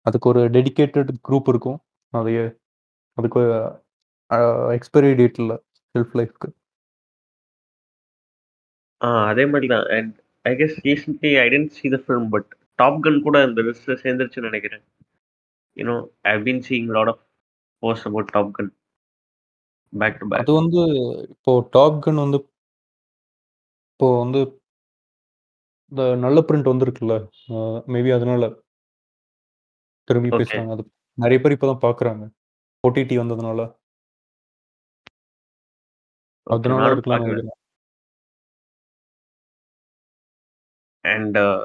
அதுக்கு 0.07 0.29
ஒரு 0.33 0.43
டெடிகேட்டட் 0.57 1.11
குரூப் 1.29 1.49
இருக்கும். 1.49 1.79
அது 2.13 2.33
அதுக்கு 3.19 3.41
எக்ஸ்பைரி 4.77 5.11
டேட் 5.21 5.39
இல்ல 5.43 5.55
ஷெல்ஃப் 5.95 6.15
லைஃப்க்கு. 6.21 6.49
ஆ 9.01 9.09
அதே 9.31 9.45
மாரி 9.53 9.69
தான். 9.69 9.87
And 9.97 10.11
I 10.51 10.55
guess 10.57 10.77
recently 10.87 11.33
I 11.43 11.47
didn't 11.49 11.77
see 11.79 11.89
the 11.89 11.99
film 12.05 12.29
but 12.29 12.49
Top 12.79 13.01
Gun 13.07 13.19
கூட 13.23 13.39
இந்த 13.49 13.63
லிஸ்ட்ல 13.63 13.97
சேர்ந்துருச்சுன்னு 14.03 14.51
நினைக்கிறேன். 14.51 14.85
You know 15.77 15.97
I 16.31 16.35
been 16.43 16.63
seeing 16.69 16.89
lot 16.97 17.11
of 17.13 17.23
post 17.83 18.07
about 18.07 18.31
Top 18.31 18.55
Gun 18.59 18.71
back 19.93 20.19
to 20.19 20.29
back 20.29 20.43
அது 20.43 20.55
வந்து 20.61 20.81
இப்போ 21.35 21.53
டாப் 21.77 22.01
கன் 22.07 22.23
வந்து 22.25 22.39
இப்போ 23.93 24.09
வந்து 24.23 24.41
இந்த 25.93 26.03
நல்ல 26.17 26.39
பிரிண்ட் 26.41 26.71
வந்திருக்குல்ல? 26.71 27.15
மேபி 27.93 28.11
அதனால 28.17 28.49
திரும்பி 30.09 30.31
பேசுறாங்க. 30.33 30.75
அது 30.75 30.83
நிறைய 31.19 31.39
பேர் 31.43 31.55
இப்பதான் 31.57 31.85
பாக்குறாங்க. 31.87 32.23
ஓடிடி 32.85 33.17
வந்ததுனால. 33.21 33.61
அதனால 36.47 36.85
அண்ட் 41.05 41.37
uh, 41.39 41.61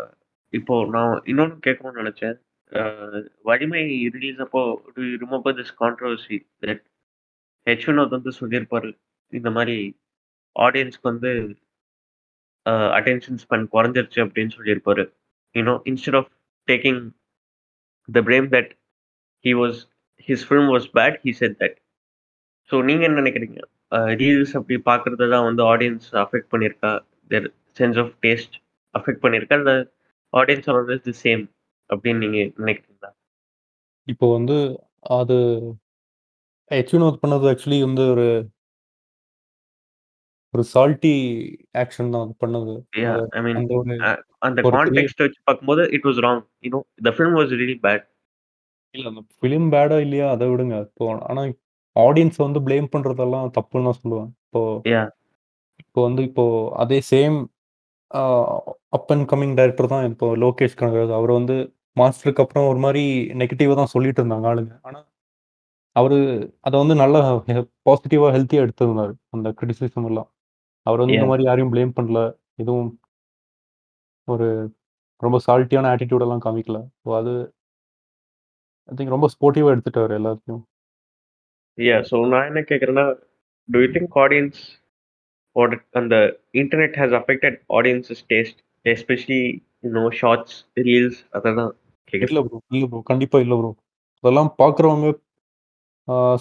இப்போ 0.53 0.75
நான் 0.95 1.13
இன்னொன்று 1.31 1.57
கேட்கணும்னு 1.65 2.01
நினைச்சேன். 2.01 2.35
Uh, 2.71 3.19
வலிமை 3.49 3.83
ரிலீஸ் 4.15 4.39
அப்போ 4.45 4.61
remember 5.23 5.57
this 5.59 5.73
controversy 5.81 6.37
that 6.65 6.83
H 7.67 7.85
Vinoth 7.89 8.15
வந்து 8.17 8.31
சொல்லியிருப்பாரு? 8.39 8.89
இந்த 9.33 9.49
மாதிரி 9.57 9.77
ஆடியன்ஸ்க்கு 10.55 11.09
வந்து 11.11 11.31
uh, 12.65 12.87
அட்டென்ஷன் 12.97 13.41
ஸ்பென் 13.43 13.67
குறைஞ்சிருச்சு 13.75 14.21
அப்படின்னு 14.25 14.55
சொல்லியிருப்பாரு. 14.57 15.05
You know 15.55 15.75
instead 15.91 16.19
of 16.21 16.31
taking 16.67 17.01
the 18.09 18.21
blame 18.29 18.49
that 18.55 18.71
he 19.45 19.53
was 19.61 19.79
his 20.27 20.45
film 20.49 20.69
was 20.75 20.87
bad 20.99 21.17
he 21.25 21.33
said 21.41 21.57
that 21.63 21.77
so 22.69 22.75
நீங்கள் 22.89 23.07
என்ன 23.07 23.21
நினைக்கிறீங்க? 23.21 23.59
ரீல்ஸ் 24.21 24.53
அப்படி 24.59 24.75
பார்க்குறது 24.89 25.25
தான் 25.33 25.47
வந்து 25.49 25.61
ஆடியன்ஸ் 25.73 26.07
அஃபெக்ட் 26.23 26.51
பண்ணியிருக்கா? 26.53 26.91
Their 27.31 27.47
sense 27.79 27.97
of 28.03 28.13
taste 28.25 28.55
affect 28.95 29.23
பண்ணியிருக்கா 29.23 29.57
இல்லை 29.61 29.75
ஆடியன்ஸ் 30.33 30.69
ஆல்வேஸ் 30.73 31.05
தி 31.09 31.15
சேம் 31.25 31.43
அப்படின்னு 31.89 32.23
நீங்கள் 32.25 32.49
நினைக்கிறீங்களா? 32.61 33.11
இப்போ 34.07 34.25
வந்து 34.37 34.57
அது 35.19 35.37
ஹெச் 36.71 36.93
வினோத் 36.95 37.21
பண்ணது 37.23 37.45
ஆக்சுவலி 37.51 37.79
வந்து 37.87 38.03
ஒரு 38.13 38.27
ஒரு 40.53 40.63
சால்ட்டி 40.73 41.13
ஆக்ஷன் 41.83 42.13
தான் 42.15 42.29
பண்ணது. 42.41 42.73
யா 43.03 43.13
ஐ 43.37 43.41
மீன் 43.45 43.57
அந்த 43.61 43.73
அந்த 44.47 44.59
கான்டெக்ட் 44.75 45.23
வச்சு 45.25 45.39
பார்க்கும்போது 45.47 45.83
it 45.95 46.05
was 46.07 46.21
wrong 46.25 46.41
you know 46.65 46.79
the 47.07 47.11
film 47.15 47.35
was 47.39 47.53
really 47.61 47.77
bad 47.85 48.05
இல்ல 48.95 49.09
அந்த 49.11 49.21
ஃபிலிம் 49.39 49.67
பேடா 49.73 49.97
இல்லையா 50.05 50.27
அதை 50.35 50.45
விடுங்க. 50.51 50.75
இப்போ 50.87 51.05
ஆனா 51.29 51.41
ஆடியன்ஸ் 51.95 52.37
வந்து 52.45 52.59
ப்ளேம் 52.67 52.87
பண்றதெல்லாம் 52.93 53.51
தப்புன்னு 53.57 53.87
தான் 53.89 53.99
சொல்லுவேன். 54.03 54.29
இப்போ 54.45 54.61
யா 54.93 55.03
இப்போ 55.83 55.99
வந்து 56.07 56.21
இப்போ 56.29 56.45
அதே 56.83 56.99
same 57.11 57.37
up 58.95 59.09
and 59.13 59.25
coming 59.31 59.55
director 59.59 59.91
தான் 59.93 60.05
இப்போ 60.11 60.27
லோகேஷ் 60.43 60.77
கனகராஜ். 60.81 61.13
அவர் 61.19 61.31
வந்து 61.39 61.55
மாஸ்டருக்கு 61.99 62.43
அப்புறம் 62.43 62.69
ஒரு 62.71 62.79
மாதிரி 62.85 63.03
நெகட்டிவாக 63.41 63.77
தான் 63.79 63.93
சொல்லிட்டு 63.95 64.21
இருந்தாங்க 64.21 64.47
ஆளுங்க. 64.51 64.73
ஆனால் 64.87 65.05
அவர் 65.95 66.17
அதை 66.67 66.75
வந்து 66.83 66.95
நல்லா 67.01 67.19
பாசிட்டிவாக 67.87 68.31
ஹெல்த்தியாக 68.35 68.65
எடுத்திருந்தார் 68.65 69.13
அந்த 69.35 69.49
கிரிட்டிசிசம் 69.59 70.07
எல்லாம். 70.09 70.29
அவர் 70.85 71.01
வந்து 71.01 71.17
இந்த 71.17 71.29
மாதிரி 71.31 71.45
யாரையும் 71.49 71.73
ப்ளேம் 71.73 71.97
பண்ணல. 71.99 72.21
எதுவும் 72.63 72.89
ஒரு 74.27 74.47
ரொம்ப 75.21 75.37
சால்ட்டியான 75.47 75.89
ஆட்டிடியூடெல்லாம் 75.93 76.43
காமிக்கல. 76.45 76.79
ஸோ 77.03 77.09
அது 77.19 77.33
ஐ 78.89 78.95
திங்க் 78.97 79.15
ரொம்ப 79.15 79.27
ஸ்போர்ட்டிவாக 79.33 79.75
எடுத்துட்டார் 79.75 80.13
எல்லாத்தையும். 80.19 80.63
யா 81.77 81.97
ஸோ 82.09 82.17
நான் 82.33 82.49
என்ன 82.49 82.61
கேட்குறேன்னா 82.71 83.05
டு 83.69 83.79
யூ 83.83 83.87
திங்க் 83.95 84.17
ஆடியன்ஸ் 84.23 84.59
அந்த 85.99 86.15
internet 86.61 86.97
has 87.01 87.15
affected 87.21 87.57
audience's 87.79 88.23
taste 88.31 88.59
especially 88.85 89.41
you know 89.85 90.05
shorts 90.21 90.57
reels 90.87 91.19
அதெல்லாம் 91.37 91.71
இல்லை 92.27 92.41
ப்ரோ 92.47 92.57
இல்லை 92.75 92.87
ப்ரோ 92.91 92.99
கண்டிப்பாக 93.11 93.45
இல்லை 93.45 93.55
ப்ரோ 93.59 93.71
அதெல்லாம் 94.23 94.51
பார்க்குறவங்க 94.61 95.07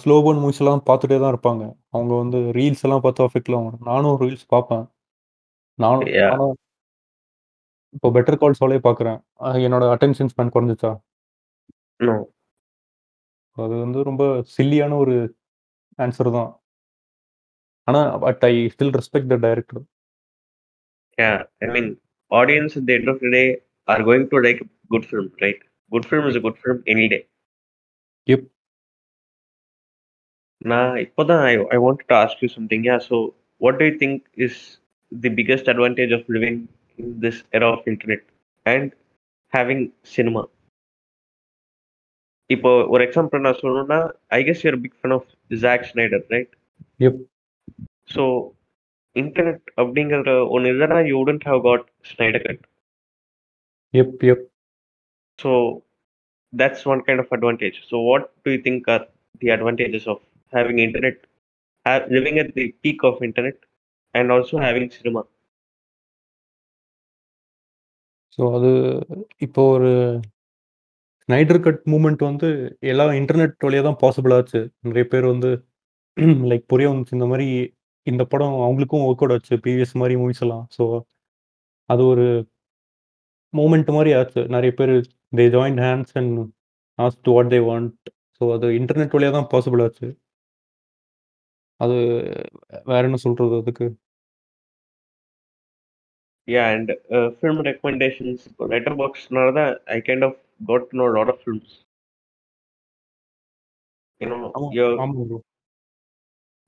ஸ்லோபன் 0.01 0.39
மூவிஸ் 0.41 0.59
எல்லாம் 0.61 0.81
பார்த்துட்டே 0.89 1.17
தான் 1.21 1.33
இருப்பாங்க. 1.33 1.63
அவங்க 1.95 2.13
வந்து 2.21 2.39
ரீல்ஸ் 2.57 2.83
எல்லாம் 2.85 3.03
பார்த்து 3.05 3.25
அஃபெக்ட்ல 3.27 3.57
ஆகும் 3.59 3.79
நானும் 3.89 4.17
ரீல்ஸ் 4.23 4.45
பார்ப்பேன். 4.53 4.83
நானும் 5.79 6.53
இப்போ 7.95 8.07
பெட்டர் 8.15 8.39
கால் 8.41 8.57
சோலே 8.59 8.77
பார்க்குறேன். 8.87 9.19
என்னோட 9.67 9.85
அட்டென்ஷன் 9.93 10.29
ஸ்பேன் 10.31 10.53
குறைஞ்சிச்சா? 10.55 10.91
அது 13.57 13.73
வந்து 13.83 13.99
ரொம்ப 14.09 14.23
சில்லியான 14.55 14.97
ஒரு 15.03 15.15
ஆன்சர் 15.99 16.29
தான். 16.37 16.51
ஆனால் 17.87 18.09
but 18.23 18.43
I 18.47 18.53
still 18.73 18.93
respect 18.99 19.31
the 19.33 19.37
director 19.45 19.81
yeah 21.17 21.31
I 21.63 21.69
mean 21.75 21.89
audience 22.31 22.75
at 22.79 22.85
the 22.87 22.95
end 22.99 23.09
of 23.13 23.17
the 23.23 23.31
day 23.37 23.47
are 23.87 24.01
going 24.09 24.25
to 24.31 24.37
like 24.39 24.61
good 24.91 25.05
film 25.05 25.25
right? 25.41 25.59
Good 25.91 26.05
film 26.05 26.23
is 26.29 26.35
a 26.35 26.43
good 26.45 26.57
film 26.63 26.77
any 26.93 27.07
day. 27.13 27.21
எப் 28.27 28.45
நான் 30.61 30.93
இப்போதான் 31.03 31.41
I 31.49 31.53
I 31.75 31.77
want 31.83 32.01
to 32.09 32.15
ask 32.21 32.41
you 32.43 32.49
something 32.55 32.85
yeah 32.87 32.95
so 33.07 33.17
what 33.61 33.77
do 33.79 33.85
you 33.89 33.93
think 34.03 34.23
is 34.45 34.59
the 35.11 35.31
biggest 35.39 35.69
advantage 35.73 36.13
of 36.17 36.29
living 36.35 36.59
in 36.99 37.13
this 37.25 37.41
era 37.57 37.69
of 37.75 37.85
internet 37.91 38.25
and 38.65 38.89
having 39.53 39.85
cinema 40.15 40.43
இப்போ 42.49 42.71
ஒரு 42.93 43.01
example 43.07 43.45
நான் 43.45 43.59
சொல்லணும்னா 43.61 43.99
I 44.37 44.41
guess 44.49 44.63
your 44.65 44.81
big 44.85 44.97
fan 44.99 45.15
of 45.19 45.29
Zack 45.65 45.85
Snyder 45.91 46.25
right 46.35 46.51
எப் 47.07 47.21
so 48.09 48.23
internet 49.15 49.65
அப்படிங்கிற 49.81 50.33
ஒன்று 50.55 50.71
இல்லைன்னா 50.73 50.99
you 51.09 51.17
wouldn't 51.23 51.47
have 51.51 51.61
got 51.67 51.85
Snyder 52.11 52.45
cut 52.47 52.63
எப் 53.93 54.23
எப் 54.33 54.45
so 55.39 55.51
that's 56.53 56.85
one 56.85 57.01
kind 57.01 57.19
of 57.19 57.29
advantage. 57.31 57.77
So, 57.89 57.95
what 58.01 58.23
do 58.43 58.51
you 58.51 58.61
think 58.61 58.87
are 58.87 59.05
the 59.41 59.49
advantages 59.49 60.03
of 60.07 60.19
having 60.53 60.77
internet, 60.79 61.15
have, 61.85 62.03
living 62.09 62.39
at 62.39 62.53
the 62.55 62.65
peak 62.83 63.03
of 63.03 63.21
internet, 63.21 63.57
and 64.15 64.31
also 64.35 64.57
having 64.67 64.87
cinema? 64.97 65.23
So 68.37 68.45
அது 68.55 68.69
இப்போ 69.45 69.61
ஒரு 69.73 69.91
Snyder 71.29 71.59
cut 71.65 71.83
moment 71.91 72.23
வந்து 72.27 72.47
எல்லா 72.91 73.05
internet 73.19 73.65
வழியாக 73.65 73.85
தான் 73.87 73.99
possible 74.01 74.33
ஆச்சு 74.37 74.59
நிறைய 74.87 75.05
பேர் 75.11 75.25
வந்து 75.31 75.51
லைக் 76.51 76.65
புரிய 76.71 76.87
வந்துச்சு 76.91 77.15
இந்த 77.17 77.27
மாதிரி 77.31 77.47
இந்த 78.11 78.23
படம் 78.31 78.55
அவங்களுக்கும் 78.65 79.05
ஒர்க் 79.07 79.23
அவுட் 79.23 79.35
ஆச்சு. 79.35 79.55
ப்ரீவியஸ் 79.65 79.93
மாதிரி 80.01 80.15
மூவிஸ் 80.21 80.43
எல்லாம். 80.45 80.65
ஸோ 80.77 80.83
அது 81.93 82.03
ஒரு 82.13 82.27
மூமெண்ட் 83.59 83.91
மாதிரி 83.97 84.13
ஆச்சு. 84.19 84.41
நிறைய 84.55 84.71
பேர் 84.79 84.93
they 85.39 85.45
join 85.57 85.79
hands 85.87 86.15
and 86.21 86.39
as 87.05 87.19
to 87.25 87.33
what 87.37 87.51
they 87.55 87.59
want 87.71 87.93
so 88.39 88.53
அது 88.55 88.69
இன்டர்நெட் 88.79 89.15
வழியாக 89.17 89.35
தான் 89.37 89.51
பாசிபிள் 89.53 89.83
ஆச்சு. 89.87 90.09
அது 91.83 91.95
வேற 92.91 93.03
என்ன 93.09 93.19
சொல்றது 93.27 93.55
அதுக்கு? 93.61 93.87
Yeah, 96.53 96.65
and 96.73 96.89
uh, 97.17 97.27
film 97.41 97.59
recommendations, 97.67 98.39
letterbox, 98.71 99.13
I 99.95 99.99
kind 100.07 100.23
of 100.27 100.33
got 100.69 100.81
to 100.89 100.97
know 100.97 101.07
a 101.11 101.15
lot 101.15 101.27
of 101.31 101.37
films. 101.45 101.69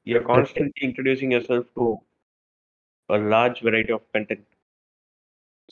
You're 0.08 0.28
constantly 0.28 0.70
introducing 0.82 1.30
yourself 1.30 1.68
to 1.76 1.94
a 3.12 3.18
large 3.18 3.54
variety 3.54 3.92
of 3.92 4.02
content. 4.14 4.48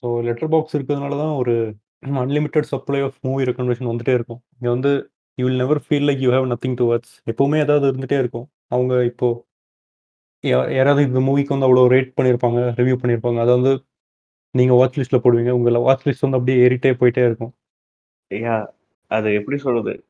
So 0.01 0.23
Letterboxd 0.49 0.77
இருக்கிறதுனால 0.77 1.09
தான் 1.09 1.35
ஒரு 1.35 1.75
unlimited 2.05 2.61
supply 2.61 3.01
of 3.01 3.13
movie 3.21 3.43
recommendation 3.43 3.89
வந்துட்டே 3.89 4.13
இருக்கும். 4.13 4.41
இங்கே 4.51 4.73
வந்து 4.73 5.11
you 5.35 5.45
will 5.45 5.55
never 5.55 5.77
feel 5.77 6.07
like 6.07 6.19
you 6.19 6.31
have 6.31 6.53
nothing 6.53 6.73
to 6.73 6.85
watch 6.85 7.19
எப்போவுமே 7.31 7.59
ஏதாவது 7.59 7.91
இருந்துகிட்டே 7.91 8.19
இருக்கும். 8.19 8.51
அவங்க 8.67 9.03
இப்போ 9.03 9.45
யா- 10.47 10.75
யாராவது 10.75 11.07
இந்த 11.07 11.19
மூவிக்கு 11.19 11.59
வந்து 11.59 11.67
அவ்வளோ 11.67 11.91
ரேட் 11.91 12.11
பண்ணியிருப்பாங்க 12.21 12.71
ரிவ்யூ 12.81 12.95
பண்ணியிருப்பாங்க. 13.01 13.39
அதை 13.39 13.61
வந்து 13.61 13.85
நீங்கள் 14.51 14.77
வாட்ச் 14.77 14.99
லிஸ்ட்டில் 14.99 15.17
போடுவீங்க. 15.17 15.49
உங்களை 15.49 15.81
வாட்ச் 15.81 16.07
லிஸ்ட் 16.07 16.29
வந்து 16.29 16.37
அப்படியே 16.37 16.67
ஏறிட்டே 16.67 16.95
போயிட்டே 16.95 17.25
இருக்கும். 17.25 17.55
Yeah, 18.35 18.67
அது 19.07 19.33
எப்படி 19.33 19.57
சொல்றது? 19.57 20.05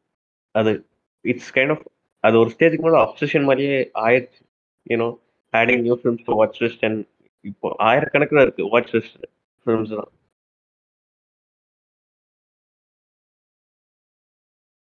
அது 0.52 0.88
இட்ஸ் 1.22 1.54
கைண்ட் 1.54 1.72
ஆஃப் 1.72 1.92
அது 2.26 2.36
ஒரு 2.42 2.50
ஸ்டேஜுக்கு 2.54 2.86
மேலே 2.86 3.00
அப்சஷன் 3.06 3.48
மாதிரியே 3.48 3.76
ஆயிடுச்சு. 4.06 4.42
You know 4.86 5.08
adding 5.54 5.84
new 5.86 5.96
films 6.00 6.30
watch 6.40 6.60
list 6.64 6.86
and 6.88 7.02
இப்போ 7.46 7.68
ஆயிரக்கணக்கில் 7.90 8.44
இருக்கு 8.46 8.64
வாட்ச் 8.74 8.94
லிஸ்ட் 8.96 9.18
ஃபிலிம்ஸ் 9.66 9.96
தான் 10.00 10.12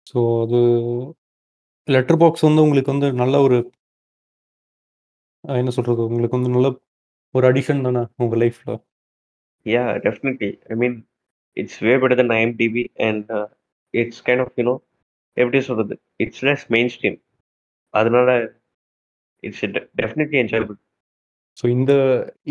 ஸோ 0.07 0.19
அது 0.43 0.59
லெட்டர் 1.87 2.19
பாக்ஸ் 2.21 2.45
வந்து 2.47 2.63
உங்களுக்கு 2.65 2.93
வந்து 2.93 3.07
நல்ல 3.21 3.35
ஒரு 3.45 3.57
என்ன 5.43 5.71
சொல்கிறது 5.77 6.07
உங்களுக்கு 6.07 6.37
வந்து 6.37 6.53
நல்ல 6.55 6.69
ஒரு 7.35 7.45
அடிஷன் 7.49 7.85
தானே 7.87 8.01
உங்கள் 8.23 8.41
லைஃப்பில் 8.43 8.77
yeah 9.65 9.83
definitely 10.05 10.49
I 10.71 10.77
mean 10.81 10.97
it's 11.57 11.79
way 11.85 11.93
better 12.01 12.19
than 12.21 12.33
IMDb 12.37 12.83
and 13.07 13.29
it's 13.93 14.23
kind 14.27 14.43
of 14.45 14.57
you know 14.59 14.75
எப்படி 15.37 15.59
சொல்றது? 15.69 15.95
இட்ஸ் 16.23 16.43
லெஸ் 16.47 16.65
மெயின் 16.75 16.91
ஸ்ட்ரீம் 16.95 17.17
அதனால 17.93 18.29
இட்ஸ் 19.43 19.65
டெஃபினெட்லி 20.01 20.39
என்ஜாயபிள் 20.43 20.77
ஸோ 21.59 21.65
இந்த 21.75 21.91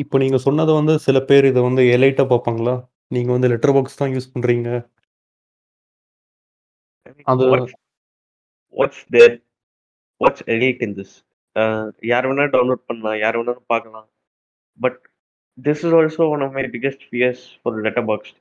இப்போ 0.03 0.17
நீங்கள் 0.23 0.45
சொன்னதை 0.47 0.73
வந்து 0.75 0.95
சில 1.07 1.19
பேர் 1.31 1.45
இதை 1.51 1.61
வந்து 1.69 1.83
எலைட்டாக 1.97 2.27
பார்ப்பாங்களா? 2.33 2.75
நீங்க 3.15 3.31
வந்து 3.37 3.51
லெட்டர் 3.53 3.75
பாக்ஸ் 3.77 4.01
தான் 4.01 4.15
யூஸ் 4.15 4.31
mean, 7.17 7.27
அது 7.33 7.45
there? 9.15 9.35
What's 10.21 10.41
elite 10.55 10.81
in 10.87 10.93
this? 10.99 11.11
Uh, 11.57 11.85
யார் 12.11 12.27
வேணா 12.29 12.45
டவுன்லோட் 12.55 12.83
பண்ணலாம் 12.89 13.19
யார் 13.23 13.37
வேணாலும் 13.39 13.69
பார்க்கலாம். 13.75 14.09
But 14.79 14.99
this 15.59 15.83
is 15.87 15.95
also 15.99 16.25
one 16.35 16.43
of 16.47 16.55
my 16.59 16.65
biggest 16.75 17.05
fears 17.11 17.45
for 17.61 17.77
Letterboxd 18.11 18.33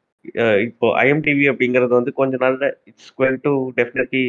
இப்போ 0.67 0.87
ஐஎம்டிவி 1.01 1.45
அப்படிங்கிறது 1.51 1.93
வந்து 1.97 2.11
கொஞ்ச 2.13 2.35
நாள்ல 2.43 2.67
it's 2.89 3.11
going 3.19 3.39
to 3.43 3.51
definitely 3.77 4.25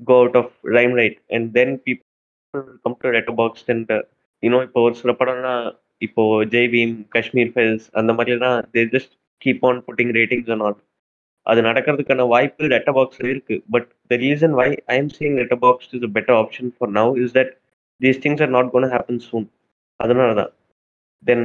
go 0.00 0.16
out 0.20 0.38
of 0.42 0.52
limelight 1.00 1.18
and 1.30 1.48
then 1.58 1.74
people 1.86 2.06
come 2.84 2.98
to 3.02 3.12
Letterboxd 3.40 3.66
and 3.68 3.92
இன்னும் 4.42 4.66
இப்போ 4.66 4.80
ஒரு 4.86 4.94
சில 5.00 5.12
படம்லாம் 5.20 5.64
இப்போ 6.02 6.22
ஜெய்பீம் 6.54 6.94
காஷ்மீர் 7.14 7.50
ஃபைல்ஸ் 7.54 7.86
அந்த 8.00 8.10
மாதிரிலாம் 8.12 8.60
they 8.74 8.84
just 8.94 9.12
keep 9.42 9.64
on 9.68 9.80
putting 9.86 10.12
ratings 10.18 10.52
and 10.54 10.64
all 10.66 10.78
அது 11.46 11.60
நடக்கிறதுக்கான 11.66 12.26
வாய்ப்பு 12.32 12.64
லெட்டர் 12.72 12.96
பாக்ஸில் 12.96 13.30
இருக்கு. 13.32 13.56
But 13.74 13.86
the 14.10 14.16
reason 14.24 14.54
why 14.58 14.66
I 14.86 14.96
am 14.96 15.12
seeing 15.16 15.36
Letterboxd 15.62 15.88
is 15.96 16.06
a 16.08 16.12
better 16.16 16.36
option 16.40 16.70
for 16.76 16.92
now 16.98 17.12
is 17.22 17.34
that 17.38 17.52
these 18.00 18.20
things 18.24 18.42
are 18.46 18.52
not 18.56 18.70
gonna 18.74 18.88
happen 18.94 19.22
soon 19.28 19.46
அதனால 20.00 20.30
தான் 20.40 20.52
then 21.22 21.44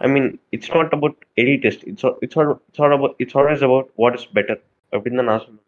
I 0.00 0.08
mean 0.14 0.28
it's 0.56 0.72
not 0.76 0.92
about 0.98 1.16
any 1.42 1.54
test 1.64 1.84
it's 1.92 2.06
it's 2.24 2.38
it's 2.68 2.82
all 2.84 2.96
about 2.98 3.16
it's 3.24 3.36
always 3.40 3.64
about 3.68 3.88
what 4.02 4.18
is 4.20 4.28
better 4.38 4.60
அப்படின்னு 4.92 5.20
தான் 5.22 5.30
நான் 5.32 5.42
சொல்லுவேன் 5.46 5.64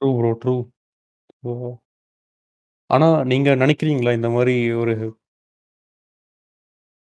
true 0.00 0.10
bro 0.18 0.30
true. 0.42 0.52
ஆனால் 1.44 1.74
ஆனா 2.90 3.08
நீங்க 3.30 3.50
நினைக்கிறீங்களா 3.62 4.12
இந்த 4.18 4.28
மாதிரி 4.36 4.54
ஒரு 4.82 4.92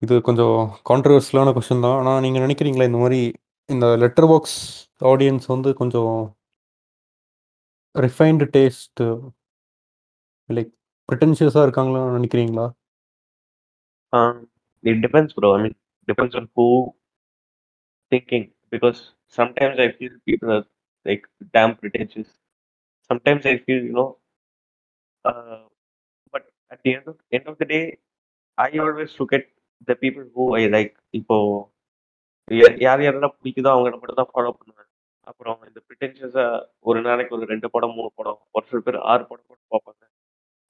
இது 0.02 0.16
கொஞ்சம் 0.28 0.58
கான்ட்ரவர்ஸ்லான 0.90 1.52
கொஸ்டின் 1.56 1.86
தான். 1.86 1.98
ஆனால் 2.00 2.22
நீங்கள் 2.26 2.44
நினைக்கிறீங்களா 2.46 2.88
இந்த 2.90 3.00
மாதிரி 3.04 3.20
இந்த 3.70 3.86
லெட்டர் 4.04 4.28
பாக்ஸ் 4.32 4.58
ஆடியன்ஸ் 5.12 5.48
வந்து 5.54 5.70
கொஞ்சம் 5.82 6.14
ரிஃபைன்டு 7.96 8.48
டேஸ்ட்டு 8.56 9.08
லைக் 10.50 10.72
ப்ரிட்டன்ஷியஸாக 11.10 11.66
இருக்காங்களான்னு 11.68 12.18
நினைக்கிறீங்களா? 12.20 12.66
Um, 14.14 14.48
it 14.84 15.02
depends, 15.02 15.34
bro. 15.34 15.56
I 15.56 15.64
mean, 15.64 15.76
depends 16.08 16.36
on 16.36 16.50
who 16.56 16.94
thinking 18.12 18.52
because 18.70 19.14
sometimes 19.28 19.80
I 19.80 19.92
feel 19.92 20.12
people 20.26 20.52
are 20.52 20.66
like 21.06 21.28
damn 21.54 21.76
pretentious. 21.76 22.28
Sometimes 23.10 23.46
I 23.46 23.58
feel, 23.58 23.84
you 23.84 23.94
know, 23.94 24.18
uh, 25.26 25.64
but 26.34 26.44
at 26.72 26.80
the 26.84 26.96
end 26.96 27.08
of 27.08 27.16
end 27.32 27.48
of 27.48 27.58
the 27.58 27.66
day, 27.66 27.98
I 28.58 28.70
always 28.78 29.14
look 29.20 29.34
at 29.34 29.46
the 29.88 29.96
people 29.96 30.26
who 30.36 30.46
I 30.56 30.68
like. 30.68 30.94
இப்போ 31.20 31.38
யார் 32.86 33.02
யாரெல்லாம் 33.06 33.36
பிடிக்குதோ 33.38 33.72
அவங்கள 33.76 33.96
மட்டும் 34.02 34.20
தான் 34.22 34.32
follow 34.34 34.52
பண்ணுவேன். 34.58 34.90
அப்புறம் 35.30 35.60
இந்த 35.70 35.80
ப்ரிட்டென்ஷியஸா 35.88 36.46
ஒரு 36.90 37.00
நாளைக்கு 37.08 37.36
ஒரு 37.38 37.46
ரெண்டு 37.54 37.68
படம் 37.74 37.96
மூணு 37.98 38.10
படம் 38.20 38.40
ஒரு 38.56 38.66
சில 38.70 38.80
பேர் 38.86 38.98
ஆறு 39.12 39.24
படம் 39.32 39.50
கூட 39.52 39.60
பார்ப்பாங்க. 39.74 40.04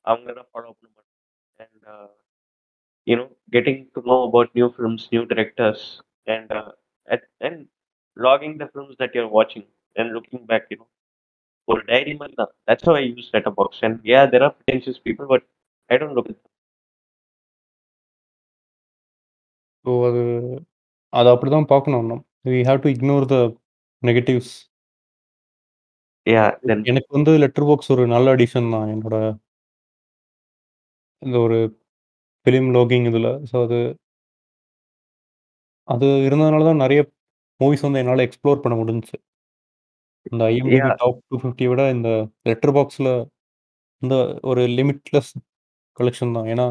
அவங்க 0.10 0.30
தான் 0.40 0.50
ஃபாலோ 0.52 0.72
பண்ண 0.78 0.90
மாட்டேன். 0.96 1.14
And 1.66 1.86
you 3.07 3.17
know, 3.19 3.29
getting 3.55 3.79
to 3.95 4.01
know 4.09 4.19
about 4.29 4.49
new 4.59 4.69
films, 4.77 5.03
new 5.15 5.25
directors, 5.33 5.81
and 6.27 6.47
uh, 6.61 6.71
and, 7.09 7.23
and 7.47 7.57
logging 8.17 8.55
the 8.63 8.69
films 8.75 8.95
that 9.01 9.13
you're 9.15 9.33
watching 9.39 9.65
and 9.97 10.09
looking 10.17 10.43
back, 10.51 10.65
you 10.73 10.79
know, 10.81 10.89
for 11.69 11.77
diary 11.91 12.15
மாதிரி 12.21 12.35
தான். 12.41 12.53
That's 12.69 12.85
how 12.89 12.95
I 13.01 13.05
use 13.17 13.29
Letterboxd. 13.35 13.81
And 13.89 13.97
yeah, 14.13 14.25
there 14.33 14.45
are 14.47 14.53
pretentious 14.59 14.99
people, 15.07 15.27
but 15.35 15.43
I 15.91 15.99
don't 16.03 16.15
look 16.19 16.29
at 16.33 16.39
them. 16.41 16.51
So 19.85 19.93
அது 20.09 20.21
அது 21.19 21.29
அப்படிதான் 21.35 21.71
பார்க்கணும் 21.73 22.03
நம்ம. 22.03 22.19
We 22.53 22.61
have 22.69 22.83
to 22.85 22.91
ignore 22.97 23.25
the 23.33 23.39
negatives. 24.09 24.53
Yeah, 26.27 26.49
then 26.69 26.81
எனக்கு 26.91 27.11
வந்து 27.17 27.33
letter 27.43 27.67
box 27.69 27.91
ஒரு 27.95 28.03
நல்ல 28.13 28.35
அடிஷன் 28.37 28.69
தான் 28.75 28.91
என்னோட 28.95 29.17
இந்த 31.27 31.37
ஒரு 31.47 31.59
ஃபிலிம் 32.48 32.70
லாகிங் 32.76 33.08
இதில். 33.10 33.32
ஸோ 33.50 33.56
அது 33.66 33.78
அது 35.88 36.08
இருந்ததுனால 36.28 36.64
தான் 36.64 36.84
நிறைய 36.84 37.02
மூவிஸ் 37.60 37.84
வந்து 37.86 38.00
என்னால் 38.02 38.24
எக்ஸ்ப்ளோர் 38.26 38.62
பண்ண 38.64 38.76
முடிஞ்சுச்சு. 38.76 39.18
இந்த 40.32 40.44
ஐஎம்டிபி 40.54 40.80
டாப் 41.02 41.20
250 41.32 41.68
விட 41.72 41.82
இந்த 41.96 42.10
லெட்டர் 42.44 42.74
பாக்ஸில் 42.78 43.12
இந்த 44.02 44.16
ஒரு 44.42 44.62
லிமிட்லெஸ் 44.78 45.32
கலெக்ஷன் 45.98 46.36
தான். 46.38 46.48
ஏன்னா 46.54 46.68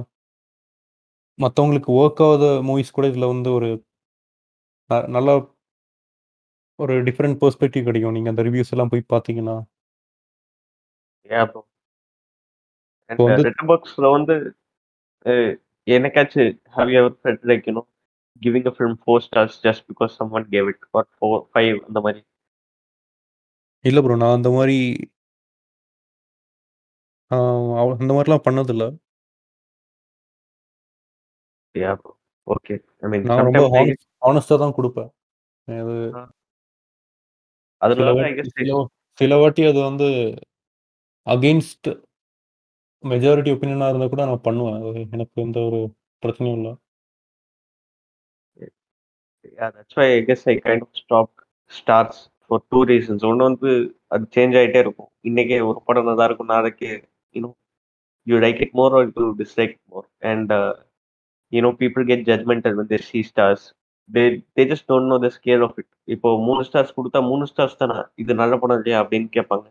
மற்றவங்களுக்கு 1.39 1.91
ஒர்க் 2.01 2.23
ஆகாத 2.27 2.45
மூவிஸ் 2.69 2.97
கூட 2.99 3.07
இதில் 3.13 3.33
வந்து 3.33 3.51
ஒரு 3.53 3.71
நல்ல 5.17 5.31
ஒரு 6.79 6.95
டிஃப்ரெண்ட் 7.09 7.41
பெர்ஸ்பெக்டிவ் 7.43 7.89
கிடைக்கும். 7.89 8.17
நீங்கள் 8.17 8.33
அந்த 8.33 8.43
ரிவ்யூஸ் 8.49 8.73
எல்லாம் 8.75 8.93
போய் 8.93 9.11
பார்த்தீங்கன்னா. 9.15 9.57
வந்து 14.17 14.37
Uh, 15.89 15.93
you 15.93 16.99
ever 17.01 17.15
felt 17.23 17.43
like, 17.45 17.65
you 17.67 17.75
know, 17.75 17.87
giving 18.43 18.65
a 18.67 18.73
film 18.75 18.95
four 19.05 19.21
stars 19.21 19.53
just 19.63 19.83
because 19.89 20.13
someone 20.19 20.47
gave 20.51 20.69
it 20.69 20.79
or 20.93 21.05
four, 21.19 21.37
five 21.55 21.77
அந்த 21.87 22.01
மாதிரி? 22.01 22.21
இல்லை 23.81 24.03
ப்ரோ 24.03 24.17
நான் 24.17 24.37
அந்த 24.37 24.51
மாதிரி 24.51 24.79
அந்த 27.27 28.15
மாதிரிலாம் 28.15 28.45
பண்ணதில்ல. 28.49 28.85
Yeah, 31.79 31.95
bro. 32.01 32.13
Okay. 32.47 32.79
I 33.01 33.09
mean, 33.09 33.23
நான் 33.23 33.45
ரொம்ப 33.45 33.63
ஹானஸ்ட் 34.27 34.61
தான் 34.63 34.77
கொடுப்பேன். 34.77 35.11
அது 35.65 35.95
uh, 36.15 36.27
அதனால 37.77 38.45
சில 39.15 39.37
வாட்டி 39.37 39.63
அது 39.65 39.81
வந்து 39.81 40.09
அகெயின்ஸ்ட் 41.27 41.89
மெஜாரிட்டி 43.05 43.51
ஒப்பீனியனாக 43.55 43.91
இருந்தா 43.91 44.09
கூட 44.09 44.25
நான் 44.25 44.47
பண்ணுவேன் 44.47 44.79
எனக்கு 45.15 45.43
எந்த 45.43 45.59
ஒரு 45.69 45.81
பிரச்சனையும் 46.23 46.59
இல்ல 46.59 46.71
இல்லை 49.45 49.67
that's 49.75 49.99
why 49.99 50.07
I 50.13 50.21
guess 50.29 50.47
I 50.49 50.55
kind 50.65 50.85
of 50.85 50.97
stop 51.03 51.33
stars 51.73 52.21
for 52.45 52.65
two 52.73 52.81
reasons 52.91 53.25
ஒன்னு 53.29 53.49
வந்து 53.49 53.71
அது 54.09 54.25
சேஞ்ச் 54.37 54.57
ஆயிட்டே 54.61 54.83
இருக்கும் 54.85 55.11
இன்னைக்கே 55.25 55.59
ஒரு 55.69 55.79
படம் 55.87 56.09
நல்லா 56.11 56.27
இருக்கும் 56.29 56.53
நாளைக்கு 56.55 56.91
இன்னும் 57.35 57.57
you 58.27 58.37
like 58.45 58.61
it 58.67 58.77
more 58.81 58.95
or 58.99 59.07
you 59.17 59.27
dislike 59.43 59.73
it 59.77 59.87
more 59.93 60.07
and 60.25 60.53
you know 61.53 61.73
people 61.83 62.05
get 62.05 62.25
judgmental 62.31 62.79
வந்து 62.81 62.97
see 63.09 63.21
stars 63.31 63.65
they 64.11 64.23
they 64.57 64.65
just 64.71 64.89
don't 64.91 65.11
know 65.13 65.17
the 65.19 65.29
scale 65.37 65.63
of 65.63 65.77
it 65.79 65.91
இப்போ 66.15 66.29
மூணு 66.47 66.63
ஸ்டார்ஸ் 66.69 66.97
கொடுத்தா 66.97 67.21
மூணு 67.29 67.45
ஸ்டார்ஸ் 67.53 67.81
தானே 67.81 67.99
இது 68.17 68.35
நல்ல 68.35 68.55
படம் 68.57 68.79
இல்லையா 68.81 68.99
அப்படின்னு 69.03 69.29
கேட்பாங்க 69.37 69.67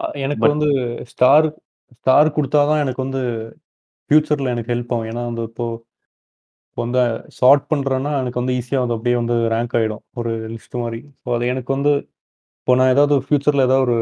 அ- 0.00 0.12
எனக்கு 0.22 0.42
பட் 0.42 0.52
வந்து 0.54 0.68
ஸ்டார் 1.12 1.46
ஸ்டார் 1.96 2.28
கொடுத்தா 2.36 2.60
தான் 2.70 2.82
எனக்கு 2.84 3.04
வந்து 3.04 3.22
ஃப்யூச்சரில் 4.10 4.52
எனக்கு 4.54 4.72
ஹெல்ப் 4.74 4.92
ஆகும். 4.94 5.08
ஏன்னா 5.10 5.22
வந்து 5.30 5.44
இப்போ 5.50 5.66
இப்போ 6.70 6.82
வந்து 6.84 7.02
ஷார்ட் 7.38 7.64
பண்ணுறேன்னா 7.70 8.12
எனக்கு 8.20 8.40
வந்து 8.40 8.54
ஈஸியாக 8.58 8.82
வந்து 8.82 8.96
அப்படியே 8.96 9.16
வந்து 9.20 9.36
ரேங்க் 9.54 9.74
ஆகிடும் 9.78 10.02
ஒரு 10.20 10.32
லிஸ்ட் 10.54 10.76
மாதிரி. 10.82 11.00
ஸோ 11.22 11.34
அது 11.36 11.44
எனக்கு 11.52 11.70
வந்து 11.76 11.92
இப்போ 12.60 12.74
நான் 12.78 12.92
ஏதாவது 12.94 13.14
ஃப்யூச்சரில் 13.24 13.64
ஏதாவது 13.66 13.84
ஒரு 13.86 13.96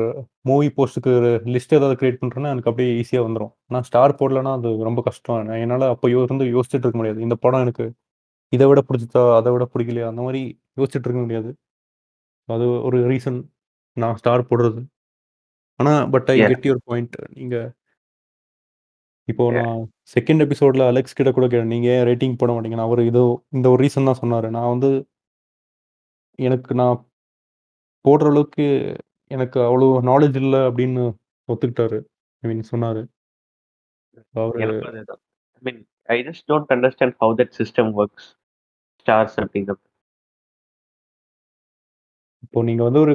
மூவி 0.44 0.68
போஸ்ட்டுக்கு 0.76 1.10
ஒரு 1.20 1.30
லிஸ்ட் 1.54 1.76
ஏதாவது 1.78 1.96
கிரியேட் 2.00 2.20
பண்ணுறேன்னா 2.22 2.50
எனக்கு 2.54 2.70
அப்படியே 2.70 2.92
ஈஸியாக 3.00 3.26
வந்துடும். 3.26 3.52
ஆனால் 3.68 3.86
ஸ்டார் 3.88 4.18
போடலைன்னா 4.20 4.52
அது 4.58 4.70
ரொம்ப 4.88 5.02
கஷ்டம். 5.08 5.40
நான் 5.48 5.62
என்னால் 5.64 5.86
அப்போ 5.94 6.08
யோ 6.10 6.20
இருந்து 6.26 6.46
யோசிச்சுட்டு 6.54 6.86
இருக்க 6.86 7.00
முடியாது. 7.02 7.20
இந்த 7.26 7.36
படம் 7.44 7.64
எனக்கு 7.66 7.86
இதை 8.52 8.66
விட 8.70 8.80
பிடிச்சிச்சா 8.88 9.22
அதை 9.38 9.50
விட 9.54 9.64
பிடிக்கலையா 9.72 10.08
அந்த 10.12 10.22
மாதிரி 10.26 10.42
யோசிச்சுட்டு 10.78 11.08
இருக்க 11.08 11.22
முடியாது. 11.24 11.50
அது 12.48 12.66
ஒரு 12.88 12.98
ரீசன் 13.10 13.40
நான் 13.96 14.18
ஸ்டார் 14.20 14.48
போடுறது. 14.50 14.80
ஆனால் 15.80 16.00
but 16.14 16.28
I 16.34 16.36
yeah 16.40 16.50
get 16.52 16.66
your 16.68 16.86
point. 16.90 17.16
நீங்கள் 17.38 17.68
இப்போ 19.32 19.44
yeah 19.48 19.64
நான் 19.66 19.82
செகண்ட் 20.14 20.44
எபிசோடில் 20.44 20.88
அலெக்ஸ் 20.90 21.18
கிட்ட 21.18 21.30
கூட 21.36 21.46
கேட்டேன். 21.52 21.72
நீங்கள் 21.74 21.92
ஏன் 21.96 22.06
ரேட்டிங் 22.10 22.38
போட 22.40 22.52
மாட்டீங்கன்னு 22.56 22.86
அவர் 22.88 23.02
இதோ 23.10 23.24
இந்த 23.56 23.66
ஒரு 23.74 23.80
ரீசன் 23.84 24.08
தான் 24.10 24.20
சொன்னார். 24.22 24.48
நான் 24.56 24.72
வந்து 24.74 24.90
எனக்கு 26.48 26.72
நான் 26.80 26.96
போடுற 28.08 28.30
அளவுக்கு 28.32 28.66
எனக்கு 29.36 29.58
அவ்வளோ 29.68 29.86
நாலேஜ் 30.10 30.36
இல்லை 30.42 30.60
அப்படின்னு 30.68 31.04
ஒத்துக்கிட்டாரு. 31.52 31.98
ஐ 32.42 32.44
மீன் 32.50 32.70
சொன்னார். 32.72 33.00
அவர் 34.42 34.60
எனக்கும் 34.64 34.90
அதேதான். 34.92 35.22
I 35.58 35.62
mean 35.66 35.78
I 36.14 36.18
just 36.28 36.42
don't 36.50 36.68
understand 36.74 37.12
how 37.20 37.28
that 37.38 37.50
system 37.60 37.86
works. 38.00 38.24
Stars 39.00 39.34
அப்படிங்கிறது. 39.42 39.82
இப்போ 42.44 42.58
நீங்கள் 42.68 42.88
வந்து 42.88 43.00
ஒரு 43.04 43.14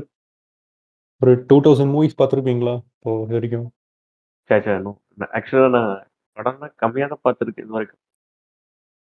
ஒரு 1.24 1.44
டூ 1.48 1.62
தௌசண்ட் 1.62 1.92
மூவிஸ் 1.96 2.18
பார்த்துருப்பீங்களா 2.18 2.74
இப்போ 2.96 3.12
இது 3.24 3.34
வரைக்கும்? 3.34 3.68
சேச்சா 4.50 4.82
நோ. 4.82 4.92
ஆக்சுவலா 5.20 5.70
நான் 5.70 6.08
படம்லாம் 6.38 6.74
கம்மியா 6.76 7.08
தான் 7.08 7.24
பார்த்துருக்கேன் 7.24 7.64
இது 7.64 7.68
வரைக்கும். 7.68 8.00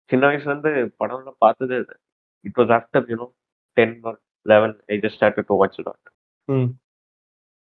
சின்ன 0.10 0.28
வயசுல 0.28 0.52
இருந்து 0.54 0.96
படம்லாம் 1.00 1.38
பார்த்ததே. 1.38 1.76
It 2.42 2.58
was 2.58 2.74
after 2.78 3.10
you 3.10 3.16
know 3.16 3.28
10 3.78 4.00
or 4.04 4.20
11 4.46 4.84
I 4.86 4.98
just 4.98 5.18
started 5.20 5.46
to 5.46 5.56
watch. 5.56 5.80
ம். 6.46 6.70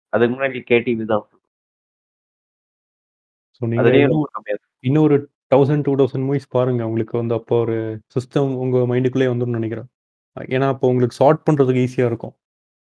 அதுக்கு 0.09 0.34
முன்னாடி 0.36 0.61
கேடிவி 0.70 1.05
தான். 1.05 1.26
இன்னொரு 4.80 5.16
1000, 5.55 5.82
2000 5.82 6.24
மூவிஸ் 6.28 6.49
பாருங்க. 6.49 6.86
உங்களுக்கு 6.86 7.18
வந்து 7.18 7.34
அப்போ 7.34 7.61
ஒரு 7.61 7.76
சிஸ்டம் 8.14 8.57
உங்க 8.57 8.78
மைண்டுக்குள்ளேயே 8.78 9.30
வந்துரும்னு 9.32 9.59
நெனைக்கிறேன். 9.59 9.88
ஏன்னா, 10.36 10.66
அப்போ 10.68 10.86
உங்களுக்கு 10.88 11.16
சார்ட் 11.16 11.47
பண்றதுக்கு 11.51 11.84
ஈஸியா 11.86 12.07
இருக்கும். 12.07 12.34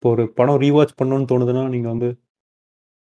இப்போ 0.05 0.15
ஒரு 0.15 0.33
படம் 0.33 0.59
ரீவாட்ச் 0.59 0.97
பண்ணணும்னு 0.99 1.27
தோணுதுன்னா, 1.29 1.69
நீங்க 1.69 1.87
வந்து 1.87 2.07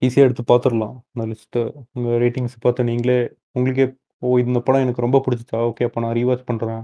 ஈஸியா 0.02 0.16
எடுத்து 0.16 0.42
பார்த்துரலாம். 0.48 1.02
அந்த 1.12 1.24
லிஸ்ட்ட 1.26 1.60
உங்க 1.92 2.10
ரேட்டிங்ஸ் 2.18 2.56
பார்த்து 2.60 2.84
நீங்களே 2.84 3.16
உங்களுக்கே, 3.52 3.86
"ஓ! 4.22 4.38
இந்த 4.38 4.60
படம் 4.60 4.80
எனக்கு 4.80 5.00
ரொம்ப 5.00 5.18
புடிச்சுச்சா? 5.18 5.60
ஓகே. 5.68 5.84
அப்ப 5.84 6.00
நான் 6.00 6.14
ரீவாட்ச் 6.14 6.44
பண்றேன்." 6.44 6.82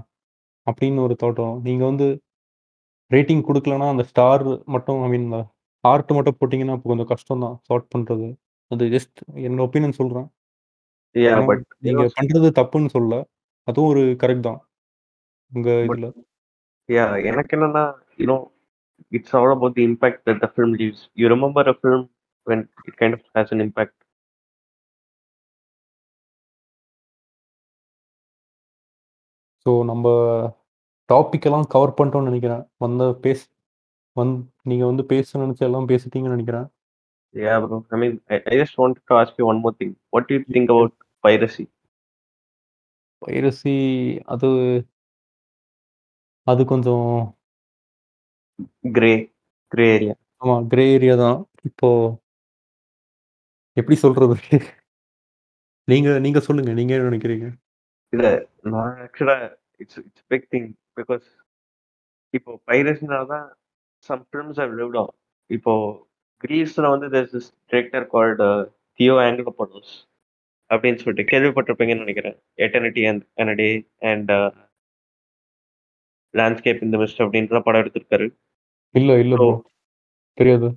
அப்படின்னு 0.67 0.99
ஒரு 0.99 1.15
தாட் 1.23 1.39
வரும். 1.39 1.61
நீங்க 1.61 1.85
வந்து 1.85 2.07
ரேட்டிங் 3.11 3.43
குடுக்கலன்னா, 3.45 3.89
அந்த 3.89 4.03
ஸ்டார் 4.03 4.45
மட்டும் 4.67 5.03
ஐ 5.03 5.09
மீன் 5.09 5.27
ஹார்ட் 5.83 6.11
மட்டும் 6.11 6.39
போட்டீங்கன்னா, 6.39 6.71
அப்போ 6.71 6.89
கொஞ்சம் 6.89 7.07
கஷ்டம் 7.07 7.39
தான் 7.39 7.57
சார்ட் 7.63 7.89
பண்றது. 7.95 8.29
அது 8.71 8.85
ஜஸ்ட் 8.89 9.19
என்னோட 9.43 9.63
ஒப்பீனியன் 9.67 9.99
சொல்றேன். 10.01 10.27
யா 11.15 11.29
ஏன்னா, 11.31 11.45
பட் 11.45 11.63
யூ 11.81 11.87
நீங்க 11.87 12.01
நோ 12.01 12.11
பண்றது 12.19 12.49
தப்புன்னு 12.59 12.93
சொல்லல. 12.95 13.17
அதுவும் 13.67 13.89
ஒரு 13.89 14.03
கரெக்ட் 14.23 14.47
தான். 14.49 14.61
உங்க 15.51 15.69
பட் 15.83 15.99
இதுல. 15.99 16.09
எனக்கு 17.31 17.57
என்னன்னா, 17.57 17.85
you 18.17 18.25
it's 19.17 19.35
all 19.39 19.53
about 19.55 19.75
the 19.79 19.83
impact 19.89 20.21
that 20.27 20.41
the 20.43 20.47
film 20.53 20.73
leaves. 20.81 21.03
You 21.21 21.27
remember 21.35 21.69
a 21.73 21.75
film 21.79 22.05
when 22.47 22.63
it 22.87 22.97
kind 23.01 23.17
of 23.17 23.25
has 23.37 23.53
an 23.55 23.63
impact. 23.67 23.97
So 29.65 29.71
நம்ப 29.91 30.07
டாபிக் 31.13 31.47
எல்லாம் 31.49 31.69
கவர் 31.75 31.95
பண்ணிட்டோம்னு 31.99 32.29
நெனைக்கிறேன். 32.29 32.65
வந்த 32.85 33.03
பேஸ் 33.23 33.45
வந் 34.19 34.35
நீங்க 34.69 34.83
வந்து 34.91 35.05
பேச 35.13 35.39
நெனச்ச 35.39 35.63
எல்லாம் 35.69 35.89
பேசிட்டீங்கன்னு 35.93 36.35
நெனைக்கிறேன். 36.35 36.67
Yeah, 37.35 37.57
bro. 37.63 37.77
I 37.93 37.97
mean, 38.01 38.13
I, 38.33 38.37
I 38.51 38.55
just 38.59 38.75
wanted 38.81 39.01
to 39.09 39.15
ask 39.21 39.33
you 39.39 39.45
one 39.49 39.59
more 39.63 39.73
thing. 39.79 39.91
What 40.13 40.23
do 40.27 40.33
you 40.35 40.43
think 40.53 40.69
about 40.73 40.93
piracy? 41.25 41.65
Piracy 43.21 43.75
அது 44.33 44.49
அது 46.51 46.61
கொஞ்சம் 46.65 47.07
Gray, 48.95 49.15
gray 49.71 49.89
area. 49.95 50.13
ஆமா. 50.41 50.55
கிரே 50.71 50.85
ஏரியா 50.95 51.15
தான். 51.21 51.37
இப்போ 51.69 51.89
எப்படி 53.77 53.95
சொல்றது? 54.03 54.35
நீங்க 55.87 56.09
நீங்க 56.25 56.39
சொல்லுங்க. 56.47 56.71
நீங்க 56.79 56.93
என்ன 56.95 57.07
நெனைக்கிறீங்க? 57.09 57.47
இல்ல 58.13 58.27
நான் 58.73 58.93
actually 59.05 59.37
it's 59.81 59.99
it's 59.99 60.25
big 60.31 60.47
thing 60.53 60.67
because 60.99 61.25
இப்போ 62.33 62.51
பைரசினால 62.69 63.23
தான் 63.33 63.47
some 64.09 64.23
films 64.27 64.59
have 64.63 64.73
lived 64.79 64.99
on 65.01 65.13
இப்போ 65.49 65.73
கிரீஸ்ல 66.43 66.89
வந்து 66.93 67.07
this 67.15 67.31
director 67.71 68.03
called 68.13 68.41
uh, 68.49 68.61
Theo 68.99 69.15
Angelopoulos 69.25 69.93
அப்படின்னு 70.69 71.01
சொல்லிட்டு 71.03 71.29
கேள்விப்பட்டிருப்பீங்கன்னு 71.31 72.05
நினைக்கிறேன் 72.05 72.37
Eternity 72.65 73.03
and 73.11 73.23
and 73.41 73.61
and 74.11 74.31
Landscape 76.33 76.83
in the 76.87 76.97
Mist 77.01 77.21
அப்படின்ற 77.23 77.61
படம் 77.67 77.81
எடுத்திருக்காரு 77.83 78.27
இல்ல, 78.95 79.11
இல்ல 79.23 79.33
ஸோ 79.33 79.41
ப்ரோ. 79.41 79.49
தெரியாது. 80.37 80.67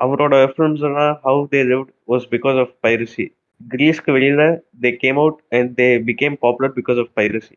அவரோட 0.00 0.34
ஃபிலிம்ஸ் 0.52 0.84
எல்லாம் 0.88 1.14
how 1.24 1.40
they 1.52 1.60
lived 1.70 1.90
was 2.08 2.26
because 2.34 2.58
of 2.62 2.72
piracy 2.84 3.26
கிரீஸ்க்கு 3.60 4.10
வெளியில 4.16 4.42
they 4.82 4.90
came 5.02 5.18
out 5.22 5.40
and 5.56 5.70
they 5.80 5.88
became 6.08 6.36
popular 6.44 6.74
because 6.78 7.00
of 7.02 7.12
piracy 7.18 7.56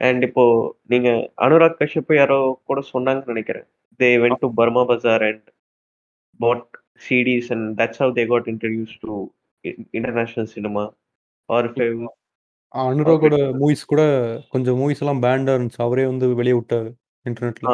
and 0.00 0.22
இப்போ 0.28 0.44
நீங்க 0.92 1.08
அனுராக் 1.44 1.78
கஷ்யப் 1.80 2.12
யாரோ 2.14 2.38
கூட 2.68 2.80
சொன்னாங்கன்னு 2.92 3.34
நினைக்கிறேன் 3.34 3.66
they 4.00 4.10
went 4.22 4.42
to 4.44 4.50
Burma 4.60 4.82
Bazaar 4.90 5.24
and 5.28 5.44
bought 6.40 6.68
CDs 7.06 7.50
and 7.54 7.68
that's 7.80 8.02
how 8.02 8.14
they 8.18 8.24
got 8.32 8.48
introduce 8.52 8.94
to 9.04 9.12
international 9.94 10.50
cinema 10.54 10.84
or 11.48 11.68
if 11.70 11.80
அனுராகோட 12.74 13.36
movies 13.60 13.88
கூட 13.88 14.02
கொஞ்சம் 14.52 14.78
movies 14.78 15.02
எல்லாம் 15.02 15.22
பேண்டா 15.24 15.54
இருந்துச்சு. 15.56 15.82
அவரே 15.86 16.04
வந்து 16.10 16.26
வெளிய 16.38 16.54
விட்டாரு 16.58 16.90
இன்டர்நெட்ல. 17.26 17.72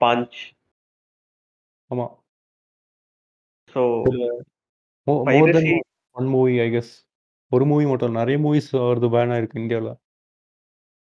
பாஞ்ச் 0.00 0.38
ஆமா. 1.90 2.06
ஸோ 3.74 3.82
இல்ல. 4.10 4.24
மோ 5.06 5.14
more 5.28 5.48
than 5.48 5.66
piracy 5.66 5.74
one 6.16 6.28
movie 6.34 6.54
I 6.60 6.68
guess. 6.70 6.92
ஒரு 7.52 7.64
மூவி 7.64 7.84
மட்டும் 7.86 8.16
நெறைய 8.18 8.38
மூவிஸ் 8.38 8.70
அவரது 8.82 9.08
பேன் 9.14 9.32
ஆயிருக்கு 9.34 9.62
இந்தியால. 9.62 9.90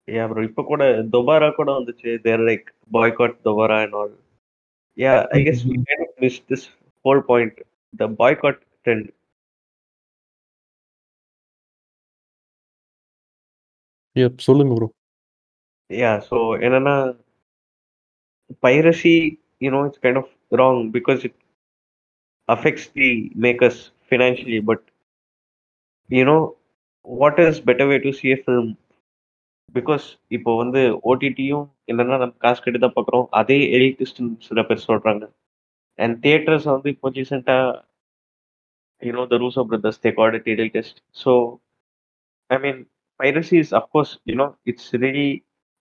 யா 0.07 0.23
ப்ரோ 0.29 0.43
இப்போ 0.43 0.61
கூட 0.63 0.83
தொபாரா 1.13 1.49
கூட 1.51 1.69
வந்துச்சு 1.71 2.11
there 2.23 2.43
like 2.47 2.65
boycott 2.91 3.35
Dobaaraa 3.47 3.77
and 3.83 3.97
all 4.01 4.13
yeah 4.97 5.13
I 5.37 5.39
guess 5.47 5.63
we 5.69 5.75
kind 5.87 6.05
of 6.05 6.39
this 6.51 6.65
whole 7.05 7.21
point 7.29 7.59
the 7.93 8.07
boycott 8.21 8.61
trend 8.85 9.09
yup 14.15 14.39
சொல்லுங்க 14.39 14.73
ப்ரோ. 14.75 14.87
யா 15.89 16.11
ஸோ 16.29 16.37
என்னன்னா 16.65 16.95
piracy 18.63 19.13
you 19.60 19.70
know 19.70 19.82
it's 19.84 19.98
kind 19.98 20.18
of 20.22 20.26
wrong 20.50 20.78
because 20.90 21.20
it 21.24 21.34
affects 22.48 22.86
the 22.98 23.10
makers 23.36 23.78
financially 24.10 24.60
but 24.60 24.82
you 26.10 26.24
know 26.24 26.40
what 27.06 27.38
is 27.38 27.60
better 27.60 27.86
way 27.88 27.98
to 27.98 28.12
see 28.12 28.32
a 28.32 28.40
film 28.48 28.68
because 29.68 30.04
இப்போ 30.36 30.50
வந்து 30.56 30.80
ஓடிடியும் 31.10 31.64
என்னன்னா 31.90 32.16
நம்ம 32.22 32.34
காசு 32.44 32.60
கட்டி 32.64 32.78
தான் 32.82 32.94
பார்க்குறோம் 32.96 33.24
அதே 33.40 33.56
எலிட்டிஸ்ட்னு 33.76 34.28
சில 34.46 34.62
பேர் 34.68 34.84
சொல்றாங்க 34.84 35.24
அண்ட் 35.98 36.14
தியேட்டர்ஸ் 36.24 36.66
வந்து 36.72 36.88
இப்போ 36.94 37.08
ரீசெண்டாக 37.16 37.72
you know 39.02 39.24
the 39.32 39.38
Russo 39.44 39.58
of 39.62 39.68
brothers 39.72 40.00
they 40.04 40.12
got 40.18 40.36
it 40.38 40.48
elitist 40.54 41.00
so 41.22 41.32
I 42.50 42.58
mean 42.64 42.80
piracy 43.20 43.58
is 43.58 43.72
of 43.72 43.84
course 43.92 44.18
you 44.24 44.36
know 44.38 44.48
it's 44.66 44.86
really 45.02 45.28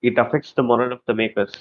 it 0.03 0.17
affects 0.17 0.53
the 0.53 0.63
moral 0.63 0.91
of 0.91 1.01
the 1.05 1.13
makers 1.13 1.53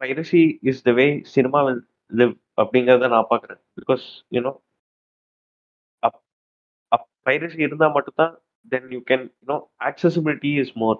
piracy 0.00 0.42
is 0.70 0.82
the 0.86 0.92
way 0.98 1.06
cinema 1.34 1.60
will 1.66 1.82
live 2.12 2.34
அப்படிங்கிறத 2.62 3.08
நான் 3.14 3.30
பார்க்குறேன் 3.32 3.60
because 3.80 4.04
you know 4.36 4.52
up 6.02 6.18
up 6.92 7.06
piracy 7.28 7.60
இருந்தால் 7.66 7.94
மட்டும்தான் 7.96 8.34
then 8.72 8.88
you 8.96 9.00
can 9.10 9.26
you know 9.40 9.58
accessibility 9.90 10.52
is 10.62 10.74
more 10.82 10.98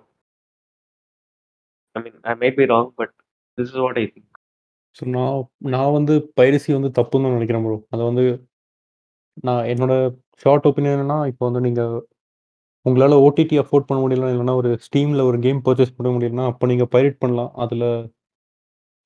I 1.96 2.02
mean 2.04 2.18
I 2.32 2.34
may 2.44 2.50
be 2.58 2.66
wrong 2.74 2.90
but 3.00 3.14
this 3.58 3.70
is 3.72 3.80
what 3.84 4.00
I 4.02 4.06
think 4.12 4.28
so 4.96 5.02
நான் 5.16 5.40
நான் 5.74 5.96
வந்து 5.98 6.14
piracy 6.38 6.70
வந்து 6.76 6.90
தப்புன்னு 6.98 7.26
தான் 7.26 7.36
நினைக்கிறேன் 7.36 7.64
ப்ரோ. 7.66 7.76
அதை 7.94 8.02
வந்து 8.08 8.24
நான் 9.46 9.64
என்னோட 9.72 9.94
ஷார்ட் 10.42 10.66
ஒப்பீனியன்னா 10.68 11.18
இப்போ 11.30 11.44
வந்து 11.48 11.60
நீங்கள் 11.66 11.94
உங்களால் 12.86 13.22
ஓடிடி 13.26 13.56
அஃபோர்ட் 13.62 13.86
பண்ண 13.88 14.00
முடியல, 14.02 14.28
இல்லைன்னா 14.32 14.54
ஒரு 14.60 14.70
ஸ்டீமில் 14.86 15.26
ஒரு 15.28 15.38
கேம் 15.46 15.60
பர்ச்சேஸ் 15.66 15.96
பண்ண 15.96 16.10
முடியலன்னா, 16.14 16.46
அப்போ 16.52 16.64
நீங்கள் 16.66 16.90
பைரேட் 16.94 17.18
பண்ணலாம். 17.22 17.50
அதில் 17.64 17.86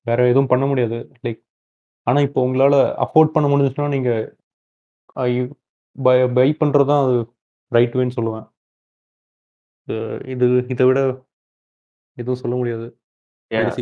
வேற 0.07 0.27
எதுவும் 0.31 0.47
பண்ண 0.47 0.65
முடியாது. 0.65 1.09
லைக் 1.25 1.41
ஆனா 2.07 2.21
இப்போ 2.21 2.41
உங்களால 2.47 2.75
அஃபோர்ட் 3.05 3.33
பண்ண 3.35 3.47
முடிஞ்சுச்சுன்னா, 3.49 3.87
நீங்க 3.95 4.11
ஐ 5.23 5.31
பை 5.95 6.17
பை 6.37 6.47
பண்றது 6.61 6.89
தான் 6.91 7.03
அது 7.05 7.15
ரைட் 7.71 7.97
வேன்னு 7.97 8.17
சொல்லுவேன். 8.17 8.47
இது 10.33 10.45
இத 10.73 10.85
விட 10.85 10.99
எதுவும் 12.17 12.41
சொல்ல 12.43 12.55
முடியாது. 12.55 12.87
ஏன்னா 13.51 13.73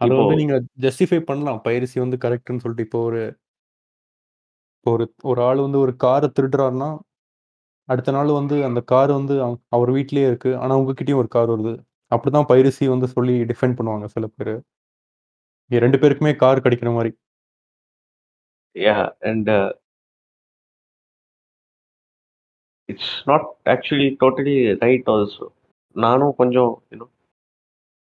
அத 0.00 0.02
இப்போ 0.06 0.20
வந்து 0.20 0.40
நீங்க 0.40 0.54
ஜஸ்டிஃபை 0.84 1.20
பண்ணலாம். 1.22 1.60
பைரசி 1.66 2.00
வந்து 2.00 2.16
கரெக்ட்ன்னு 2.24 2.62
சொல்லிட்டு. 2.64 2.88
இப்போ 2.88 3.00
ஒரு 3.08 3.22
இப்போ 4.86 4.92
ஒரு 4.92 5.12
ஒரு 5.22 5.42
ஆள் 5.42 5.58
வந்து 5.58 5.78
ஒரு 5.78 5.96
கார 5.96 6.28
திருடுறாருன்னா, 6.28 7.00
அடுத்த 7.88 8.10
நாள் 8.10 8.32
வந்து 8.32 8.64
அந்த 8.68 8.80
கார் 8.92 9.12
வந்து 9.12 9.42
அவ் 9.46 9.56
அவர் 9.76 9.90
வீட்லயே 9.96 10.26
இருக்கு. 10.30 10.58
ஆனா 10.58 10.80
உங்ககிட்டயும் 10.80 11.22
ஒரு 11.22 11.28
கார் 11.28 11.54
வருது. 11.54 11.82
அப்படிதான் 12.12 12.48
பைரசி 12.50 12.86
வந்து 12.94 13.08
சொல்லி 13.16 13.36
டிஃபைன் 13.50 13.76
பண்ணுவாங்க 13.78 14.06
சில 14.14 14.26
பேரு. 14.36 14.54
2 15.70 15.98
பேருக்குமே 16.02 16.32
கார் 16.42 16.64
கிடைக்கிற 16.64 16.90
மாரி. 16.96 17.12
Yeah 18.76 18.96
and 19.30 19.50
it's 22.88 23.12
not 23.30 23.44
actually 23.74 24.08
totally 24.22 24.54
right 24.84 25.10
also 25.14 25.46
நானும் 25.96 26.34
கொஞ்சம் 26.40 26.72
you know 26.92 27.06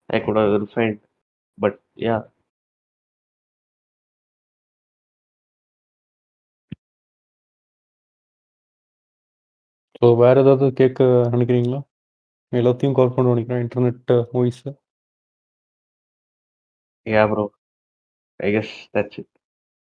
I 0.09 0.21
could 0.27 0.41
have 0.43 0.55
refined 0.65 1.01
but 1.59 1.79
yeah 2.07 2.17
so 9.99 10.07
வேற 10.23 10.37
ஏதாவது 10.45 10.67
கேட்க 10.81 11.03
நினைக்கிறீங்களா? 11.35 11.79
எல்லாத்தையும் 12.53 12.97
கவர் 12.97 13.15
பண்ண 13.15 13.33
நினைக்கிறேன். 13.35 13.63
Internet 13.67 14.13
movies. 14.35 14.63
Yeah 17.07 17.23
bro 17.31 17.45
I 18.41 18.49
guess 18.55 18.75
that's 18.95 19.19
it 19.21 19.31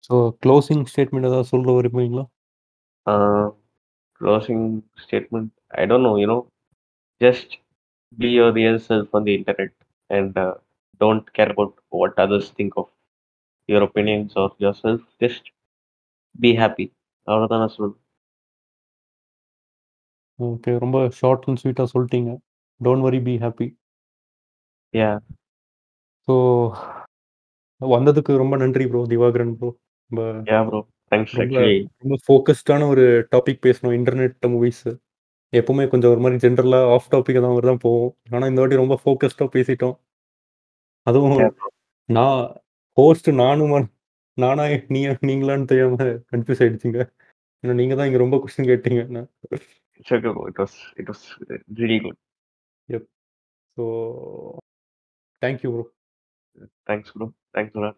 so 0.08 0.14
closing 0.44 0.84
statement 0.92 1.28
ஏதாவது 1.30 1.50
சொல்ல 1.54 1.74
விரும்புறீங்களா? 1.78 2.26
uh, 3.06 3.46
statement 5.04 5.48
i 5.80 5.86
don't 5.86 6.04
know 6.06 6.16
you 6.16 6.26
know 6.30 6.40
just 7.20 7.50
be 8.12 8.28
your 8.38 8.48
real 8.52 8.76
self 8.78 9.06
on 9.16 9.22
the 9.26 9.34
internet 9.38 9.72
and 10.10 10.32
uh, 10.38 10.54
don't 11.00 11.26
care 11.32 11.50
about 11.54 11.72
what 12.00 12.12
others 12.24 12.46
think 12.58 12.72
of 12.76 12.86
your 13.68 13.82
opinions 13.88 14.30
or 14.36 14.46
yourself 14.64 15.00
just 15.24 15.44
be 16.34 16.52
happy 16.62 16.86
அவ்வளோதான் 17.26 17.62
நான் 17.62 17.74
சொல்லுவேன் 17.76 17.98
okay. 20.38 20.78
ரொம்ப 20.78 20.98
short 21.10 21.46
and 21.48 21.60
ஸ்வீட்டா 21.62 21.84
சொல்ட்டீங்க. 21.94 22.30
Don't 22.80 23.04
worry 23.04 23.22
be 23.22 23.38
happy. 23.38 23.66
Yeah! 24.94 25.20
So 26.28 26.34
வந்ததுக்கு 27.80 28.36
ரொம்ப 28.36 28.56
நன்றி 28.56 28.86
bro. 28.86 29.06
Divakaran 29.06 29.54
bro. 29.56 29.68
ரொம்ப 30.10 30.22
yeah 30.46 30.66
bro. 30.68 30.80
ரொம்ப 32.00 32.16
ஃபோகஸ்டான 32.26 32.88
ஒரு 32.88 33.04
டாபிக் 33.30 33.64
பேசுனோம். 33.66 33.94
Internet 33.94 34.46
movies. 34.46 34.84
எப்பவுமே 35.52 35.88
கொஞ்சம் 35.88 36.10
ஒரு 36.10 36.20
மாரி 36.20 36.36
ஜெனரலா 36.36 36.80
ஆஃப் 36.90 37.08
டாபிக் 37.10 37.40
மாரி 37.46 37.66
தான் 37.66 37.78
போவோம். 37.78 38.16
ஆனா 38.30 38.46
இந்த 38.46 38.60
வாட்டி 38.60 38.76
ரொம்ப 38.76 38.98
ஃபோகஸ்டா 39.04 39.46
பேசிட்டோம். 39.52 39.96
அதுவும். 41.06 41.38
நான் 42.08 42.40
ஹோஸ்ட் 42.96 43.30
நானுமா 43.30 43.78
நானா 44.38 44.64
நீயா 44.88 45.12
நீங்களான்னு 45.20 45.64
தெரியாம 45.64 45.96
கன்ஃப்யூஸ் 46.32 46.62
ஆயிடுச்சுங்க. 46.62 47.00
ஏன்னா 47.64 47.72
நீங்க 47.72 47.94
தான் 47.94 48.06
இங்க 48.06 48.18
ரொம்ப 48.18 48.36
கொஸ்டின் 48.36 48.70
கேட்டீங்க. 48.70 49.02
Yep. 52.90 53.04
So 53.76 54.60
thank 55.42 55.62
you, 55.64 55.70
bro. 55.72 55.86
Thanks, 56.86 57.10
bro. 57.12 57.34
Thanks 57.54 57.74
a 57.74 57.80
lot. 57.80 57.96